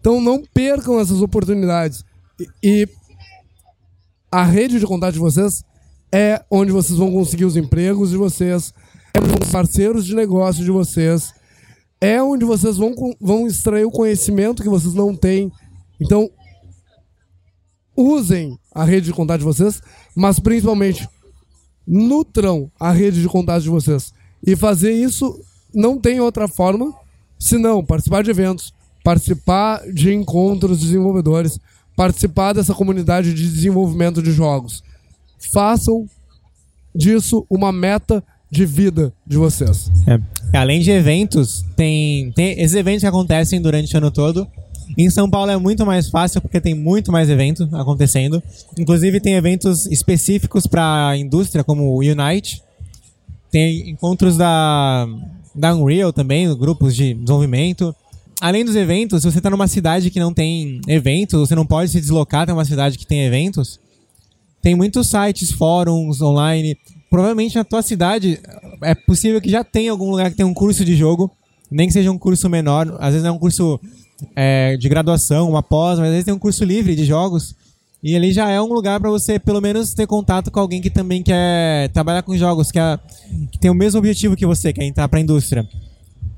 Então 0.00 0.20
não 0.20 0.42
percam 0.54 1.00
essas 1.00 1.20
oportunidades. 1.22 2.04
E, 2.62 2.88
a 4.30 4.44
rede 4.44 4.78
de 4.78 4.86
contato 4.86 5.14
de 5.14 5.18
vocês 5.18 5.64
é 6.12 6.44
onde 6.50 6.72
vocês 6.72 6.98
vão 6.98 7.10
conseguir 7.10 7.44
os 7.44 7.56
empregos 7.56 8.10
de 8.10 8.16
vocês, 8.16 8.72
é 9.14 9.18
os 9.20 9.50
parceiros 9.50 10.04
de 10.04 10.14
negócio 10.14 10.62
de 10.62 10.70
vocês, 10.70 11.32
é 12.00 12.22
onde 12.22 12.44
vocês 12.44 12.76
vão, 12.76 12.94
vão 13.20 13.46
extrair 13.46 13.84
o 13.84 13.90
conhecimento 13.90 14.62
que 14.62 14.68
vocês 14.68 14.94
não 14.94 15.14
têm. 15.14 15.50
Então, 16.00 16.30
usem 17.96 18.58
a 18.74 18.84
rede 18.84 19.06
de 19.06 19.12
contato 19.12 19.38
de 19.38 19.44
vocês, 19.44 19.80
mas 20.14 20.38
principalmente 20.38 21.08
nutram 21.86 22.70
a 22.78 22.90
rede 22.90 23.20
de 23.22 23.28
contato 23.28 23.62
de 23.62 23.70
vocês. 23.70 24.12
E 24.46 24.54
fazer 24.54 24.92
isso 24.92 25.40
não 25.72 25.98
tem 25.98 26.20
outra 26.20 26.46
forma 26.46 26.94
senão 27.38 27.84
participar 27.84 28.22
de 28.22 28.30
eventos, 28.30 28.72
participar 29.04 29.80
de 29.92 30.12
encontros 30.12 30.80
de 30.80 30.86
desenvolvedores, 30.86 31.58
participar 31.94 32.52
dessa 32.52 32.74
comunidade 32.74 33.32
de 33.32 33.50
desenvolvimento 33.50 34.22
de 34.22 34.32
jogos. 34.32 34.82
Façam 35.52 36.06
disso 36.94 37.46
uma 37.48 37.72
meta 37.72 38.22
de 38.50 38.64
vida 38.64 39.12
de 39.26 39.36
vocês. 39.36 39.90
É. 40.06 40.20
Além 40.56 40.80
de 40.80 40.90
eventos, 40.90 41.64
tem, 41.76 42.30
tem 42.32 42.60
esses 42.60 42.74
eventos 42.74 43.00
que 43.00 43.06
acontecem 43.06 43.60
durante 43.60 43.94
o 43.94 43.98
ano 43.98 44.10
todo. 44.10 44.46
Em 44.96 45.10
São 45.10 45.28
Paulo 45.28 45.50
é 45.50 45.56
muito 45.56 45.84
mais 45.84 46.08
fácil 46.08 46.40
porque 46.40 46.60
tem 46.60 46.74
muito 46.74 47.10
mais 47.10 47.28
eventos 47.28 47.72
acontecendo. 47.74 48.42
Inclusive 48.78 49.20
tem 49.20 49.34
eventos 49.34 49.86
específicos 49.86 50.66
para 50.66 51.08
a 51.08 51.16
indústria, 51.16 51.64
como 51.64 51.82
o 51.84 51.98
Unite. 51.98 52.62
Tem 53.50 53.90
encontros 53.90 54.36
da, 54.36 55.06
da 55.54 55.74
Unreal 55.74 56.12
também, 56.12 56.52
grupos 56.56 56.94
de 56.94 57.14
desenvolvimento. 57.14 57.94
Além 58.40 58.64
dos 58.64 58.76
eventos, 58.76 59.22
se 59.22 59.30
você 59.30 59.38
está 59.38 59.50
numa 59.50 59.66
cidade 59.66 60.10
que 60.10 60.20
não 60.20 60.32
tem 60.32 60.80
eventos, 60.86 61.40
você 61.40 61.54
não 61.54 61.66
pode 61.66 61.90
se 61.90 62.00
deslocar 62.00 62.42
até 62.42 62.52
uma 62.52 62.64
cidade 62.64 62.98
que 62.98 63.06
tem 63.06 63.22
eventos, 63.22 63.80
tem 64.60 64.74
muitos 64.74 65.08
sites, 65.08 65.52
fóruns 65.52 66.20
online. 66.20 66.76
Provavelmente 67.16 67.56
na 67.56 67.64
tua 67.64 67.80
cidade 67.80 68.38
é 68.82 68.94
possível 68.94 69.40
que 69.40 69.48
já 69.48 69.64
tenha 69.64 69.90
algum 69.90 70.10
lugar 70.10 70.30
que 70.30 70.36
tenha 70.36 70.46
um 70.46 70.52
curso 70.52 70.84
de 70.84 70.94
jogo, 70.94 71.30
nem 71.70 71.86
que 71.86 71.94
seja 71.94 72.12
um 72.12 72.18
curso 72.18 72.46
menor. 72.50 72.94
Às 73.00 73.14
vezes 73.14 73.24
é 73.24 73.30
um 73.30 73.38
curso 73.38 73.80
é, 74.36 74.76
de 74.76 74.86
graduação, 74.86 75.48
uma 75.48 75.62
pós, 75.62 75.98
mas 75.98 76.08
às 76.08 76.12
vezes 76.12 76.26
tem 76.26 76.34
um 76.34 76.38
curso 76.38 76.62
livre 76.62 76.94
de 76.94 77.06
jogos. 77.06 77.54
E 78.02 78.14
ali 78.14 78.34
já 78.34 78.50
é 78.50 78.60
um 78.60 78.70
lugar 78.70 79.00
para 79.00 79.08
você 79.08 79.38
pelo 79.38 79.62
menos 79.62 79.94
ter 79.94 80.06
contato 80.06 80.50
com 80.50 80.60
alguém 80.60 80.82
que 80.82 80.90
também 80.90 81.22
quer 81.22 81.88
trabalhar 81.88 82.20
com 82.20 82.36
jogos, 82.36 82.70
que, 82.70 82.78
é, 82.78 82.98
que 83.50 83.58
tem 83.58 83.70
o 83.70 83.74
mesmo 83.74 83.98
objetivo 83.98 84.36
que 84.36 84.44
você, 84.44 84.70
quer 84.70 84.84
entrar 84.84 85.08
para 85.08 85.18
a 85.18 85.22
indústria. 85.22 85.66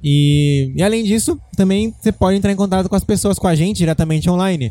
E, 0.01 0.73
e 0.77 0.83
além 0.85 1.03
disso, 1.03 1.41
também 1.57 1.93
você 2.01 2.13
pode 2.13 2.39
entrar 2.39 2.53
em 2.53 2.57
contato 2.57 2.89
com 2.89 2.95
as 2.95 3.03
pessoas, 3.03 3.37
com 3.37 3.49
a 3.49 3.55
gente 3.57 3.79
diretamente 3.79 4.31
online. 4.31 4.71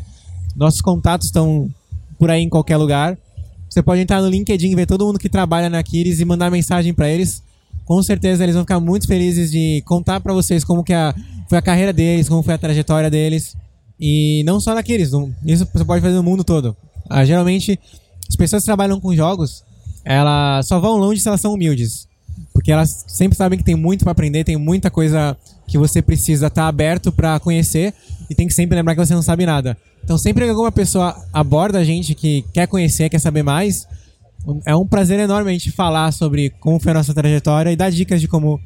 Nossos 0.56 0.80
contatos 0.80 1.26
estão 1.26 1.68
por 2.18 2.30
aí 2.30 2.40
em 2.40 2.48
qualquer 2.48 2.78
lugar. 2.78 3.18
Você 3.68 3.82
pode 3.82 4.00
entrar 4.00 4.20
no 4.22 4.28
LinkedIn, 4.28 4.74
ver 4.74 4.86
todo 4.86 5.06
mundo 5.06 5.18
que 5.18 5.28
trabalha 5.28 5.68
na 5.68 5.82
Kiris 5.82 6.20
e 6.20 6.24
mandar 6.24 6.50
mensagem 6.50 6.94
para 6.94 7.08
eles. 7.08 7.42
Com 7.84 8.02
certeza 8.02 8.42
eles 8.42 8.54
vão 8.54 8.64
ficar 8.64 8.80
muito 8.80 9.06
felizes 9.06 9.50
de 9.50 9.82
contar 9.86 10.20
para 10.20 10.32
vocês 10.32 10.64
como 10.64 10.84
que 10.84 10.92
a, 10.92 11.14
foi 11.48 11.58
a 11.58 11.62
carreira 11.62 11.92
deles, 11.92 12.28
como 12.28 12.42
foi 12.42 12.54
a 12.54 12.58
trajetória 12.58 13.10
deles. 13.10 13.56
E 14.00 14.42
não 14.44 14.60
só 14.60 14.74
na 14.74 14.82
Kiris, 14.82 15.10
isso 15.46 15.68
você 15.72 15.84
pode 15.84 16.02
fazer 16.02 16.14
no 16.14 16.22
mundo 16.22 16.44
todo. 16.44 16.76
Ah, 17.08 17.24
geralmente, 17.24 17.78
as 18.28 18.36
pessoas 18.36 18.62
que 18.62 18.66
trabalham 18.66 19.00
com 19.00 19.14
jogos, 19.14 19.64
elas 20.04 20.66
só 20.66 20.78
vão 20.78 20.96
longe 20.96 21.20
se 21.20 21.28
elas 21.28 21.40
são 21.40 21.54
humildes. 21.54 22.06
Porque 22.52 22.70
elas 22.70 23.04
sempre 23.08 23.36
sabem 23.36 23.58
que 23.58 23.64
tem 23.64 23.74
muito 23.74 24.04
para 24.04 24.12
aprender, 24.12 24.44
tem 24.44 24.56
muita 24.56 24.90
coisa 24.90 25.36
que 25.68 25.78
você 25.78 26.02
precisa 26.02 26.48
estar 26.48 26.66
aberto 26.66 27.12
para 27.12 27.38
conhecer 27.38 27.94
e 28.28 28.34
tem 28.34 28.48
que 28.48 28.54
sempre 28.54 28.74
lembrar 28.74 28.94
que 28.94 29.06
você 29.06 29.14
não 29.14 29.22
sabe 29.22 29.46
nada. 29.46 29.76
Então, 30.02 30.16
sempre 30.16 30.44
que 30.44 30.50
alguma 30.50 30.72
pessoa 30.72 31.14
aborda 31.32 31.78
a 31.78 31.84
gente 31.84 32.14
que 32.14 32.42
quer 32.52 32.66
conhecer, 32.66 33.10
quer 33.10 33.18
saber 33.18 33.42
mais, 33.42 33.86
é 34.64 34.74
um 34.74 34.86
prazer 34.86 35.20
enorme 35.20 35.50
a 35.50 35.52
gente 35.52 35.70
falar 35.70 36.10
sobre 36.12 36.50
como 36.58 36.80
foi 36.80 36.92
a 36.92 36.94
nossa 36.94 37.12
trajetória 37.12 37.70
e 37.70 37.76
dar 37.76 37.90
dicas 37.90 38.20
de 38.20 38.26
como 38.26 38.58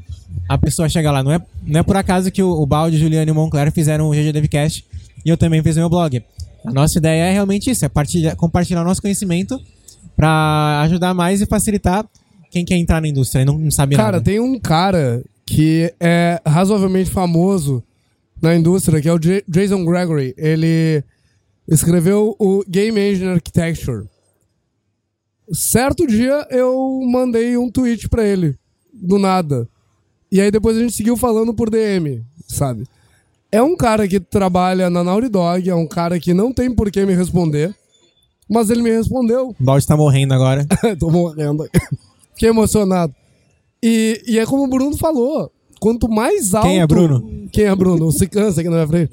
a 0.49 0.57
pessoa 0.57 0.89
chega 0.89 1.11
lá. 1.11 1.23
Não 1.23 1.33
é, 1.33 1.41
não 1.67 1.81
é 1.81 1.83
por 1.83 1.97
acaso 1.97 2.31
que 2.31 2.43
o, 2.43 2.51
o 2.51 2.65
Balde, 2.65 2.99
Juliano 2.99 3.29
e 3.29 3.33
o 3.33 3.35
Moncler 3.35 3.73
fizeram 3.73 4.09
o 4.09 4.13
GG 4.13 4.33
Devcast 4.33 4.85
e 5.25 5.29
eu 5.29 5.37
também 5.37 5.63
fiz 5.63 5.77
o 5.77 5.81
meu 5.81 5.91
blog. 5.91 6.23
A 6.65 6.73
nossa 6.73 6.99
ideia 6.99 7.25
é 7.25 7.33
realmente 7.33 7.71
isso, 7.71 7.85
é 7.85 7.89
partilhar, 7.89 8.37
compartilhar 8.37 8.83
o 8.83 8.85
nosso 8.85 9.03
conhecimento 9.03 9.61
para 10.15 10.83
ajudar 10.85 11.13
mais 11.13 11.41
e 11.41 11.47
facilitar 11.47 12.07
quem 12.51 12.65
quer 12.65 12.77
entrar 12.77 13.01
na 13.01 13.09
indústria 13.09 13.43
e 13.43 13.45
não, 13.45 13.59
não 13.59 13.71
sabe 13.71 13.97
Cara, 13.97 14.13
nada. 14.13 14.25
tem 14.25 14.39
um 14.39 14.61
cara 14.61 15.25
que 15.55 15.93
é 16.01 16.41
razoavelmente 16.47 17.11
famoso 17.11 17.83
na 18.41 18.57
indústria, 18.57 19.03
que 19.03 19.09
é 19.09 19.13
o 19.13 19.19
J- 19.19 19.45
Jason 19.47 19.85
Gregory. 19.85 20.35
Ele 20.39 21.05
escreveu 21.69 22.35
o 22.39 22.65
Game 22.67 22.99
Engine 22.99 23.29
Architecture. 23.29 24.07
Certo 25.53 26.07
dia 26.07 26.47
eu 26.51 27.01
mandei 27.11 27.57
um 27.59 27.71
tweet 27.71 28.09
pra 28.09 28.25
ele, 28.25 28.57
do 28.93 29.19
nada. 29.19 29.69
E 30.31 30.41
aí 30.41 30.51
depois 30.51 30.77
a 30.77 30.81
gente 30.81 30.95
seguiu 30.95 31.17
falando 31.17 31.53
por 31.53 31.69
DM, 31.69 32.25
sabe? 32.49 32.85
É 33.51 33.61
um 33.63 33.77
cara 33.77 34.09
que 34.09 34.19
trabalha 34.19 34.89
na 34.89 35.05
Naughty 35.05 35.29
Dog, 35.29 35.69
é 35.69 35.75
um 35.75 35.87
cara 35.87 36.19
que 36.19 36.33
não 36.33 36.51
tem 36.55 36.75
por 36.75 36.91
que 36.91 37.05
me 37.05 37.15
responder, 37.15 37.75
mas 38.49 38.71
ele 38.71 38.81
me 38.81 38.91
respondeu. 38.91 39.51
O 39.51 39.57
Balde 39.63 39.87
tá 39.87 39.95
morrendo 39.97 40.33
agora. 40.33 40.67
Tô 40.99 41.11
morrendo. 41.11 41.69
Fiquei 42.33 42.49
emocionado. 42.49 43.15
E, 43.83 44.23
e 44.27 44.39
é 44.39 44.47
como 44.47 44.65
o 44.65 44.69
Bruno 44.69 44.97
falou. 44.97 45.51
Quanto 45.81 46.09
mais 46.09 46.55
alto. 46.55 46.69
Quem 46.69 46.81
é 46.81 46.87
Bruno? 46.87 47.49
Quem 47.53 47.65
é 47.65 47.75
Bruno? 47.75 48.07
O 48.07 48.13
Cicança 48.13 48.61
aqui 48.61 48.71
na 48.71 48.77
minha 48.77 48.89
frente. 48.89 49.13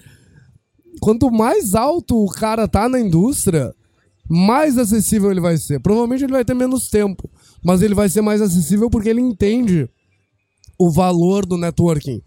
Quanto 1.02 1.32
mais 1.32 1.74
alto 1.74 2.24
o 2.24 2.30
cara 2.30 2.68
tá 2.68 2.88
na 2.88 3.00
indústria, 3.00 3.74
mais 4.30 4.78
acessível 4.78 5.32
ele 5.32 5.42
vai 5.42 5.58
ser. 5.58 5.80
Provavelmente 5.80 6.24
ele 6.24 6.34
vai 6.34 6.46
ter 6.46 6.54
menos 6.54 6.90
tempo, 6.90 7.30
mas 7.64 7.82
ele 7.82 7.96
vai 7.96 8.08
ser 8.08 8.22
mais 8.22 8.42
acessível 8.42 8.90
porque 8.90 9.10
ele 9.10 9.22
entende 9.22 9.90
o 10.78 10.92
valor 10.92 11.46
do 11.46 11.58
networking. 11.58 12.22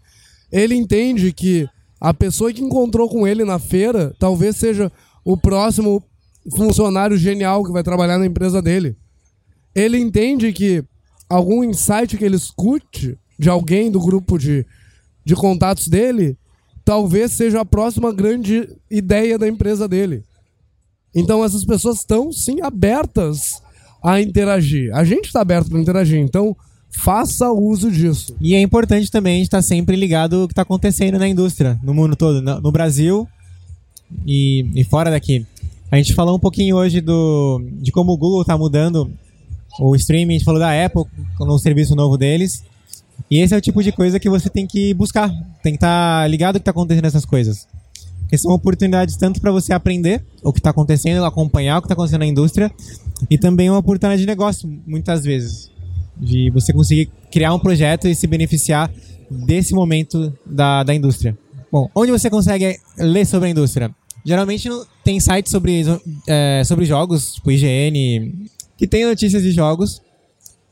Ele 0.51 0.75
entende 0.75 1.31
que 1.31 1.67
a 1.99 2.13
pessoa 2.13 2.51
que 2.51 2.61
encontrou 2.61 3.07
com 3.07 3.25
ele 3.25 3.45
na 3.45 3.57
feira 3.57 4.13
talvez 4.19 4.57
seja 4.57 4.91
o 5.23 5.37
próximo 5.37 6.03
funcionário 6.57 7.15
genial 7.15 7.63
que 7.63 7.71
vai 7.71 7.81
trabalhar 7.81 8.17
na 8.17 8.25
empresa 8.25 8.61
dele. 8.61 8.97
Ele 9.73 9.97
entende 9.97 10.51
que 10.51 10.83
algum 11.29 11.63
insight 11.63 12.17
que 12.17 12.23
ele 12.23 12.35
escute 12.35 13.17
de 13.37 13.49
alguém 13.49 13.91
do 13.91 13.99
grupo 13.99 14.37
de, 14.37 14.65
de 15.25 15.35
contatos 15.35 15.87
dele 15.87 16.37
talvez 16.85 17.31
seja 17.31 17.61
a 17.61 17.65
próxima 17.65 18.11
grande 18.13 18.69
ideia 18.89 19.37
da 19.37 19.47
empresa 19.47 19.87
dele. 19.87 20.23
Então 21.15 21.43
essas 21.43 21.63
pessoas 21.63 21.99
estão 21.99 22.31
sim 22.31 22.61
abertas 22.61 23.61
a 24.03 24.19
interagir. 24.19 24.93
A 24.93 25.03
gente 25.03 25.25
está 25.25 25.41
aberto 25.41 25.69
para 25.69 25.79
interagir, 25.79 26.19
então 26.19 26.55
faça 26.89 27.51
uso 27.51 27.89
disso. 27.89 28.35
E 28.41 28.53
é 28.53 28.61
importante 28.61 29.09
também 29.09 29.41
estar 29.41 29.61
sempre 29.61 29.95
ligado 29.95 30.41
ao 30.41 30.47
que 30.47 30.51
está 30.51 30.63
acontecendo 30.63 31.17
na 31.17 31.27
indústria, 31.27 31.79
no 31.83 31.93
mundo 31.93 32.15
todo, 32.15 32.41
no 32.41 32.71
Brasil 32.71 33.27
e, 34.25 34.69
e 34.75 34.83
fora 34.83 35.09
daqui. 35.09 35.45
A 35.89 35.97
gente 35.97 36.13
falou 36.13 36.35
um 36.35 36.39
pouquinho 36.39 36.75
hoje 36.75 36.99
do, 37.01 37.61
de 37.73 37.91
como 37.91 38.11
o 38.11 38.17
Google 38.17 38.41
está 38.41 38.57
mudando 38.57 39.11
o 39.79 39.95
streaming, 39.95 40.35
a 40.35 40.37
gente 40.37 40.45
falou 40.45 40.59
da 40.59 40.85
Apple 40.85 41.03
no 41.39 41.57
serviço 41.57 41.95
novo 41.95 42.17
deles. 42.17 42.63
E 43.29 43.39
esse 43.39 43.53
é 43.53 43.57
o 43.57 43.61
tipo 43.61 43.81
de 43.81 43.91
coisa 43.91 44.19
que 44.19 44.29
você 44.29 44.49
tem 44.49 44.67
que 44.67 44.93
buscar, 44.93 45.29
tem 45.61 45.73
que 45.73 45.77
estar 45.77 46.29
ligado 46.29 46.55
ao 46.55 46.59
que 46.59 46.61
está 46.61 46.71
acontecendo 46.71 47.03
nessas 47.03 47.25
coisas. 47.25 47.67
Porque 48.21 48.37
são 48.37 48.51
oportunidades 48.51 49.15
tanto 49.15 49.39
para 49.41 49.51
você 49.51 49.73
aprender 49.73 50.23
o 50.43 50.51
que 50.51 50.59
está 50.59 50.69
acontecendo, 50.71 51.23
acompanhar 51.23 51.77
o 51.77 51.81
que 51.81 51.85
está 51.85 51.93
acontecendo 51.93 52.21
na 52.21 52.27
indústria, 52.27 52.71
e 53.29 53.37
também 53.37 53.69
uma 53.69 53.79
oportunidade 53.79 54.21
de 54.21 54.27
negócio, 54.27 54.69
muitas 54.85 55.23
vezes 55.23 55.71
de 56.17 56.49
você 56.51 56.71
conseguir 56.71 57.09
criar 57.31 57.53
um 57.53 57.59
projeto 57.59 58.07
e 58.07 58.15
se 58.15 58.27
beneficiar 58.27 58.91
desse 59.29 59.73
momento 59.73 60.33
da, 60.45 60.83
da 60.83 60.93
indústria. 60.93 61.37
Bom, 61.71 61.89
onde 61.95 62.11
você 62.11 62.29
consegue 62.29 62.77
ler 62.97 63.25
sobre 63.25 63.47
a 63.47 63.51
indústria? 63.51 63.93
Geralmente 64.23 64.69
tem 65.03 65.19
sites 65.19 65.51
sobre, 65.51 65.83
é, 66.27 66.63
sobre 66.63 66.85
jogos, 66.85 67.33
tipo 67.33 67.51
IGN, 67.51 68.47
que 68.83 68.87
tem 68.87 69.05
notícias 69.05 69.41
de 69.41 69.51
jogos. 69.53 70.01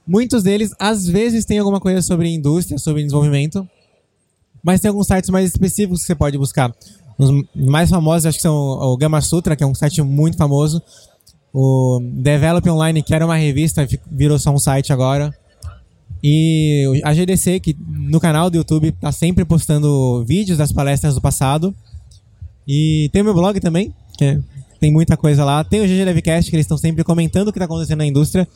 Muitos 0.05 0.43
deles, 0.43 0.76
às 0.78 1.07
vezes, 1.07 1.45
tem 1.45 1.59
alguma 1.59 1.80
coisa 1.80 2.01
sobre 2.01 2.28
indústria, 2.28 2.78
sobre 2.78 3.03
desenvolvimento. 3.03 3.66
Mas 4.62 4.82
tem 4.82 4.89
alguns 4.89 5.07
sites 5.07 5.30
mais 5.30 5.49
específicos 5.49 6.01
que 6.01 6.07
você 6.07 6.16
pode 6.16 6.38
buscar. 6.38 6.76
Os 7.18 7.30
mais 7.55 7.89
famosos, 7.89 8.26
acho 8.26 8.38
que 8.38 8.41
são 8.41 8.53
o 8.53 8.97
Gama 8.97 9.22
Sutra, 9.22 9.55
que 9.55 9.64
é 9.64 9.66
um 9.68 9.74
site 9.74 10.01
muito 10.01 10.36
famoso. 10.36 10.82
O 11.53 12.01
Develop 12.03 12.70
Online, 12.70 13.01
que 13.01 13.16
era 13.16 13.26
uma 13.26 13.38
revista, 13.38 13.88
virou 14.12 14.38
só 14.38 14.51
um 14.51 14.59
site 14.59 14.91
agora. 14.91 15.34
E 16.22 17.01
a 17.05 17.14
GDC, 17.14 17.62
que 17.62 17.78
no 17.80 18.20
canal 18.20 18.49
do 18.49 18.57
YouTube 18.57 18.91
tá 18.91 19.14
sempre 19.14 19.45
postando 19.45 20.26
vídeos 20.26 20.57
das 20.57 20.74
palestras 20.74 21.16
do 21.16 21.22
passado. 21.22 21.74
E 22.68 23.09
tem 23.14 23.22
o 23.22 23.26
meu 23.26 23.34
blog 23.34 23.57
também, 23.62 23.95
que 24.18 24.26
é- 24.26 24.39
tem 24.82 24.91
muita 24.91 25.15
coisa 25.15 25.45
lá. 25.45 25.63
Tem 25.63 25.79
o 25.79 25.84
GG 25.84 26.05
Devcast, 26.05 26.49
que 26.49 26.55
eles 26.55 26.65
estão 26.65 26.77
sempre 26.77 27.03
comentando 27.03 27.49
o 27.49 27.53
que 27.53 27.59
tá 27.59 27.65
acontecendo 27.65 27.99
na 27.99 28.05
indústria. 28.07 28.47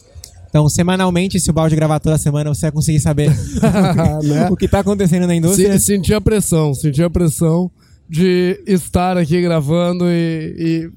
Então, 0.49 0.67
semanalmente, 0.67 1.39
se 1.39 1.51
o 1.51 1.53
balde 1.53 1.75
gravar 1.75 1.99
toda 1.99 2.17
semana, 2.17 2.51
você 2.51 2.61
vai 2.61 2.71
conseguir 2.71 2.99
saber 2.99 3.29
Né? 3.29 4.49
o 4.49 4.55
que 4.55 4.67
tá 4.67 4.79
acontecendo 4.79 5.27
na 5.27 5.35
indústria. 5.35 5.77
Se, 5.77 5.85
sentir 5.85 6.15
a 6.15 6.19
pressão, 6.21 6.73
sentir 6.73 7.03
a 7.03 7.09
pressão 7.11 7.69
de 8.09 8.59
estar 8.65 9.17
aqui 9.17 9.39
gravando 9.39 10.05
e, 10.07 10.55
e 10.57 10.89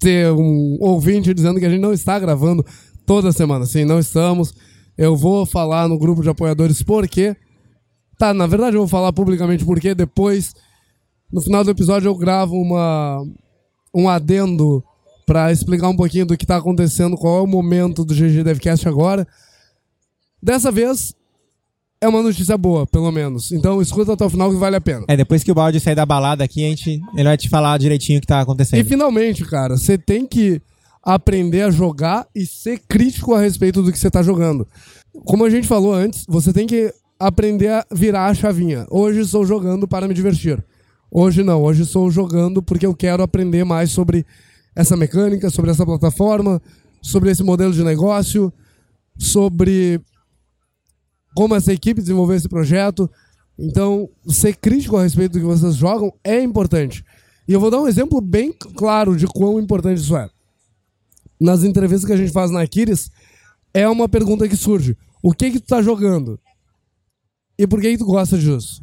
ter 0.00 0.32
um 0.32 0.78
ouvinte 0.80 1.32
dizendo 1.32 1.60
que 1.60 1.66
a 1.66 1.70
gente 1.70 1.80
não 1.80 1.92
está 1.92 2.18
gravando 2.18 2.66
toda 3.06 3.30
semana. 3.30 3.64
Sim, 3.66 3.84
não 3.84 4.00
estamos. 4.00 4.52
Eu 4.98 5.16
vou 5.16 5.46
falar 5.46 5.88
no 5.88 5.96
grupo 5.96 6.22
de 6.22 6.28
apoiadores 6.28 6.82
por 6.82 7.06
quê. 7.06 7.36
Tá, 8.18 8.34
na 8.34 8.48
verdade 8.48 8.74
eu 8.74 8.80
vou 8.80 8.88
falar 8.88 9.12
publicamente 9.12 9.64
por 9.64 9.78
quê. 9.78 9.94
Depois, 9.94 10.52
no 11.32 11.40
final 11.40 11.62
do 11.62 11.70
episódio, 11.70 12.08
eu 12.08 12.16
gravo 12.16 12.56
uma, 12.56 13.24
um 13.94 14.08
adendo 14.08 14.82
para 15.26 15.52
explicar 15.52 15.88
um 15.88 15.96
pouquinho 15.96 16.26
do 16.26 16.36
que 16.36 16.44
está 16.44 16.56
acontecendo, 16.56 17.16
qual 17.16 17.38
é 17.38 17.42
o 17.42 17.46
momento 17.46 18.04
do 18.04 18.14
GG 18.14 18.42
Devcast 18.42 18.88
agora. 18.88 19.26
Dessa 20.42 20.72
vez, 20.72 21.14
é 22.00 22.08
uma 22.08 22.22
notícia 22.22 22.58
boa, 22.58 22.84
pelo 22.86 23.10
menos. 23.12 23.52
Então 23.52 23.80
escuta 23.80 24.12
até 24.12 24.24
o 24.24 24.30
final 24.30 24.50
que 24.50 24.56
vale 24.56 24.74
a 24.74 24.80
pena. 24.80 25.04
É, 25.06 25.16
depois 25.16 25.44
que 25.44 25.52
o 25.52 25.54
balde 25.54 25.78
sair 25.78 25.94
da 25.94 26.04
balada 26.04 26.42
aqui, 26.42 26.64
a 26.64 26.68
gente, 26.68 27.00
ele 27.14 27.24
vai 27.24 27.36
te 27.36 27.48
falar 27.48 27.78
direitinho 27.78 28.18
o 28.18 28.20
que 28.20 28.26
tá 28.26 28.40
acontecendo. 28.40 28.80
E 28.80 28.84
finalmente, 28.84 29.44
cara, 29.44 29.76
você 29.76 29.96
tem 29.96 30.26
que 30.26 30.60
aprender 31.02 31.62
a 31.62 31.70
jogar 31.70 32.26
e 32.34 32.44
ser 32.44 32.80
crítico 32.88 33.34
a 33.34 33.40
respeito 33.40 33.82
do 33.82 33.92
que 33.92 33.98
você 33.98 34.10
tá 34.10 34.22
jogando. 34.22 34.66
Como 35.24 35.44
a 35.44 35.50
gente 35.50 35.66
falou 35.66 35.92
antes, 35.92 36.24
você 36.28 36.52
tem 36.52 36.66
que 36.66 36.92
aprender 37.18 37.68
a 37.68 37.86
virar 37.92 38.26
a 38.26 38.34
chavinha. 38.34 38.84
Hoje 38.90 39.20
estou 39.20 39.46
jogando 39.46 39.86
para 39.86 40.08
me 40.08 40.14
divertir. 40.14 40.62
Hoje 41.14 41.42
não, 41.42 41.62
hoje 41.62 41.82
estou 41.82 42.10
jogando 42.10 42.62
porque 42.62 42.86
eu 42.86 42.94
quero 42.94 43.22
aprender 43.22 43.64
mais 43.64 43.90
sobre 43.90 44.24
essa 44.74 44.96
mecânica, 44.96 45.50
sobre 45.50 45.70
essa 45.70 45.84
plataforma, 45.84 46.58
sobre 47.02 47.30
esse 47.30 47.42
modelo 47.42 47.70
de 47.70 47.84
negócio, 47.84 48.50
sobre 49.18 50.00
como 51.36 51.54
essa 51.54 51.70
equipe 51.70 52.00
desenvolveu 52.00 52.34
esse 52.34 52.48
projeto. 52.48 53.10
Então, 53.58 54.08
ser 54.26 54.56
crítico 54.56 54.96
a 54.96 55.02
respeito 55.02 55.32
do 55.32 55.40
que 55.40 55.44
vocês 55.44 55.76
jogam 55.76 56.10
é 56.24 56.42
importante. 56.42 57.04
E 57.46 57.52
eu 57.52 57.60
vou 57.60 57.70
dar 57.70 57.82
um 57.82 57.88
exemplo 57.88 58.18
bem 58.18 58.50
claro 58.50 59.14
de 59.14 59.26
quão 59.26 59.60
importante 59.60 59.98
isso 59.98 60.16
é. 60.16 60.30
Nas 61.38 61.62
entrevistas 61.62 62.06
que 62.06 62.14
a 62.14 62.16
gente 62.16 62.32
faz 62.32 62.50
na 62.50 62.62
Aquiles, 62.62 63.10
é 63.74 63.86
uma 63.86 64.08
pergunta 64.08 64.48
que 64.48 64.56
surge. 64.56 64.96
O 65.22 65.34
que 65.34 65.50
que 65.50 65.60
tu 65.60 65.66
tá 65.66 65.82
jogando? 65.82 66.40
E 67.58 67.66
por 67.66 67.82
que 67.82 67.90
que 67.90 67.98
tu 67.98 68.06
gosta 68.06 68.38
disso? 68.38 68.82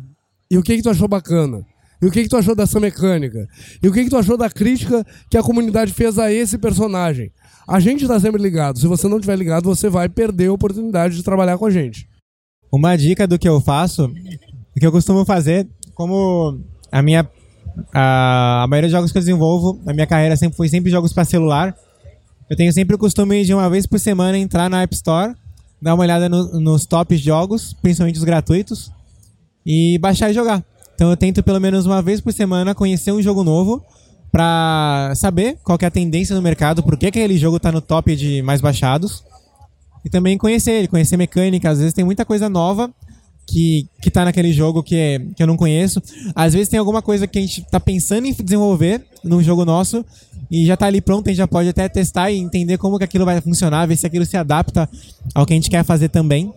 E 0.52 0.60
o 0.60 0.62
que 0.62 0.76
que 0.78 0.84
tu 0.84 0.92
achou 0.92 1.08
bacana? 1.08 1.66
E 2.02 2.06
o 2.06 2.12
que, 2.12 2.24
que 2.24 2.30
tu 2.30 2.38
achou 2.38 2.56
dessa 2.56 2.80
mecânica? 2.80 3.48
E 3.82 3.88
o 3.88 3.92
que, 3.92 4.04
que 4.04 4.10
tu 4.10 4.18
achou 4.18 4.38
da 4.38 4.50
crítica 4.50 5.06
que 5.30 5.38
a 5.38 5.44
comunidade 5.44 5.94
fez 5.94 6.18
a 6.18 6.32
esse 6.32 6.58
personagem? 6.58 7.32
A 7.68 7.80
gente 7.80 8.04
está 8.04 8.20
sempre 8.20 8.42
ligado. 8.42 8.80
Se 8.80 8.88
você 8.88 9.08
não 9.08 9.20
tiver 9.20 9.36
ligado, 9.36 9.66
você 9.66 9.90
vai 9.90 10.08
perder 10.08 10.48
a 10.48 10.54
oportunidade 10.54 11.16
de 11.16 11.24
trabalhar 11.24 11.58
com 11.58 11.66
a 11.66 11.70
gente. 11.70 12.08
Uma 12.72 12.96
dica 12.96 13.28
do 13.28 13.38
que 13.38 13.50
eu 13.50 13.60
faço, 13.60 14.08
do 14.08 14.80
que 14.80 14.86
eu 14.86 14.92
costumo 14.92 15.26
fazer, 15.26 15.68
como 15.94 16.60
a 16.92 17.02
minha 17.02 17.28
a, 17.94 18.64
a 18.64 18.68
maioria 18.68 18.88
dos 18.88 18.92
jogos 18.92 19.12
que 19.12 19.18
eu 19.18 19.22
desenvolvo, 19.22 19.80
a 19.86 19.94
minha 19.94 20.08
carreira 20.08 20.36
sempre 20.36 20.58
foi 20.58 20.68
sempre 20.70 20.92
jogos 20.92 21.14
para 21.14 21.26
celular. 21.26 21.76
Eu 22.50 22.58
tenho 22.58 22.72
sempre 22.74 22.96
o 22.96 23.00
costume 23.00 23.44
de 23.46 23.54
uma 23.54 23.70
vez 23.70 23.86
por 23.86 24.00
semana 24.00 24.38
entrar 24.38 24.70
na 24.70 24.82
App 24.82 24.94
Store, 24.96 25.36
dar 25.82 25.94
uma 25.94 26.04
olhada 26.04 26.28
no, 26.28 26.60
nos 26.60 26.86
tops 26.86 27.20
jogos, 27.20 27.74
principalmente 27.74 28.18
os 28.18 28.24
gratuitos, 28.24 28.92
e 29.66 29.98
baixar 30.00 30.32
e 30.32 30.34
jogar. 30.34 30.64
Então 31.00 31.10
eu 31.10 31.16
tento 31.16 31.42
pelo 31.42 31.62
menos 31.62 31.86
uma 31.86 32.02
vez 32.02 32.20
por 32.20 32.34
semana 32.34 32.76
conhecer 32.76 33.14
um 33.14 33.22
jogo 33.22 33.42
novo 33.42 33.82
para 34.30 35.14
saber 35.16 35.58
qual 35.64 35.78
é 35.82 35.86
a 35.86 35.90
tendência 35.90 36.36
no 36.36 36.42
mercado, 36.42 36.84
por 36.84 36.98
que 36.98 37.06
aquele 37.06 37.38
jogo 37.38 37.56
está 37.56 37.72
no 37.72 37.80
top 37.80 38.14
de 38.18 38.42
mais 38.42 38.60
baixados. 38.60 39.24
E 40.04 40.10
também 40.10 40.38
conhecer 40.38 40.72
ele, 40.72 40.90
conhecer 40.90 41.16
mecânica. 41.16 41.70
Às 41.70 41.78
vezes 41.78 41.94
tem 41.94 42.04
muita 42.04 42.26
coisa 42.26 42.50
nova 42.50 42.94
que, 43.48 43.88
que 44.02 44.12
tá 44.12 44.26
naquele 44.26 44.52
jogo 44.52 44.84
que, 44.84 44.94
é, 44.98 45.20
que 45.38 45.42
eu 45.42 45.48
não 45.48 45.56
conheço. 45.56 46.04
Às 46.36 46.52
vezes 46.52 46.68
tem 46.68 46.78
alguma 46.78 47.02
coisa 47.02 47.26
que 47.26 47.40
a 47.40 47.42
gente 47.42 47.62
tá 47.72 47.80
pensando 47.80 48.26
em 48.26 48.34
desenvolver 48.34 49.02
num 49.24 49.42
jogo 49.42 49.64
nosso 49.64 50.06
e 50.52 50.66
já 50.66 50.76
tá 50.76 50.88
ali 50.88 51.00
pronto, 51.00 51.28
a 51.28 51.30
gente 51.30 51.38
já 51.38 51.48
pode 51.48 51.70
até 51.70 51.88
testar 51.88 52.30
e 52.30 52.38
entender 52.38 52.78
como 52.78 52.98
que 52.98 53.06
aquilo 53.06 53.24
vai 53.24 53.40
funcionar, 53.40 53.88
ver 53.88 53.96
se 53.96 54.06
aquilo 54.06 54.26
se 54.26 54.36
adapta 54.36 54.90
ao 55.34 55.46
que 55.46 55.54
a 55.54 55.56
gente 55.56 55.70
quer 55.70 55.86
fazer 55.86 56.10
também. 56.10 56.54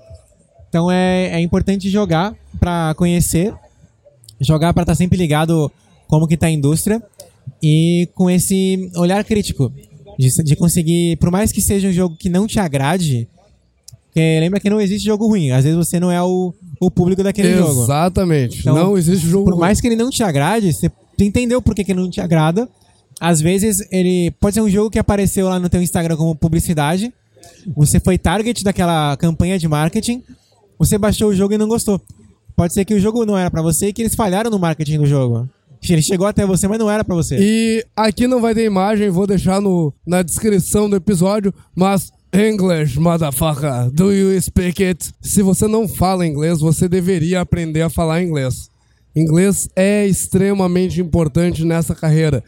Então 0.69 0.91
é, 0.91 1.29
é 1.29 1.41
importante 1.41 1.89
jogar 1.89 2.35
para 2.59 2.93
conhecer 2.97 3.55
jogar 4.43 4.75
para 4.75 4.83
estar 4.83 4.93
tá 4.93 4.97
sempre 4.97 5.17
ligado 5.17 5.71
como 6.09 6.27
que 6.27 6.37
tá 6.37 6.47
a 6.47 6.51
indústria 6.51 7.03
e 7.63 8.09
com 8.15 8.29
esse 8.31 8.91
olhar 8.97 9.25
crítico 9.25 9.73
de, 10.19 10.29
de 10.43 10.57
conseguir, 10.57 11.17
por 11.17 11.31
mais 11.31 11.53
que 11.53 11.61
seja 11.61 11.89
um 11.89 11.93
jogo 11.93 12.17
que 12.17 12.29
não 12.29 12.47
te 12.47 12.59
agrade, 12.59 13.29
porque 14.13 14.39
lembra 14.41 14.61
que 14.61 14.69
não 14.69 14.79
existe 14.79 15.07
jogo 15.07 15.27
ruim. 15.27 15.53
Às 15.53 15.65
vezes 15.65 15.77
você 15.77 15.99
não 15.99 16.13
é 16.13 16.23
o, 16.23 16.53
o 16.79 16.91
público 16.91 17.23
daquele 17.23 17.49
Exatamente. 17.49 17.71
jogo. 17.71 17.83
Exatamente. 17.85 18.61
Então, 18.61 18.75
não 18.75 18.99
existe 18.99 19.27
jogo 19.27 19.51
Por 19.51 19.59
mais 19.59 19.81
que 19.81 19.87
ele 19.87 19.97
não 19.97 20.11
te 20.11 20.23
agrade, 20.23 20.71
você 20.71 20.93
entendeu 21.19 21.63
por 21.63 21.75
que, 21.75 21.83
que 21.83 21.93
ele 21.93 22.01
não 22.01 22.11
te 22.11 22.21
agrada. 22.21 22.69
Às 23.19 23.41
vezes 23.41 23.87
ele 23.91 24.31
pode 24.33 24.55
ser 24.55 24.61
um 24.61 24.69
jogo 24.69 24.91
que 24.91 24.99
apareceu 24.99 25.49
lá 25.49 25.59
no 25.59 25.69
teu 25.71 25.81
Instagram 25.81 26.17
como 26.17 26.35
publicidade. 26.35 27.11
Você 27.75 27.99
foi 27.99 28.19
target 28.19 28.63
daquela 28.63 29.17
campanha 29.17 29.59
de 29.59 29.67
marketing. 29.67 30.23
Você 30.79 30.99
baixou 30.99 31.31
o 31.31 31.35
jogo 31.35 31.55
e 31.55 31.59
não 31.59 31.69
gostou. 31.69 31.99
Pode 32.57 32.75
ser 32.75 32.85
que 32.85 32.95
o 32.95 33.01
jogo 33.01 33.25
não 33.25 33.37
era 33.37 33.51
para 33.51 33.63
você 33.63 33.89
e 33.89 33.93
que 33.93 34.03
eles 34.03 34.15
falharam 34.15 34.51
no 34.51 34.59
marketing 34.59 34.99
do 34.99 35.07
jogo. 35.07 35.49
Ele 35.89 36.03
chegou 36.03 36.27
até 36.27 36.47
você, 36.47 36.69
mas 36.69 36.79
não 36.79 36.91
era 36.91 37.03
para 37.03 37.15
você. 37.15 37.37
E 37.41 37.85
aqui 37.97 38.27
não 38.29 38.41
vai 38.41 38.55
ter 38.55 38.65
imagem, 38.65 39.11
vou 39.11 39.27
deixar 39.27 39.61
no, 39.61 39.93
na 40.07 40.23
descrição 40.23 40.89
do 40.89 40.95
episódio, 40.95 41.53
mas 41.75 42.13
English, 42.33 42.99
motherfucker, 42.99 43.91
do 43.91 44.13
you 44.13 44.41
speak 44.41 44.83
it? 44.83 45.13
Se 45.21 45.43
você 45.43 45.67
não 45.67 45.89
fala 45.89 46.27
inglês, 46.27 46.61
você 46.61 46.89
deveria 46.89 47.41
aprender 47.41 47.83
a 47.83 47.91
falar 47.91 48.23
inglês. 48.23 48.71
Inglês 49.15 49.69
é 49.75 50.07
extremamente 50.07 51.01
importante 51.01 51.65
nessa 51.65 51.95
carreira. 51.95 52.43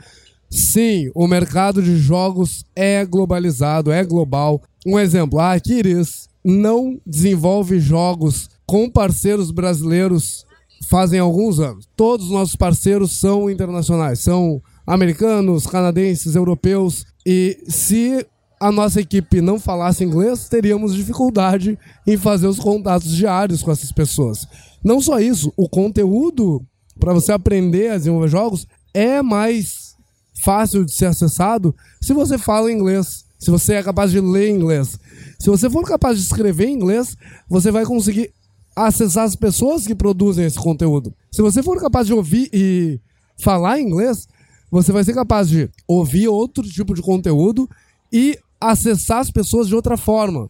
Sim, 0.48 1.10
o 1.14 1.26
mercado 1.26 1.82
de 1.82 1.96
jogos 1.96 2.64
é 2.74 3.04
globalizado, 3.04 3.90
é 3.90 4.04
global. 4.04 4.62
Um 4.86 4.98
exemplo, 4.98 5.40
a 5.40 5.52
Aquiris 5.52 6.28
não 6.44 7.00
desenvolve 7.04 7.80
jogos 7.80 8.48
com 8.66 8.88
parceiros 8.90 9.50
brasileiros 9.50 10.44
fazem 10.88 11.18
alguns 11.18 11.60
anos. 11.60 11.88
Todos 11.96 12.26
os 12.26 12.32
nossos 12.32 12.56
parceiros 12.56 13.18
são 13.18 13.50
internacionais, 13.50 14.20
são 14.20 14.62
americanos, 14.86 15.66
canadenses, 15.66 16.34
europeus. 16.34 17.04
E 17.26 17.58
se 17.66 18.26
a 18.60 18.70
nossa 18.70 19.00
equipe 19.00 19.40
não 19.40 19.58
falasse 19.58 20.04
inglês, 20.04 20.48
teríamos 20.48 20.94
dificuldade 20.94 21.78
em 22.06 22.16
fazer 22.16 22.46
os 22.46 22.58
contatos 22.58 23.14
diários 23.14 23.62
com 23.62 23.70
essas 23.70 23.92
pessoas. 23.92 24.46
Não 24.82 25.00
só 25.00 25.18
isso, 25.18 25.52
o 25.56 25.68
conteúdo 25.68 26.64
para 26.98 27.12
você 27.12 27.32
aprender 27.32 27.90
a 27.90 27.98
desenvolver 27.98 28.28
jogos 28.28 28.66
é 28.92 29.20
mais 29.22 29.94
fácil 30.42 30.84
de 30.84 30.94
ser 30.94 31.06
acessado 31.06 31.74
se 32.00 32.12
você 32.12 32.36
fala 32.36 32.70
inglês, 32.70 33.24
se 33.38 33.50
você 33.50 33.74
é 33.74 33.82
capaz 33.82 34.10
de 34.10 34.20
ler 34.20 34.50
inglês. 34.50 34.98
Se 35.38 35.50
você 35.50 35.68
for 35.68 35.84
capaz 35.84 36.18
de 36.18 36.24
escrever 36.24 36.68
inglês, 36.68 37.16
você 37.48 37.70
vai 37.70 37.84
conseguir 37.84 38.32
acessar 38.74 39.24
as 39.24 39.36
pessoas 39.36 39.86
que 39.86 39.94
produzem 39.94 40.44
esse 40.44 40.58
conteúdo. 40.58 41.14
Se 41.30 41.42
você 41.42 41.62
for 41.62 41.80
capaz 41.80 42.06
de 42.06 42.14
ouvir 42.14 42.48
e 42.52 43.00
falar 43.38 43.80
inglês, 43.80 44.26
você 44.70 44.92
vai 44.92 45.04
ser 45.04 45.14
capaz 45.14 45.48
de 45.48 45.70
ouvir 45.86 46.28
outro 46.28 46.64
tipo 46.64 46.94
de 46.94 47.02
conteúdo 47.02 47.68
e 48.12 48.38
acessar 48.60 49.18
as 49.18 49.30
pessoas 49.30 49.68
de 49.68 49.74
outra 49.74 49.96
forma. 49.96 50.48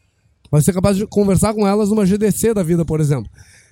Vai 0.50 0.62
ser 0.62 0.72
capaz 0.72 0.96
de 0.96 1.06
conversar 1.06 1.52
com 1.52 1.66
elas 1.66 1.90
numa 1.90 2.06
GDC 2.06 2.54
da 2.54 2.62
vida, 2.62 2.84
por 2.84 3.00
exemplo. 3.00 3.30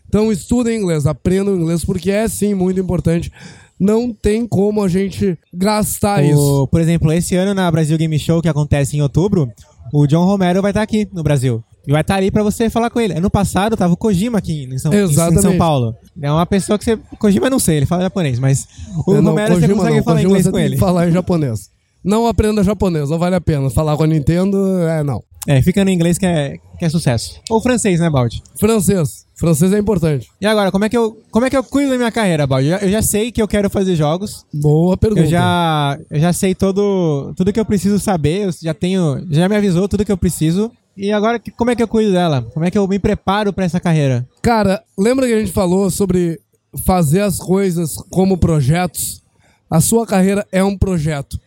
Então 0.09 0.31
estudem 0.31 0.81
inglês, 0.81 1.07
aprendam 1.07 1.57
inglês, 1.57 1.85
porque 1.85 2.11
é 2.11 2.29
sim 2.29 2.55
muito 2.55 2.81
importante. 2.81 3.33
Não 3.79 4.13
tem 4.13 4.47
como 4.47 4.83
a 4.83 4.89
gente 4.89 5.39
gastar 5.53 6.23
o, 6.23 6.27
isso. 6.27 6.69
Por 6.69 6.81
exemplo, 6.81 7.13
esse 7.13 7.35
ano 7.35 7.55
na 7.55 7.71
Brasil 7.71 7.97
Game 7.97 8.19
Show, 8.19 8.43
que 8.43 8.49
acontece 8.49 8.97
em 8.97 9.01
outubro, 9.01 9.51
o 9.93 10.07
John 10.07 10.25
Romero 10.25 10.61
vai 10.61 10.71
estar 10.71 10.83
aqui 10.83 11.09
no 11.13 11.23
Brasil. 11.23 11.65
E 11.87 11.93
vai 11.93 12.01
estar 12.01 12.17
ali 12.17 12.31
para 12.31 12.43
você 12.43 12.71
falar 12.71 12.91
com 12.91 13.01
ele. 13.01 13.15
Ano 13.15 13.31
passado 13.31 13.77
tava 13.77 13.95
o 13.95 13.97
Kojima 13.97 14.39
aqui 14.39 14.65
em 14.65 14.79
São, 14.79 14.93
em 14.93 15.41
São 15.41 15.59
Paulo. 15.59 15.95
É 16.21 16.31
uma 16.31 16.47
pessoa 16.47 16.79
que 16.79 16.85
você. 16.85 16.97
Kojima 17.19 17.51
não 17.51 17.59
sei, 17.59 17.79
ele 17.79 17.87
fala 17.87 18.03
japonês, 18.03 18.39
mas 18.39 18.67
o 19.07 19.15
não, 19.15 19.31
Romero 19.31 19.55
Kojima, 19.55 19.69
você 19.69 19.75
consegue 19.75 19.97
não. 19.97 20.05
falar 20.05 20.17
Kojima 20.17 20.31
inglês 20.31 20.49
com 20.49 20.59
ele. 20.59 20.77
falar 20.77 21.09
em 21.09 21.13
japonês. 21.13 21.71
Não 22.05 22.27
aprenda 22.27 22.65
japonês, 22.65 23.11
não 23.11 23.19
vale 23.19 23.37
a 23.37 23.41
pena. 23.41 23.71
Falar 23.71 23.97
com 23.97 24.03
a 24.03 24.07
Nintendo, 24.07 24.59
é 24.89 25.03
não. 25.03 25.23
É, 25.47 25.61
fica 25.61 25.85
no 25.85 25.91
inglês 25.91 26.19
que 26.19 26.27
é, 26.27 26.57
que 26.79 26.85
é 26.85 26.89
sucesso. 26.89 27.41
Ou 27.51 27.61
francês, 27.61 27.99
né, 27.99 28.09
Baldi? 28.09 28.43
Francês. 28.59 29.27
Francês 29.35 29.73
é 29.73 29.79
importante. 29.79 30.29
E 30.41 30.47
agora, 30.47 30.71
como 30.71 30.85
é 30.85 30.89
que 30.89 30.97
eu, 30.97 31.19
como 31.33 31.45
é 31.45 31.51
que 31.51 31.57
eu 31.57 31.65
cuido 31.65 31.91
da 31.91 31.97
minha 31.97 32.13
carreira, 32.13 32.47
Baldi? 32.47 32.69
Eu, 32.69 32.79
eu 32.79 32.91
já 32.91 33.03
sei 33.03 33.33
que 33.33 33.43
eu 33.43 33.49
quero 33.49 33.69
fazer 33.69 33.97
jogos. 33.97 34.47
Boa 34.55 34.97
pergunta. 34.97 35.23
Eu 35.23 35.27
já, 35.27 35.99
eu 36.11 36.21
já 36.21 36.33
sei 36.33 36.55
todo, 36.55 37.33
tudo 37.37 37.53
que 37.53 37.59
eu 37.59 37.65
preciso 37.65 37.99
saber. 37.99 38.47
Eu 38.47 38.51
já 38.63 38.73
tenho, 38.73 39.27
já 39.31 39.49
me 39.49 39.57
avisou 39.57 39.89
tudo 39.89 40.05
que 40.05 40.13
eu 40.13 40.17
preciso. 40.17 40.71
E 40.97 41.11
agora, 41.11 41.41
como 41.57 41.71
é 41.71 41.77
que 41.77 41.83
eu 41.83 41.89
cuido 41.89 42.13
dela? 42.13 42.43
Como 42.53 42.65
é 42.65 42.71
que 42.71 42.79
eu 42.79 42.87
me 42.87 42.99
preparo 42.99 43.53
para 43.53 43.65
essa 43.65 43.81
carreira? 43.81 44.29
Cara, 44.43 44.83
lembra 44.99 45.27
que 45.27 45.33
a 45.33 45.39
gente 45.39 45.53
falou 45.53 45.91
sobre 45.91 46.41
fazer 46.85 47.21
as 47.21 47.39
coisas 47.39 47.97
como 48.11 48.37
projetos? 48.37 49.23
A 49.71 49.81
sua 49.81 50.07
carreira 50.07 50.47
é 50.53 50.63
um 50.63 50.77
projeto. 50.77 51.39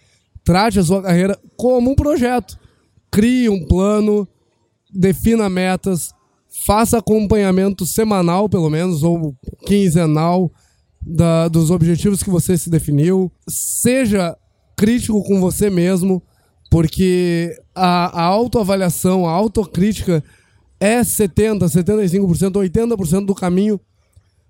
Trate 0.43 0.79
a 0.79 0.83
sua 0.83 1.01
carreira 1.01 1.37
como 1.55 1.91
um 1.91 1.95
projeto. 1.95 2.57
Crie 3.11 3.47
um 3.49 3.65
plano, 3.65 4.27
defina 4.93 5.49
metas, 5.49 6.11
faça 6.65 6.97
acompanhamento 6.97 7.85
semanal, 7.85 8.49
pelo 8.49 8.69
menos, 8.69 9.03
ou 9.03 9.35
quinzenal. 9.65 10.51
da, 11.05 11.47
dos 11.47 11.69
objetivos 11.69 12.23
que 12.23 12.31
você 12.31 12.57
se 12.57 12.69
definiu. 12.69 13.31
Seja 13.47 14.35
crítico 14.75 15.23
com 15.23 15.39
você 15.39 15.69
mesmo, 15.69 16.21
porque 16.75 17.57
a, 17.73 18.21
a 18.21 18.23
autoavaliação, 18.25 19.25
a 19.25 19.31
autocrítica 19.31 20.21
é 20.77 20.99
70%, 20.99 21.59
75%, 21.69 22.51
80% 22.51 23.25
do 23.25 23.33
caminho 23.33 23.79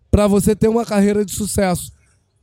para 0.09 0.25
você 0.25 0.55
ter 0.55 0.67
uma 0.67 0.83
carreira 0.83 1.23
de 1.23 1.31
sucesso. 1.31 1.91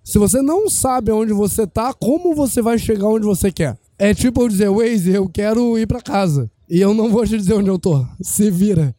Se 0.04 0.20
você 0.20 0.40
não 0.40 0.70
sabe 0.70 1.10
onde 1.10 1.32
você 1.32 1.66
tá, 1.66 1.92
como 1.92 2.32
você 2.32 2.62
vai 2.62 2.78
chegar 2.78 3.08
onde 3.08 3.26
você 3.26 3.50
quer? 3.50 3.76
É 3.98 4.14
tipo 4.14 4.40
eu 4.42 4.48
dizer, 4.48 4.70
Waze, 4.70 5.10
eu 5.10 5.28
quero 5.28 5.76
ir 5.76 5.88
para 5.88 6.00
casa. 6.00 6.48
E 6.70 6.80
eu 6.80 6.94
não 6.94 7.10
vou 7.10 7.26
te 7.26 7.36
dizer 7.36 7.54
onde 7.54 7.68
eu 7.68 7.76
tô. 7.76 8.06
Se 8.20 8.52
vira. 8.52 8.94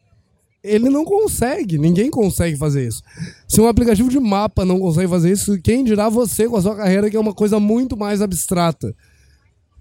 Ele 0.62 0.90
não 0.90 1.06
consegue, 1.06 1.78
ninguém 1.78 2.10
consegue 2.10 2.58
fazer 2.58 2.86
isso. 2.86 3.02
Se 3.48 3.62
um 3.62 3.70
aplicativo 3.70 4.10
de 4.10 4.20
mapa 4.20 4.66
não 4.66 4.82
consegue 4.82 5.08
fazer 5.08 5.32
isso, 5.32 5.58
quem 5.62 5.86
dirá 5.86 6.10
você 6.10 6.46
com 6.46 6.58
a 6.58 6.62
sua 6.62 6.76
carreira, 6.76 7.10
que 7.10 7.16
é 7.16 7.20
uma 7.22 7.34
coisa 7.34 7.58
muito 7.58 7.96
mais 7.96 8.22
abstrata? 8.22 8.94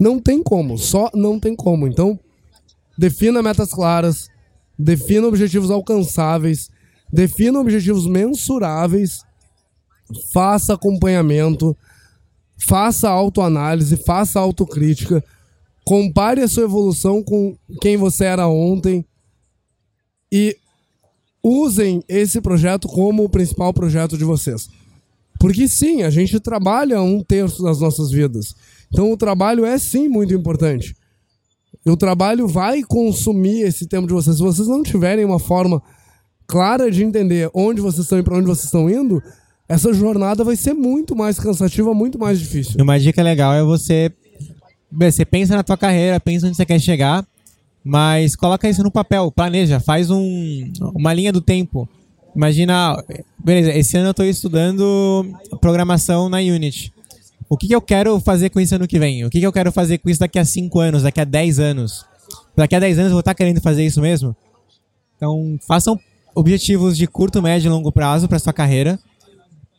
Não 0.03 0.19
tem 0.19 0.43
como, 0.43 0.77
só 0.77 1.09
não 1.15 1.39
tem 1.39 1.55
como. 1.55 1.87
Então, 1.87 2.19
defina 2.99 3.41
metas 3.41 3.71
claras, 3.71 4.29
defina 4.77 5.29
objetivos 5.29 5.71
alcançáveis, 5.71 6.69
defina 7.13 7.61
objetivos 7.61 8.09
mensuráveis, 8.09 9.23
faça 10.33 10.75
acompanhamento, 10.75 11.77
faça 12.67 13.09
autoanálise, 13.09 13.97
faça 13.97 14.41
autocrítica, 14.41 15.23
compare 15.85 16.41
a 16.41 16.49
sua 16.49 16.65
evolução 16.65 17.23
com 17.23 17.57
quem 17.81 17.97
você 17.97 18.25
era 18.25 18.49
ontem 18.49 19.05
e 20.33 20.57
usem 21.41 22.03
esse 22.09 22.41
projeto 22.41 22.89
como 22.89 23.23
o 23.23 23.29
principal 23.29 23.73
projeto 23.73 24.19
de 24.19 24.25
vocês. 24.25 24.69
Porque 25.39 25.69
sim, 25.69 26.03
a 26.03 26.11
gente 26.11 26.41
trabalha 26.41 27.01
um 27.01 27.23
terço 27.23 27.63
das 27.63 27.79
nossas 27.79 28.11
vidas. 28.11 28.53
Então 28.93 29.11
o 29.11 29.17
trabalho 29.17 29.65
é 29.65 29.79
sim 29.79 30.09
muito 30.09 30.35
importante. 30.35 30.95
E 31.85 31.91
o 31.91 31.97
trabalho 31.97 32.47
vai 32.47 32.83
consumir 32.83 33.63
esse 33.63 33.87
tempo 33.87 34.07
de 34.07 34.13
vocês. 34.13 34.37
Se 34.37 34.43
vocês 34.43 34.69
não 34.69 34.83
tiverem 34.83 35.25
uma 35.25 35.39
forma 35.39 35.83
clara 36.47 36.91
de 36.91 37.03
entender 37.03 37.51
onde 37.55 37.81
vocês 37.81 38.05
estão 38.05 38.19
e 38.19 38.23
para 38.23 38.37
onde 38.37 38.47
vocês 38.47 38.67
estão 38.67 38.89
indo, 38.89 39.23
essa 39.69 39.93
jornada 39.93 40.45
vai 40.45 40.55
ser 40.55 40.75
muito 40.75 41.17
mais 41.17 41.41
cansativa, 41.41 41.95
muito 41.95 42.19
mais 42.19 42.39
difícil. 42.39 42.77
Uma 42.81 43.01
dica 43.01 43.23
legal 43.23 43.55
é 43.55 43.65
você 43.65 44.13
você 44.95 45.25
pensa 45.25 45.57
na 45.57 45.63
tua 45.63 45.79
carreira, 45.79 46.21
pensa 46.21 46.47
onde 46.47 46.55
você 46.55 46.67
quer 46.67 46.79
chegar, 46.79 47.27
mas 47.83 48.37
coloca 48.37 48.69
isso 48.69 48.83
no 48.83 48.91
papel, 48.91 49.33
planeja, 49.33 49.81
faz 49.81 50.11
um, 50.11 50.71
uma 50.95 51.15
linha 51.15 51.33
do 51.33 51.41
tempo. 51.41 51.89
Imagina, 52.37 53.03
beleza, 53.43 53.73
esse 53.73 53.97
ano 53.97 54.09
eu 54.09 54.11
estou 54.11 54.27
estudando 54.27 55.27
programação 55.61 56.29
na 56.29 56.39
Unity. 56.39 56.93
O 57.53 57.57
que, 57.59 57.69
que, 57.69 57.75
eu 57.75 57.83
quero 57.83 58.19
fazer 58.19 58.49
com 58.49 58.59
isso 58.59 58.75
ano 58.75 58.89
que 58.89 58.99
vem? 58.99 59.27
O 59.27 59.29
que, 59.29 59.39
que 59.39 59.47
eu 59.47 59.53
quero 59.53 59.71
fazer 59.71 59.99
com 59.99 60.09
isso 60.09 60.21
daqui 60.21 60.39
a 60.39 60.45
5 60.45 60.81
anos, 60.81 61.03
daqui 61.03 61.21
a 61.21 61.25
10 61.25 61.59
anos? 61.59 62.07
Daqui 62.57 62.75
a 62.75 62.81
10 62.81 62.99
anos 62.99 63.11
eu 63.11 63.15
vou 63.15 63.21
estar 63.21 63.35
querendo 63.35 63.61
fazer 63.61 63.85
isso 63.85 64.01
mesmo? 64.01 64.35
Então, 65.19 65.59
façam 65.69 66.01
objetivos 66.35 66.97
de 66.97 67.07
curto, 67.07 67.43
médio 67.43 67.69
e 67.69 67.71
longo 67.71 67.93
prazo 67.93 68.27
para 68.27 68.39
sua 68.39 68.55
carreira. 68.55 68.99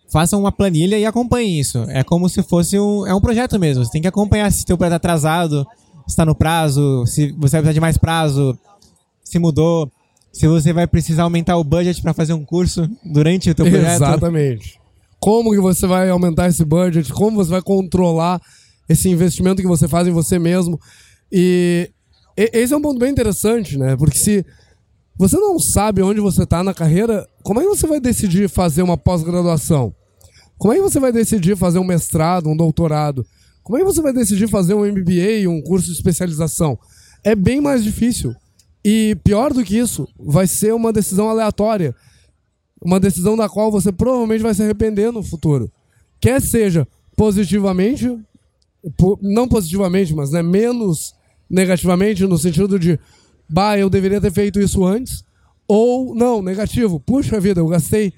Façam 0.07 0.39
uma 0.39 0.51
planilha 0.51 0.99
e 0.99 1.05
acompanhem 1.07 1.59
isso. 1.59 1.79
É 1.87 2.03
como 2.03 2.29
se 2.29 2.43
fosse 2.43 2.79
um, 2.79 3.07
é 3.07 3.15
um 3.15 3.19
projeto 3.19 3.59
mesmo. 3.59 3.83
Você 3.83 3.91
tem 3.91 4.03
que 4.03 4.07
acompanhar 4.07 4.51
se 4.51 4.61
seu 4.67 4.77
projeto 4.77 4.97
está 4.97 5.07
atrasado, 5.07 5.65
se 6.05 6.11
está 6.11 6.23
no 6.23 6.35
prazo, 6.35 7.07
se 7.07 7.31
você 7.31 7.55
vai 7.55 7.61
precisar 7.61 7.73
de 7.73 7.81
mais 7.81 7.97
prazo, 7.97 8.55
se 9.23 9.39
mudou, 9.39 9.91
se 10.31 10.47
você 10.47 10.71
vai 10.73 10.85
precisar 10.85 11.23
aumentar 11.23 11.57
o 11.57 11.63
budget 11.63 11.99
para 12.03 12.13
fazer 12.13 12.33
um 12.33 12.45
curso 12.45 12.87
durante 13.03 13.49
o 13.49 13.55
teu 13.55 13.65
projeto. 13.71 13.95
Exatamente. 13.95 14.82
Como 15.23 15.51
que 15.51 15.61
você 15.61 15.87
vai 15.87 16.09
aumentar 16.09 16.49
esse 16.49 16.65
budget? 16.65 17.13
Como 17.13 17.37
você 17.37 17.49
vai 17.49 17.61
controlar 17.61 18.41
esse 18.89 19.07
investimento 19.07 19.61
que 19.61 19.67
você 19.69 19.87
faz 19.87 20.05
em 20.05 20.11
você 20.11 20.37
mesmo? 20.37 20.77
E 21.31 21.89
esse 22.35 22.73
é 22.73 22.77
um 22.77 22.81
ponto 22.81 22.99
bem 22.99 23.09
interessante, 23.09 23.77
né? 23.77 23.95
Porque 23.95 24.17
se 24.17 24.45
você 25.17 25.37
não 25.37 25.57
sabe 25.57 26.01
onde 26.01 26.19
você 26.19 26.43
está 26.43 26.61
na 26.61 26.73
carreira, 26.73 27.25
como 27.41 27.61
é 27.61 27.63
que 27.63 27.69
você 27.69 27.87
vai 27.87 28.01
decidir 28.01 28.49
fazer 28.49 28.81
uma 28.83 28.97
pós-graduação? 28.97 29.95
Como 30.57 30.73
é 30.73 30.75
que 30.75 30.81
você 30.81 30.99
vai 30.99 31.13
decidir 31.13 31.55
fazer 31.55 31.79
um 31.79 31.85
mestrado, 31.85 32.49
um 32.49 32.57
doutorado? 32.57 33.25
Como 33.63 33.77
é 33.77 33.79
que 33.79 33.85
você 33.85 34.01
vai 34.01 34.11
decidir 34.11 34.49
fazer 34.49 34.73
um 34.73 34.85
MBA, 34.85 35.47
um 35.47 35.61
curso 35.61 35.85
de 35.87 35.93
especialização? 35.93 36.77
É 37.23 37.33
bem 37.33 37.61
mais 37.61 37.81
difícil. 37.81 38.35
E 38.83 39.15
pior 39.23 39.53
do 39.53 39.63
que 39.63 39.77
isso, 39.77 40.05
vai 40.19 40.47
ser 40.47 40.73
uma 40.73 40.91
decisão 40.91 41.29
aleatória. 41.29 41.95
Uma 42.83 42.99
decisão 42.99 43.37
da 43.37 43.47
qual 43.47 43.71
você 43.71 43.91
provavelmente 43.91 44.41
vai 44.41 44.53
se 44.53 44.61
arrepender 44.61 45.11
no 45.11 45.23
futuro. 45.23 45.71
Quer 46.19 46.41
seja 46.41 46.87
positivamente, 47.15 48.17
não 49.21 49.47
positivamente, 49.47 50.13
mas 50.13 50.31
né, 50.31 50.41
menos 50.41 51.13
negativamente, 51.49 52.25
no 52.25 52.37
sentido 52.37 52.77
de 52.77 52.99
bah, 53.47 53.77
eu 53.77 53.89
deveria 53.89 54.19
ter 54.19 54.31
feito 54.31 54.59
isso 54.59 54.83
antes. 54.83 55.23
Ou, 55.67 56.13
não, 56.13 56.41
negativo, 56.41 56.99
puxa 56.99 57.39
vida, 57.39 57.61
eu 57.61 57.67
gastei 57.67 58.11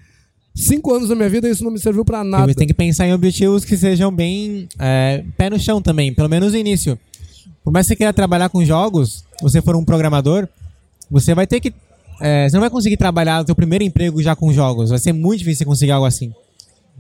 cinco 0.56 0.94
anos 0.94 1.10
da 1.10 1.16
minha 1.16 1.30
vida 1.30 1.48
e 1.48 1.52
isso 1.52 1.64
não 1.64 1.72
me 1.72 1.80
serviu 1.80 2.06
para 2.06 2.24
nada. 2.24 2.54
Tem 2.56 2.68
que 2.68 2.74
pensar 2.74 3.06
em 3.08 3.14
objetivos 3.14 3.66
que 3.66 3.78
sejam 3.78 4.12
bem 4.12 4.68
é, 4.80 5.24
pé 5.38 5.50
no 5.50 5.60
chão 5.60 5.82
também, 5.82 6.14
pelo 6.14 6.30
menos 6.30 6.54
no 6.54 6.58
início. 6.58 6.98
Por 7.64 7.74
mais 7.74 7.86
que 7.86 7.90
você 7.90 7.96
queira 7.98 8.14
trabalhar 8.14 8.50
com 8.50 8.64
jogos, 8.64 9.26
você 9.42 9.62
for 9.62 9.76
um 9.76 9.84
programador, 9.84 10.48
você 11.10 11.36
vai 11.36 11.46
ter 11.46 11.60
que. 11.60 11.74
É, 12.22 12.48
você 12.48 12.56
não 12.56 12.62
vai 12.62 12.70
conseguir 12.70 12.98
trabalhar 12.98 13.42
no 13.42 13.46
seu 13.46 13.56
primeiro 13.56 13.84
emprego 13.84 14.22
já 14.22 14.36
com 14.36 14.54
jogos. 14.54 14.90
Vai 14.90 15.00
ser 15.00 15.14
muito 15.14 15.40
difícil 15.40 15.60
você 15.60 15.66
conseguir 15.66 15.92
algo 15.92 16.06
assim. 16.06 16.34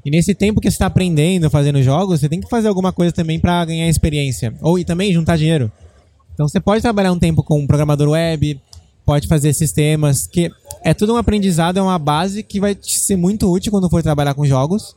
E 0.05 0.11
nesse 0.11 0.35
tempo 0.35 0.61
que 0.61 0.69
você 0.69 0.75
está 0.75 0.85
aprendendo, 0.85 1.49
fazendo 1.49 1.81
jogos, 1.81 2.19
você 2.19 2.29
tem 2.29 2.39
que 2.39 2.49
fazer 2.49 2.67
alguma 2.67 2.91
coisa 2.93 3.11
também 3.11 3.39
para 3.39 3.65
ganhar 3.65 3.89
experiência. 3.89 4.53
Ou 4.61 4.77
e 4.77 4.85
também 4.85 5.13
juntar 5.13 5.37
dinheiro. 5.37 5.71
Então 6.33 6.47
você 6.47 6.59
pode 6.59 6.81
trabalhar 6.81 7.11
um 7.11 7.19
tempo 7.19 7.41
com 7.41 7.59
um 7.59 7.65
programador 7.65 8.09
web, 8.09 8.61
pode 9.05 9.27
fazer 9.27 9.53
sistemas, 9.53 10.27
que 10.27 10.51
é 10.83 10.93
tudo 10.93 11.13
um 11.13 11.17
aprendizado, 11.17 11.77
é 11.77 11.81
uma 11.81 11.97
base 11.97 12.43
que 12.43 12.59
vai 12.59 12.75
te 12.75 12.99
ser 12.99 13.15
muito 13.15 13.51
útil 13.51 13.71
quando 13.71 13.89
for 13.89 14.03
trabalhar 14.03 14.33
com 14.33 14.45
jogos. 14.45 14.95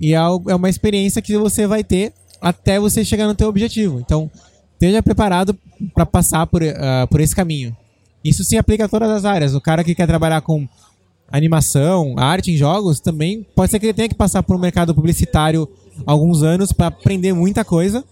E 0.00 0.14
é, 0.14 0.18
é 0.18 0.54
uma 0.54 0.70
experiência 0.70 1.20
que 1.20 1.36
você 1.36 1.66
vai 1.66 1.84
ter 1.84 2.12
até 2.40 2.80
você 2.80 3.04
chegar 3.04 3.26
no 3.26 3.34
teu 3.34 3.48
objetivo. 3.48 4.00
Então, 4.00 4.30
esteja 4.72 5.02
preparado 5.02 5.56
para 5.94 6.06
passar 6.06 6.46
por, 6.46 6.62
uh, 6.62 7.06
por 7.10 7.20
esse 7.20 7.36
caminho. 7.36 7.76
Isso 8.24 8.44
se 8.44 8.56
aplica 8.56 8.84
a 8.84 8.88
todas 8.88 9.10
as 9.10 9.24
áreas. 9.24 9.54
O 9.54 9.60
cara 9.60 9.82
que 9.82 9.94
quer 9.94 10.06
trabalhar 10.06 10.40
com 10.40 10.68
animação, 11.30 12.14
arte 12.18 12.50
em 12.50 12.56
jogos, 12.56 13.00
também 13.00 13.46
pode 13.54 13.70
ser 13.70 13.78
que 13.78 13.86
ele 13.86 13.94
tenha 13.94 14.08
que 14.08 14.14
passar 14.14 14.42
por 14.42 14.56
um 14.56 14.58
mercado 14.58 14.94
publicitário 14.94 15.68
alguns 16.06 16.42
anos 16.42 16.72
para 16.72 16.88
aprender 16.88 17.32
muita 17.32 17.64
coisa 17.64 18.04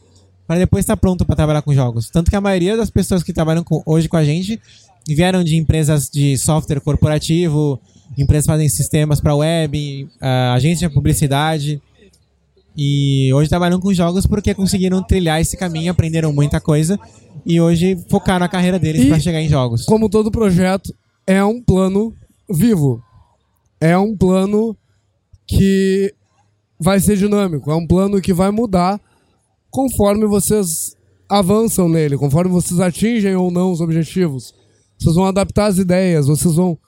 para 0.48 0.60
depois 0.60 0.82
estar 0.82 0.96
pronto 0.96 1.26
para 1.26 1.36
trabalhar 1.36 1.60
com 1.60 1.74
jogos. 1.74 2.08
Tanto 2.08 2.30
que 2.30 2.36
a 2.36 2.40
maioria 2.40 2.74
das 2.74 2.88
pessoas 2.88 3.22
que 3.22 3.34
trabalham 3.34 3.62
com, 3.62 3.82
hoje 3.84 4.08
com 4.08 4.16
a 4.16 4.24
gente 4.24 4.58
vieram 5.06 5.44
de 5.44 5.56
empresas 5.56 6.08
de 6.08 6.38
software 6.38 6.80
corporativo, 6.80 7.78
empresas 8.16 8.46
que 8.46 8.52
fazem 8.52 8.68
sistemas 8.70 9.20
para 9.20 9.34
web, 9.34 10.08
uh, 10.22 10.54
agências 10.54 10.88
de 10.88 10.94
publicidade. 10.94 11.82
E 12.74 13.30
hoje 13.34 13.50
trabalham 13.50 13.78
com 13.78 13.92
jogos 13.92 14.26
porque 14.26 14.54
conseguiram 14.54 15.02
trilhar 15.02 15.38
esse 15.38 15.54
caminho, 15.54 15.90
aprenderam 15.90 16.32
muita 16.32 16.60
coisa 16.60 16.98
e 17.48 17.58
hoje 17.58 17.96
focaram 18.10 18.44
a 18.44 18.48
carreira 18.48 18.78
deles 18.78 19.08
para 19.08 19.18
chegar 19.18 19.40
em 19.40 19.48
jogos. 19.48 19.86
Como 19.86 20.10
todo 20.10 20.30
projeto, 20.30 20.94
é 21.26 21.42
um 21.42 21.62
plano 21.62 22.12
vivo. 22.48 23.02
É 23.80 23.96
um 23.96 24.14
plano 24.14 24.76
que 25.46 26.14
vai 26.78 27.00
ser 27.00 27.16
dinâmico, 27.16 27.70
é 27.70 27.74
um 27.74 27.86
plano 27.86 28.20
que 28.20 28.34
vai 28.34 28.50
mudar 28.50 29.00
conforme 29.70 30.26
vocês 30.26 30.94
avançam 31.26 31.88
nele, 31.88 32.18
conforme 32.18 32.50
vocês 32.50 32.80
atingem 32.80 33.34
ou 33.34 33.50
não 33.50 33.72
os 33.72 33.80
objetivos. 33.80 34.54
Vocês 34.98 35.14
vão 35.14 35.24
adaptar 35.24 35.66
as 35.66 35.78
ideias, 35.78 36.26
vocês 36.26 36.54
vão 36.54 36.78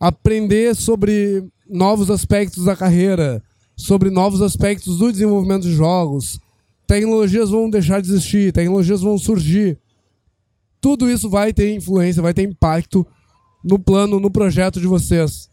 aprender 0.00 0.74
sobre 0.74 1.44
novos 1.68 2.10
aspectos 2.10 2.64
da 2.64 2.74
carreira, 2.74 3.40
sobre 3.76 4.10
novos 4.10 4.42
aspectos 4.42 4.98
do 4.98 5.12
desenvolvimento 5.12 5.62
de 5.62 5.72
jogos. 5.72 6.40
Tecnologias 6.88 7.50
vão 7.50 7.70
deixar 7.70 8.02
de 8.02 8.08
existir, 8.08 8.52
tecnologias 8.52 9.02
vão 9.02 9.16
surgir. 9.16 9.78
Tudo 10.80 11.10
isso 11.10 11.28
vai 11.28 11.52
ter 11.52 11.74
influência, 11.74 12.22
vai 12.22 12.32
ter 12.32 12.42
impacto 12.42 13.06
no 13.64 13.78
plano, 13.78 14.18
no 14.18 14.30
projeto 14.30 14.80
de 14.80 14.86
vocês. 14.86 15.48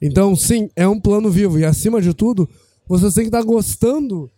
Então, 0.00 0.34
sim, 0.34 0.70
é 0.74 0.86
um 0.86 0.98
plano 0.98 1.30
vivo 1.30 1.58
e 1.58 1.64
acima 1.64 2.00
de 2.00 2.14
tudo, 2.14 2.48
vocês 2.88 3.14
têm 3.14 3.24
que 3.24 3.28
estar 3.28 3.42
gostando 3.42 4.30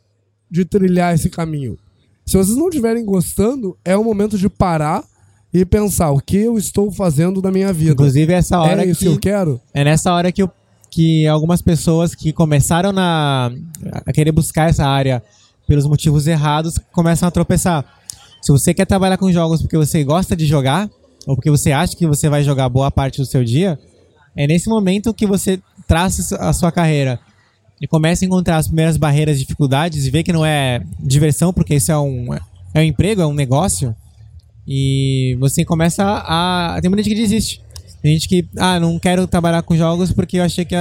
de 0.50 0.64
trilhar 0.64 1.14
esse 1.14 1.30
caminho. 1.30 1.78
Se 2.26 2.36
vocês 2.36 2.56
não 2.56 2.68
estiverem 2.68 3.04
gostando, 3.04 3.76
é 3.84 3.96
o 3.96 4.04
momento 4.04 4.36
de 4.38 4.48
parar 4.48 5.04
e 5.52 5.64
pensar 5.64 6.10
o 6.10 6.20
que 6.20 6.38
eu 6.38 6.56
estou 6.56 6.90
fazendo 6.90 7.42
da 7.42 7.50
minha 7.50 7.72
vida. 7.72 7.92
Inclusive, 7.92 8.32
essa 8.32 8.58
hora 8.58 8.84
é 8.84 8.86
isso 8.86 9.00
que, 9.00 9.06
que 9.06 9.12
eu 9.12 9.18
quero. 9.18 9.60
É 9.74 9.84
nessa 9.84 10.12
hora 10.12 10.32
que, 10.32 10.42
eu, 10.42 10.50
que 10.90 11.26
algumas 11.26 11.60
pessoas 11.60 12.14
que 12.14 12.32
começaram 12.32 12.92
na, 12.92 13.52
a 14.06 14.12
querer 14.12 14.32
buscar 14.32 14.70
essa 14.70 14.86
área 14.86 15.22
pelos 15.66 15.86
motivos 15.86 16.26
errados 16.26 16.78
começam 16.92 17.28
a 17.28 17.30
tropeçar. 17.30 17.84
Se 18.42 18.50
você 18.50 18.74
quer 18.74 18.84
trabalhar 18.84 19.16
com 19.16 19.32
jogos 19.32 19.62
porque 19.62 19.76
você 19.76 20.02
gosta 20.02 20.36
de 20.36 20.46
jogar, 20.46 20.90
ou 21.26 21.36
porque 21.36 21.50
você 21.50 21.70
acha 21.72 21.96
que 21.96 22.06
você 22.06 22.28
vai 22.28 22.42
jogar 22.42 22.68
boa 22.68 22.90
parte 22.90 23.18
do 23.18 23.26
seu 23.26 23.44
dia, 23.44 23.78
é 24.36 24.46
nesse 24.46 24.68
momento 24.68 25.14
que 25.14 25.26
você 25.26 25.60
traça 25.86 26.36
a 26.36 26.52
sua 26.52 26.72
carreira 26.72 27.20
e 27.80 27.86
começa 27.86 28.24
a 28.24 28.26
encontrar 28.26 28.56
as 28.56 28.66
primeiras 28.66 28.96
barreiras, 28.96 29.38
dificuldades 29.38 30.06
e 30.06 30.10
vê 30.10 30.22
que 30.22 30.32
não 30.32 30.44
é 30.44 30.82
diversão, 30.98 31.52
porque 31.52 31.76
isso 31.76 31.92
é 31.92 31.98
um, 31.98 32.34
é 32.74 32.80
um 32.80 32.82
emprego, 32.82 33.22
é 33.22 33.26
um 33.26 33.34
negócio, 33.34 33.94
e 34.66 35.36
você 35.40 35.64
começa 35.64 36.04
a. 36.04 36.78
Tem 36.80 36.88
muita 36.88 37.02
gente 37.02 37.14
que 37.14 37.20
desiste. 37.20 37.60
Tem 38.00 38.12
gente 38.14 38.28
que, 38.28 38.48
ah, 38.56 38.80
não 38.80 38.98
quero 38.98 39.26
trabalhar 39.26 39.62
com 39.62 39.76
jogos 39.76 40.12
porque 40.12 40.38
eu 40.38 40.44
achei 40.44 40.64
que 40.64 40.74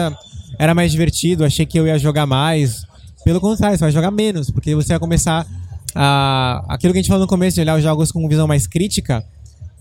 era 0.57 0.73
mais 0.73 0.91
divertido, 0.91 1.45
achei 1.45 1.65
que 1.65 1.79
eu 1.79 1.87
ia 1.87 1.97
jogar 1.97 2.25
mais. 2.25 2.83
Pelo 3.23 3.39
contrário, 3.39 3.77
você 3.77 3.83
vai 3.83 3.91
jogar 3.91 4.09
menos, 4.09 4.49
porque 4.49 4.73
você 4.73 4.89
vai 4.89 4.99
começar 4.99 5.45
Aquilo 5.93 6.93
que 6.93 6.99
a 6.99 7.01
gente 7.01 7.09
falou 7.09 7.23
no 7.23 7.27
começo, 7.27 7.55
de 7.55 7.61
olhar 7.61 7.77
os 7.77 7.83
jogos 7.83 8.11
com 8.11 8.27
visão 8.27 8.47
mais 8.47 8.67
crítica, 8.67 9.23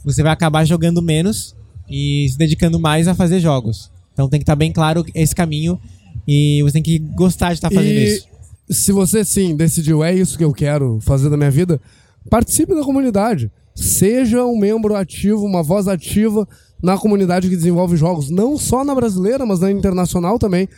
você 0.05 0.23
vai 0.23 0.33
acabar 0.33 0.65
jogando 0.65 1.03
menos 1.03 1.55
e 1.89 2.29
se 2.31 2.39
dedicando 2.39 2.79
mais 2.79 3.09
a 3.09 3.15
fazer 3.15 3.41
jogos. 3.41 3.91
Então 4.13 4.29
tem 4.29 4.39
que 4.39 4.45
estar 4.45 4.57
bem 4.57 4.73
claro 4.73 5.05
esse 5.15 5.35
caminho 5.35 5.81
e 6.27 6.63
você 6.63 6.75
tem 6.75 6.83
que 6.83 6.99
gostar 6.99 7.49
de 7.49 7.55
estar 7.55 7.71
fazendo 7.71 7.99
E 7.99 8.17
isso. 8.17 8.29
se 8.71 8.93
você 8.93 9.25
sim 9.25 9.57
decidiu, 9.57 10.03
é 10.03 10.15
isso 10.15 10.37
que 10.37 10.45
eu 10.45 10.53
quero 10.53 10.99
fazer 11.01 11.29
da 11.29 11.37
minha 11.37 11.51
vida, 11.51 11.81
participe 12.29 12.75
da 12.75 12.85
comunidade. 12.85 13.51
Seja 13.75 14.45
um 14.45 14.59
membro 14.59 14.95
ativo, 14.95 15.45
uma 15.45 15.63
voz 15.63 15.89
ativa 15.89 16.47
na 16.83 16.99
comunidade 16.99 17.49
que 17.49 17.57
desenvolve 17.57 17.97
jogos, 17.97 18.31
não 18.31 18.59
só 18.59 18.85
na 18.85 18.95
brasileira, 18.95 19.47
mas 19.47 19.61
na 19.61 19.71
internacional 19.71 20.39
também, 20.39 20.69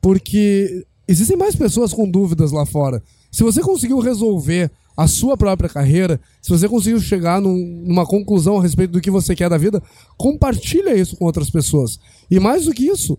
porque 0.00 0.86
existem 1.08 1.36
mais 1.36 1.56
pessoas 1.56 1.92
com 1.92 2.08
dúvidas 2.08 2.52
lá 2.52 2.64
fora. 2.64 3.02
Se 3.36 3.42
você 3.42 3.60
conseguiu 3.60 3.98
resolver 3.98 4.70
a 4.96 5.06
sua 5.06 5.36
própria 5.36 5.68
carreira, 5.68 6.18
se 6.40 6.48
você 6.48 6.66
conseguiu 6.66 6.98
chegar 6.98 7.38
num- 7.38 7.82
numa 7.86 8.06
conclusão 8.06 8.56
a 8.56 8.62
respeito 8.62 8.92
do 8.92 9.00
que 9.00 9.10
você 9.10 9.36
quer 9.36 9.50
da 9.50 9.58
vida, 9.58 9.82
compartilha 10.16 10.96
isso 10.96 11.18
com 11.18 11.26
outras 11.26 11.50
pessoas. 11.50 12.00
E 12.30 12.40
mais 12.40 12.64
do 12.64 12.72
que 12.72 12.86
isso, 12.86 13.18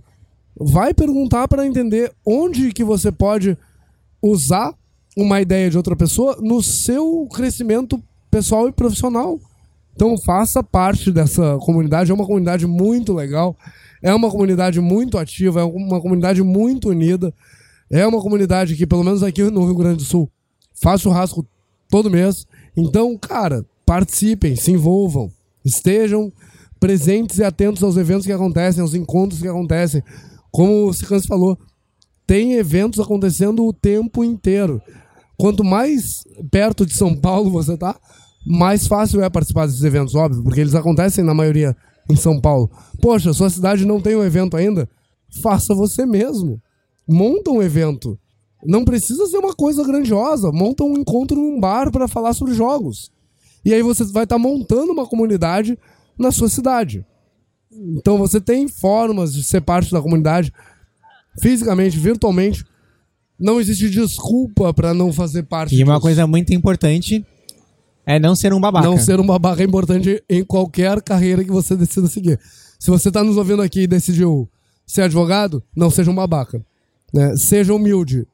vai 0.60 0.92
perguntar 0.92 1.48
para 1.48 1.68
entender 1.68 2.12
onde 2.26 2.74
que 2.74 2.84
você 2.84 3.12
pode 3.12 3.56
usar 4.20 4.74
uma 5.16 5.40
ideia 5.40 5.70
de 5.70 5.78
outra 5.78 5.96
pessoa 5.96 6.36
no 6.42 6.64
seu 6.64 7.28
crescimento 7.32 8.02
pessoal 8.32 8.68
e 8.68 8.72
profissional. 8.72 9.40
Então 9.96 10.18
faça 10.18 10.64
parte 10.64 11.12
dessa 11.12 11.60
comunidade, 11.60 12.10
é 12.10 12.14
uma 12.16 12.26
comunidade 12.26 12.66
muito 12.66 13.14
legal, 13.14 13.56
é 14.02 14.12
uma 14.16 14.32
comunidade 14.32 14.82
muito 14.82 15.16
ativa, 15.16 15.60
é 15.60 15.64
uma 15.64 16.02
comunidade 16.02 16.42
muito 16.42 16.90
unida, 16.90 17.32
é 17.90 18.06
uma 18.06 18.22
comunidade 18.22 18.76
que, 18.76 18.86
pelo 18.86 19.04
menos 19.04 19.24
aqui 19.24 19.44
no 19.44 19.66
Rio 19.66 19.76
Grande 19.76 19.98
do 19.98 20.04
Sul, 20.04 20.30
faz 20.74 21.02
churrasco 21.02 21.46
todo 21.90 22.10
mês. 22.10 22.46
Então, 22.76 23.18
cara, 23.18 23.66
participem, 23.86 24.56
se 24.56 24.72
envolvam, 24.72 25.32
estejam 25.64 26.32
presentes 26.80 27.40
e 27.40 27.44
atentos 27.44 27.84
aos 27.84 27.98
eventos 27.98 28.26
que 28.26 28.32
acontecem, 28.32 28.82
aos 28.82 28.94
encontros 28.94 29.42
que 29.42 29.48
acontecem. 29.48 30.04
Como 30.52 30.88
o 30.88 30.94
Sicans 30.94 31.26
falou, 31.26 31.58
tem 32.26 32.54
eventos 32.54 33.00
acontecendo 33.00 33.66
o 33.66 33.74
tempo 33.74 34.24
inteiro. 34.24 34.82
Quanto 35.38 35.64
mais 35.64 36.24
perto 36.52 36.86
de 36.86 36.94
São 36.94 37.16
Paulo 37.16 37.50
você 37.50 37.78
tá, 37.78 37.98
mais 38.46 38.88
fácil 38.88 39.22
é 39.22 39.30
participar 39.30 39.66
desses 39.66 39.84
eventos, 39.84 40.16
óbvio, 40.16 40.44
porque 40.44 40.60
eles 40.62 40.76
acontecem 40.76 41.24
na 41.24 41.34
maioria 41.34 41.76
em 42.10 42.16
São 42.16 42.40
Paulo. 42.40 42.70
Poxa, 43.02 43.34
sua 43.34 43.50
cidade 43.50 43.86
não 43.86 44.02
tem 44.02 44.16
um 44.16 44.24
evento 44.24 44.58
ainda? 44.58 44.90
Faça 45.42 45.74
você 45.76 46.06
mesmo. 46.06 46.62
Monta 47.08 47.52
um 47.52 47.62
evento. 47.62 48.18
Não 48.66 48.84
precisa 48.84 49.26
ser 49.28 49.38
uma 49.38 49.54
coisa 49.54 49.84
grandiosa. 49.84 50.52
Monta 50.52 50.84
um 50.84 50.98
encontro 50.98 51.38
num 51.40 51.60
bar 51.60 51.92
para 51.92 52.08
falar 52.08 52.34
sobre 52.34 52.54
jogos. 52.54 53.12
E 53.64 53.74
aí 53.74 53.82
você 53.82 54.04
vai 54.06 54.24
estar 54.24 54.38
montando 54.38 54.92
uma 54.92 55.06
comunidade 55.06 55.78
na 56.18 56.32
sua 56.32 56.50
cidade. 56.50 57.06
Então 57.72 58.18
você 58.18 58.42
tem 58.42 58.68
formas 58.68 59.34
de 59.34 59.44
ser 59.44 59.62
parte 59.62 59.92
da 59.92 60.02
comunidade 60.02 60.52
fisicamente, 61.40 61.98
virtualmente. 61.98 62.66
Não 63.40 63.60
existe 63.60 63.90
desculpa 63.90 64.74
para 64.74 64.94
não 64.94 65.14
fazer 65.14 65.44
parte 65.44 65.76
E 65.76 65.84
uma 65.84 65.94
disso. 65.94 66.02
coisa 66.02 66.26
muito 66.26 66.54
importante 66.54 67.24
é 68.06 68.18
não 68.20 68.36
ser 68.36 68.54
um 68.54 68.60
babaca. 68.60 68.88
Não 68.88 68.98
ser 68.98 69.20
um 69.20 69.26
babaca 69.26 69.62
é 69.62 69.66
importante 69.66 70.24
em 70.28 70.44
qualquer 70.44 71.02
carreira 71.02 71.44
que 71.44 71.52
você 71.52 71.76
decida 71.76 72.08
seguir. 72.08 72.40
Se 72.80 72.90
você 72.90 73.10
está 73.10 73.24
nos 73.24 73.38
ouvindo 73.38 73.62
aqui 73.62 73.82
e 73.82 73.88
decidiu 73.88 74.50
ser 74.86 75.04
advogado, 75.04 75.62
não 75.76 75.90
seja 75.92 76.10
um 76.10 76.16
babaca. 76.16 76.66
Né? 77.14 77.36
Seja 77.36 77.74
humilde. 77.74 78.28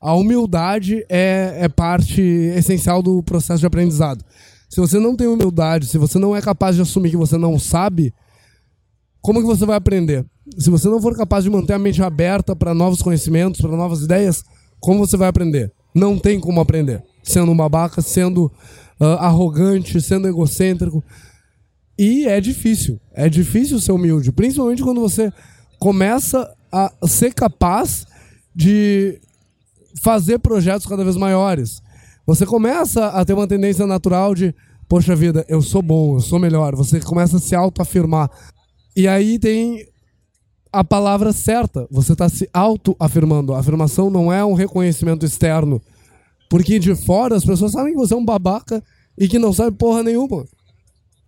A 0.00 0.14
humildade 0.14 1.04
é, 1.08 1.56
é 1.60 1.68
parte 1.68 2.20
essencial 2.20 3.02
do 3.02 3.22
processo 3.22 3.60
de 3.60 3.66
aprendizado. 3.66 4.24
Se 4.68 4.80
você 4.80 4.98
não 4.98 5.16
tem 5.16 5.26
humildade, 5.26 5.86
se 5.86 5.96
você 5.96 6.18
não 6.18 6.34
é 6.36 6.42
capaz 6.42 6.76
de 6.76 6.82
assumir 6.82 7.10
que 7.10 7.16
você 7.16 7.38
não 7.38 7.58
sabe, 7.58 8.12
como 9.22 9.40
que 9.40 9.46
você 9.46 9.64
vai 9.64 9.76
aprender? 9.76 10.26
Se 10.58 10.68
você 10.68 10.88
não 10.88 11.00
for 11.00 11.16
capaz 11.16 11.44
de 11.44 11.50
manter 11.50 11.72
a 11.72 11.78
mente 11.78 12.02
aberta 12.02 12.54
para 12.54 12.74
novos 12.74 13.00
conhecimentos, 13.00 13.60
para 13.60 13.74
novas 13.76 14.02
ideias, 14.02 14.44
como 14.80 14.98
você 14.98 15.16
vai 15.16 15.28
aprender? 15.28 15.72
Não 15.94 16.18
tem 16.18 16.38
como 16.38 16.60
aprender. 16.60 17.02
Sendo 17.22 17.52
um 17.52 17.56
babaca, 17.56 18.02
sendo 18.02 18.52
ah, 19.00 19.26
arrogante, 19.26 20.00
sendo 20.00 20.28
egocêntrico. 20.28 21.02
E 21.98 22.26
é 22.26 22.40
difícil. 22.40 23.00
É 23.14 23.28
difícil 23.28 23.80
ser 23.80 23.92
humilde. 23.92 24.30
Principalmente 24.32 24.82
quando 24.82 25.00
você 25.00 25.32
começa 25.78 26.52
a 26.74 27.06
ser 27.06 27.32
capaz 27.32 28.04
de 28.52 29.20
fazer 30.02 30.40
projetos 30.40 30.86
cada 30.86 31.04
vez 31.04 31.16
maiores. 31.16 31.80
Você 32.26 32.44
começa 32.44 33.06
a 33.06 33.24
ter 33.24 33.32
uma 33.32 33.46
tendência 33.46 33.86
natural 33.86 34.34
de, 34.34 34.52
poxa 34.88 35.14
vida, 35.14 35.44
eu 35.48 35.62
sou 35.62 35.80
bom, 35.80 36.16
eu 36.16 36.20
sou 36.20 36.38
melhor. 36.38 36.74
Você 36.74 36.98
começa 37.00 37.36
a 37.36 37.40
se 37.40 37.54
autoafirmar. 37.54 38.28
E 38.96 39.06
aí 39.06 39.38
tem 39.38 39.86
a 40.72 40.82
palavra 40.82 41.32
certa. 41.32 41.86
Você 41.92 42.12
está 42.12 42.28
se 42.28 42.48
autoafirmando. 42.52 43.54
A 43.54 43.60
afirmação 43.60 44.10
não 44.10 44.32
é 44.32 44.44
um 44.44 44.54
reconhecimento 44.54 45.24
externo. 45.24 45.80
Porque 46.50 46.80
de 46.80 46.96
fora 46.96 47.36
as 47.36 47.44
pessoas 47.44 47.70
sabem 47.70 47.92
que 47.92 47.98
você 47.98 48.14
é 48.14 48.16
um 48.16 48.24
babaca 48.24 48.82
e 49.16 49.28
que 49.28 49.38
não 49.38 49.52
sabe 49.52 49.76
porra 49.76 50.02
nenhuma. 50.02 50.44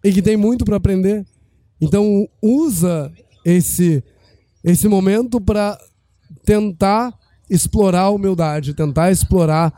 E 0.03 0.13
que 0.13 0.23
tem 0.23 0.37
muito 0.37 0.65
para 0.65 0.77
aprender. 0.77 1.25
Então 1.81 2.27
usa 2.43 3.13
esse 3.45 4.03
esse 4.67 4.89
momento 4.89 5.41
para 5.41 5.79
tentar 6.45 7.15
explorar 7.49 8.03
a 8.03 8.11
humildade, 8.11 8.75
tentar 8.75 9.13
explorar 9.13 9.73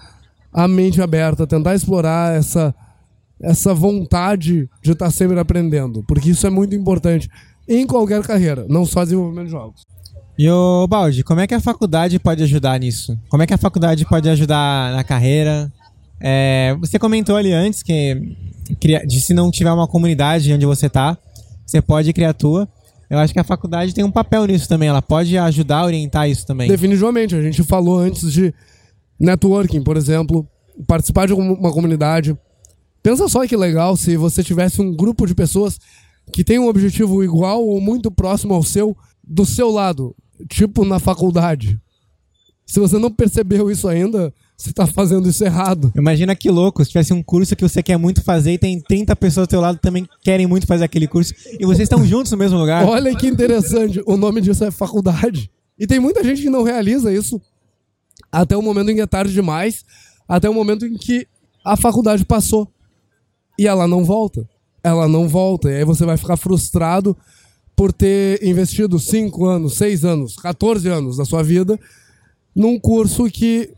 a 0.51 0.67
mente 0.67 1.01
aberta, 1.03 1.47
tentar 1.47 1.75
explorar 1.75 2.35
essa 2.35 2.75
essa 3.41 3.73
vontade 3.73 4.69
de 4.83 4.91
estar 4.91 5.13
sempre 5.13 5.39
aprendendo, 5.39 6.03
porque 6.09 6.31
isso 6.31 6.45
é 6.45 6.51
muito 6.51 6.75
importante 6.75 7.31
em 7.69 7.87
qualquer 7.87 8.21
carreira, 8.23 8.67
não 8.69 8.85
só 8.85 9.05
desenvolvimento 9.05 9.45
de 9.45 9.53
jogos. 9.53 9.83
E 10.37 10.51
o 10.51 10.87
Baldi, 10.89 11.23
como 11.23 11.41
é 11.41 11.47
que 11.47 11.55
a 11.55 11.61
faculdade 11.61 12.19
pode 12.19 12.43
ajudar 12.43 12.81
nisso? 12.81 13.17
Como 13.29 13.43
é 13.43 13.47
que 13.47 13.55
a 13.55 13.59
faculdade 13.59 14.05
pode 14.05 14.29
ajudar 14.29 14.93
na 14.93 15.05
carreira? 15.05 15.73
É, 16.21 16.77
você 16.81 16.99
comentou 16.99 17.37
ali 17.37 17.53
antes 17.53 17.83
que 17.83 18.37
de 19.07 19.21
se 19.21 19.33
não 19.33 19.51
tiver 19.51 19.73
uma 19.73 19.87
comunidade 19.87 20.53
onde 20.53 20.67
você 20.67 20.89
tá, 20.89 21.17
você 21.65 21.81
pode 21.81 22.13
criar 22.13 22.31
a 22.31 22.35
tua. 22.35 22.69
Eu 23.11 23.19
acho 23.19 23.33
que 23.33 23.41
a 23.41 23.45
faculdade 23.45 23.95
tem 23.95 24.05
um 24.05 24.11
papel 24.11 24.45
nisso 24.47 24.69
também. 24.69 24.89
Ela 24.89 25.01
pode 25.01 25.37
ajudar 25.39 25.79
a 25.79 25.85
orientar 25.85 26.29
isso 26.29 26.47
também. 26.47 26.69
Definitivamente, 26.69 27.35
a 27.35 27.43
gente 27.43 27.63
falou 27.63 27.99
antes 27.99 28.33
de 28.33 28.53
networking, 29.19 29.83
por 29.83 29.97
exemplo, 29.97 30.47
participar 30.87 31.27
de 31.27 31.33
uma 31.33 31.73
comunidade. 31.73 32.37
Pensa 33.03 33.29
só 33.29 33.47
que 33.47 33.57
legal 33.57 33.97
se 33.97 34.17
você 34.17 34.45
tivesse 34.45 34.81
um 34.83 34.95
grupo 34.95 35.27
de 35.27 35.35
pessoas 35.35 35.79
que 36.33 36.45
tem 36.45 36.59
um 36.59 36.69
objetivo 36.69 37.25
igual 37.25 37.65
ou 37.65 37.81
muito 37.81 38.11
próximo 38.11 38.55
ao 38.55 38.63
seu, 38.63 38.97
do 39.25 39.47
seu 39.47 39.71
lado, 39.71 40.15
tipo 40.49 40.85
na 40.85 40.99
faculdade. 40.99 41.81
Se 42.67 42.79
você 42.79 42.99
não 42.99 43.11
percebeu 43.11 43.71
isso 43.71 43.89
ainda, 43.89 44.33
você 44.59 44.71
está 44.71 44.89
fazendo 44.89 45.29
isso 45.29 45.45
errado. 45.45 45.93
Imagina 45.97 46.35
que 46.35 46.51
louco, 46.51 46.85
se 46.85 46.91
tivesse 46.91 47.13
um 47.13 47.23
curso 47.23 47.55
que 47.55 47.63
você 47.63 47.81
quer 47.81 47.97
muito 47.97 48.25
fazer 48.25 48.55
e 48.55 48.59
tem 48.59 48.81
30 48.81 49.15
pessoas 49.15 49.47
do 49.47 49.51
teu 49.51 49.61
lado 49.61 49.77
que 49.77 49.83
também 49.83 50.07
querem 50.21 50.49
muito 50.49 50.67
fazer 50.67 50.85
aquele 50.85 51.07
curso 51.07 51.33
e 51.61 51.65
vocês 51.65 51.85
estão 51.85 52.05
juntos 52.05 52.33
no 52.33 52.39
mesmo 52.39 52.59
lugar. 52.59 52.85
Olha 52.85 53.15
que 53.15 53.29
interessante, 53.29 54.03
o 54.05 54.17
nome 54.17 54.41
disso 54.41 54.65
é 54.65 54.73
faculdade. 54.73 55.49
E 55.79 55.87
tem 55.87 56.01
muita 56.01 56.25
gente 56.25 56.43
que 56.43 56.51
não 56.51 56.65
realiza 56.65 57.15
isso 57.15 57.41
até 58.33 58.57
o 58.57 58.63
momento 58.63 58.91
em 58.91 58.97
que 58.97 59.01
é 59.01 59.07
tarde 59.07 59.33
demais, 59.33 59.85
até 60.29 60.51
o 60.51 60.55
momento 60.55 60.85
em 60.85 60.97
que 60.97 61.29
a 61.65 61.77
faculdade 61.77 62.25
passou 62.25 62.69
e 63.57 63.69
ela 63.69 63.87
não 63.87 64.05
volta. 64.05 64.45
Ela 64.83 65.07
não 65.07 65.29
volta. 65.29 65.71
E 65.71 65.77
aí 65.77 65.85
você 65.85 66.05
vai 66.05 66.17
ficar 66.17 66.37
frustrado 66.37 67.17
por 67.77 67.93
ter 67.93 68.43
investido 68.45 68.99
5 68.99 69.47
anos, 69.47 69.75
6 69.75 70.05
anos, 70.05 70.35
14 70.35 70.89
anos 70.89 71.17
da 71.17 71.25
sua 71.25 71.45
vida 71.45 71.79
num 72.57 72.77
curso 72.77 73.31
que 73.31 73.71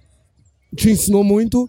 te 0.77 0.91
ensinou 0.91 1.25
muito, 1.25 1.69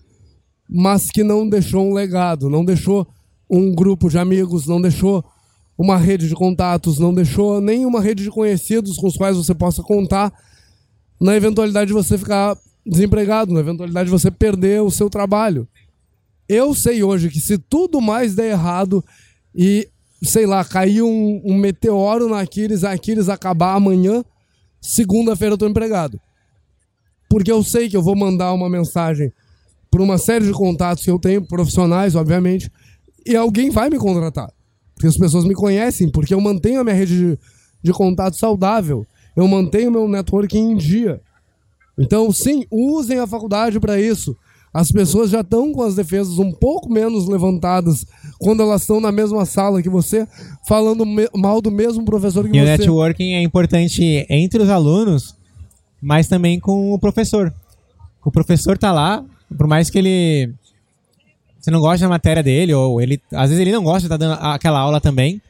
mas 0.70 1.10
que 1.10 1.24
não 1.24 1.48
deixou 1.48 1.86
um 1.86 1.94
legado, 1.94 2.50
não 2.50 2.64
deixou 2.64 3.08
um 3.50 3.74
grupo 3.74 4.10
de 4.10 4.18
amigos, 4.18 4.68
não 4.68 4.82
deixou 4.82 5.24
uma 5.78 5.98
rede 5.98 6.28
de 6.28 6.36
contatos, 6.36 7.00
não 7.00 7.14
deixou 7.14 7.60
nem 7.60 7.86
uma 7.86 8.02
rede 8.02 8.24
de 8.24 8.30
conhecidos 8.30 8.98
com 8.98 9.08
os 9.08 9.18
quais 9.18 9.36
você 9.36 9.54
possa 9.54 9.82
contar 9.82 10.32
na 11.20 11.36
eventualidade 11.36 11.88
de 11.88 11.94
você 11.94 12.18
ficar 12.18 12.58
desempregado, 12.86 13.54
na 13.54 13.60
eventualidade 13.60 14.06
de 14.06 14.12
você 14.12 14.32
perder 14.32 14.82
o 14.82 14.92
seu 14.92 15.10
trabalho. 15.10 15.68
Eu 16.48 16.74
sei 16.74 17.04
hoje 17.04 17.30
que 17.30 17.40
se 17.40 17.58
tudo 17.58 18.02
mais 18.02 18.36
der 18.36 18.52
errado 18.52 19.04
e, 19.56 19.88
sei 20.24 20.46
lá, 20.46 20.64
cair 20.64 21.02
um, 21.02 21.42
um 21.44 21.58
meteoro 21.58 22.30
na 22.30 22.42
Aquiles, 22.42 22.84
a 22.84 22.92
Aquiles 22.92 23.30
acabar 23.30 23.76
amanhã, 23.76 24.24
segunda-feira 24.80 25.54
eu 25.54 25.58
tô 25.58 25.68
empregado. 25.68 26.20
Porque 27.32 27.50
eu 27.50 27.64
sei 27.64 27.88
que 27.88 27.96
eu 27.96 28.04
vou 28.04 28.14
mandar 28.14 28.52
uma 28.52 28.70
mensagem 28.70 29.32
para 29.90 30.04
uma 30.04 30.18
série 30.18 30.46
de 30.46 30.52
contatos 30.52 31.02
que 31.02 31.10
eu 31.10 31.18
tenho, 31.18 31.42
profissionais, 31.42 32.14
obviamente, 32.14 32.70
e 33.26 33.38
alguém 33.38 33.70
vai 33.70 33.90
me 33.90 33.98
contratar. 33.98 34.52
Porque 34.94 35.08
as 35.08 35.16
pessoas 35.16 35.46
me 35.46 35.54
conhecem, 35.54 36.12
porque 36.12 36.34
eu 36.34 36.42
mantenho 36.42 36.82
a 36.82 36.84
minha 36.84 36.96
rede 36.96 37.18
de, 37.18 37.40
de 37.82 37.94
contato 37.94 38.36
saudável, 38.36 39.08
eu 39.34 39.48
mantenho 39.48 39.90
meu 39.90 40.10
networking 40.10 40.72
em 40.72 40.76
dia. 40.76 41.22
Então, 41.98 42.34
sim, 42.34 42.66
usem 42.70 43.18
a 43.18 43.26
faculdade 43.26 43.80
para 43.80 43.98
isso. 43.98 44.36
As 44.74 44.92
pessoas 44.92 45.30
já 45.30 45.40
estão 45.40 45.72
com 45.72 45.84
as 45.84 45.96
defesas 45.96 46.38
um 46.38 46.52
pouco 46.52 46.92
menos 46.92 47.30
levantadas 47.30 48.06
quando 48.40 48.62
elas 48.62 48.82
estão 48.82 49.00
na 49.00 49.12
mesma 49.12 49.46
sala 49.46 49.82
que 49.82 49.90
você, 49.90 50.28
falando 50.68 51.06
mal 51.34 51.62
do 51.62 51.72
mesmo 51.72 52.04
professor 52.04 52.44
que 52.44 52.58
e 52.58 52.60
você. 52.60 52.72
E 52.72 52.76
o 52.76 52.78
networking 52.78 53.34
é 53.36 53.42
importante 53.42 54.26
entre 54.30 54.64
os 54.64 54.70
alunos, 54.70 55.40
mas 56.02 56.28
também 56.28 56.60
com 56.60 56.92
o 56.92 57.00
professor. 57.00 57.54
O 58.24 58.32
professor 58.32 58.78
tá 58.78 58.92
lá, 58.92 59.24
por 59.58 59.68
mais 59.68 59.90
que 59.90 59.98
ele 59.98 60.54
você 61.60 61.70
não 61.70 61.80
gosta 61.80 62.06
da 62.06 62.10
matéria 62.10 62.42
dele 62.42 62.74
ou 62.74 63.00
ele 63.00 63.22
às 63.32 63.50
vezes 63.50 63.60
ele 63.60 63.72
não 63.72 63.84
gosta 63.84 64.02
de 64.02 64.06
estar 64.08 64.18
dando 64.18 64.34
aquela 64.42 64.80
aula 64.80 65.00
também, 65.00 65.42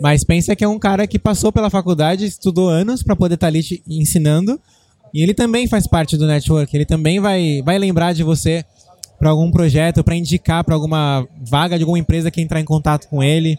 mas 0.00 0.24
pensa 0.24 0.54
que 0.54 0.64
é 0.64 0.68
um 0.68 0.78
cara 0.78 1.06
que 1.06 1.18
passou 1.18 1.50
pela 1.50 1.70
faculdade, 1.70 2.26
estudou 2.26 2.68
anos 2.68 3.02
para 3.02 3.16
poder 3.16 3.34
estar 3.34 3.46
tá 3.46 3.48
ali 3.48 3.62
te 3.62 3.82
ensinando 3.88 4.60
e 5.12 5.22
ele 5.22 5.32
também 5.32 5.68
faz 5.68 5.86
parte 5.86 6.16
do 6.16 6.26
network, 6.26 6.76
ele 6.76 6.84
também 6.84 7.20
vai, 7.20 7.62
vai 7.62 7.78
lembrar 7.78 8.12
de 8.12 8.22
você 8.22 8.64
para 9.18 9.30
algum 9.30 9.50
projeto, 9.50 10.02
para 10.02 10.16
indicar 10.16 10.64
para 10.64 10.74
alguma 10.74 11.26
vaga 11.48 11.76
de 11.76 11.84
alguma 11.84 11.98
empresa 11.98 12.30
que 12.30 12.40
entrar 12.40 12.60
em 12.60 12.64
contato 12.64 13.08
com 13.08 13.22
ele. 13.22 13.56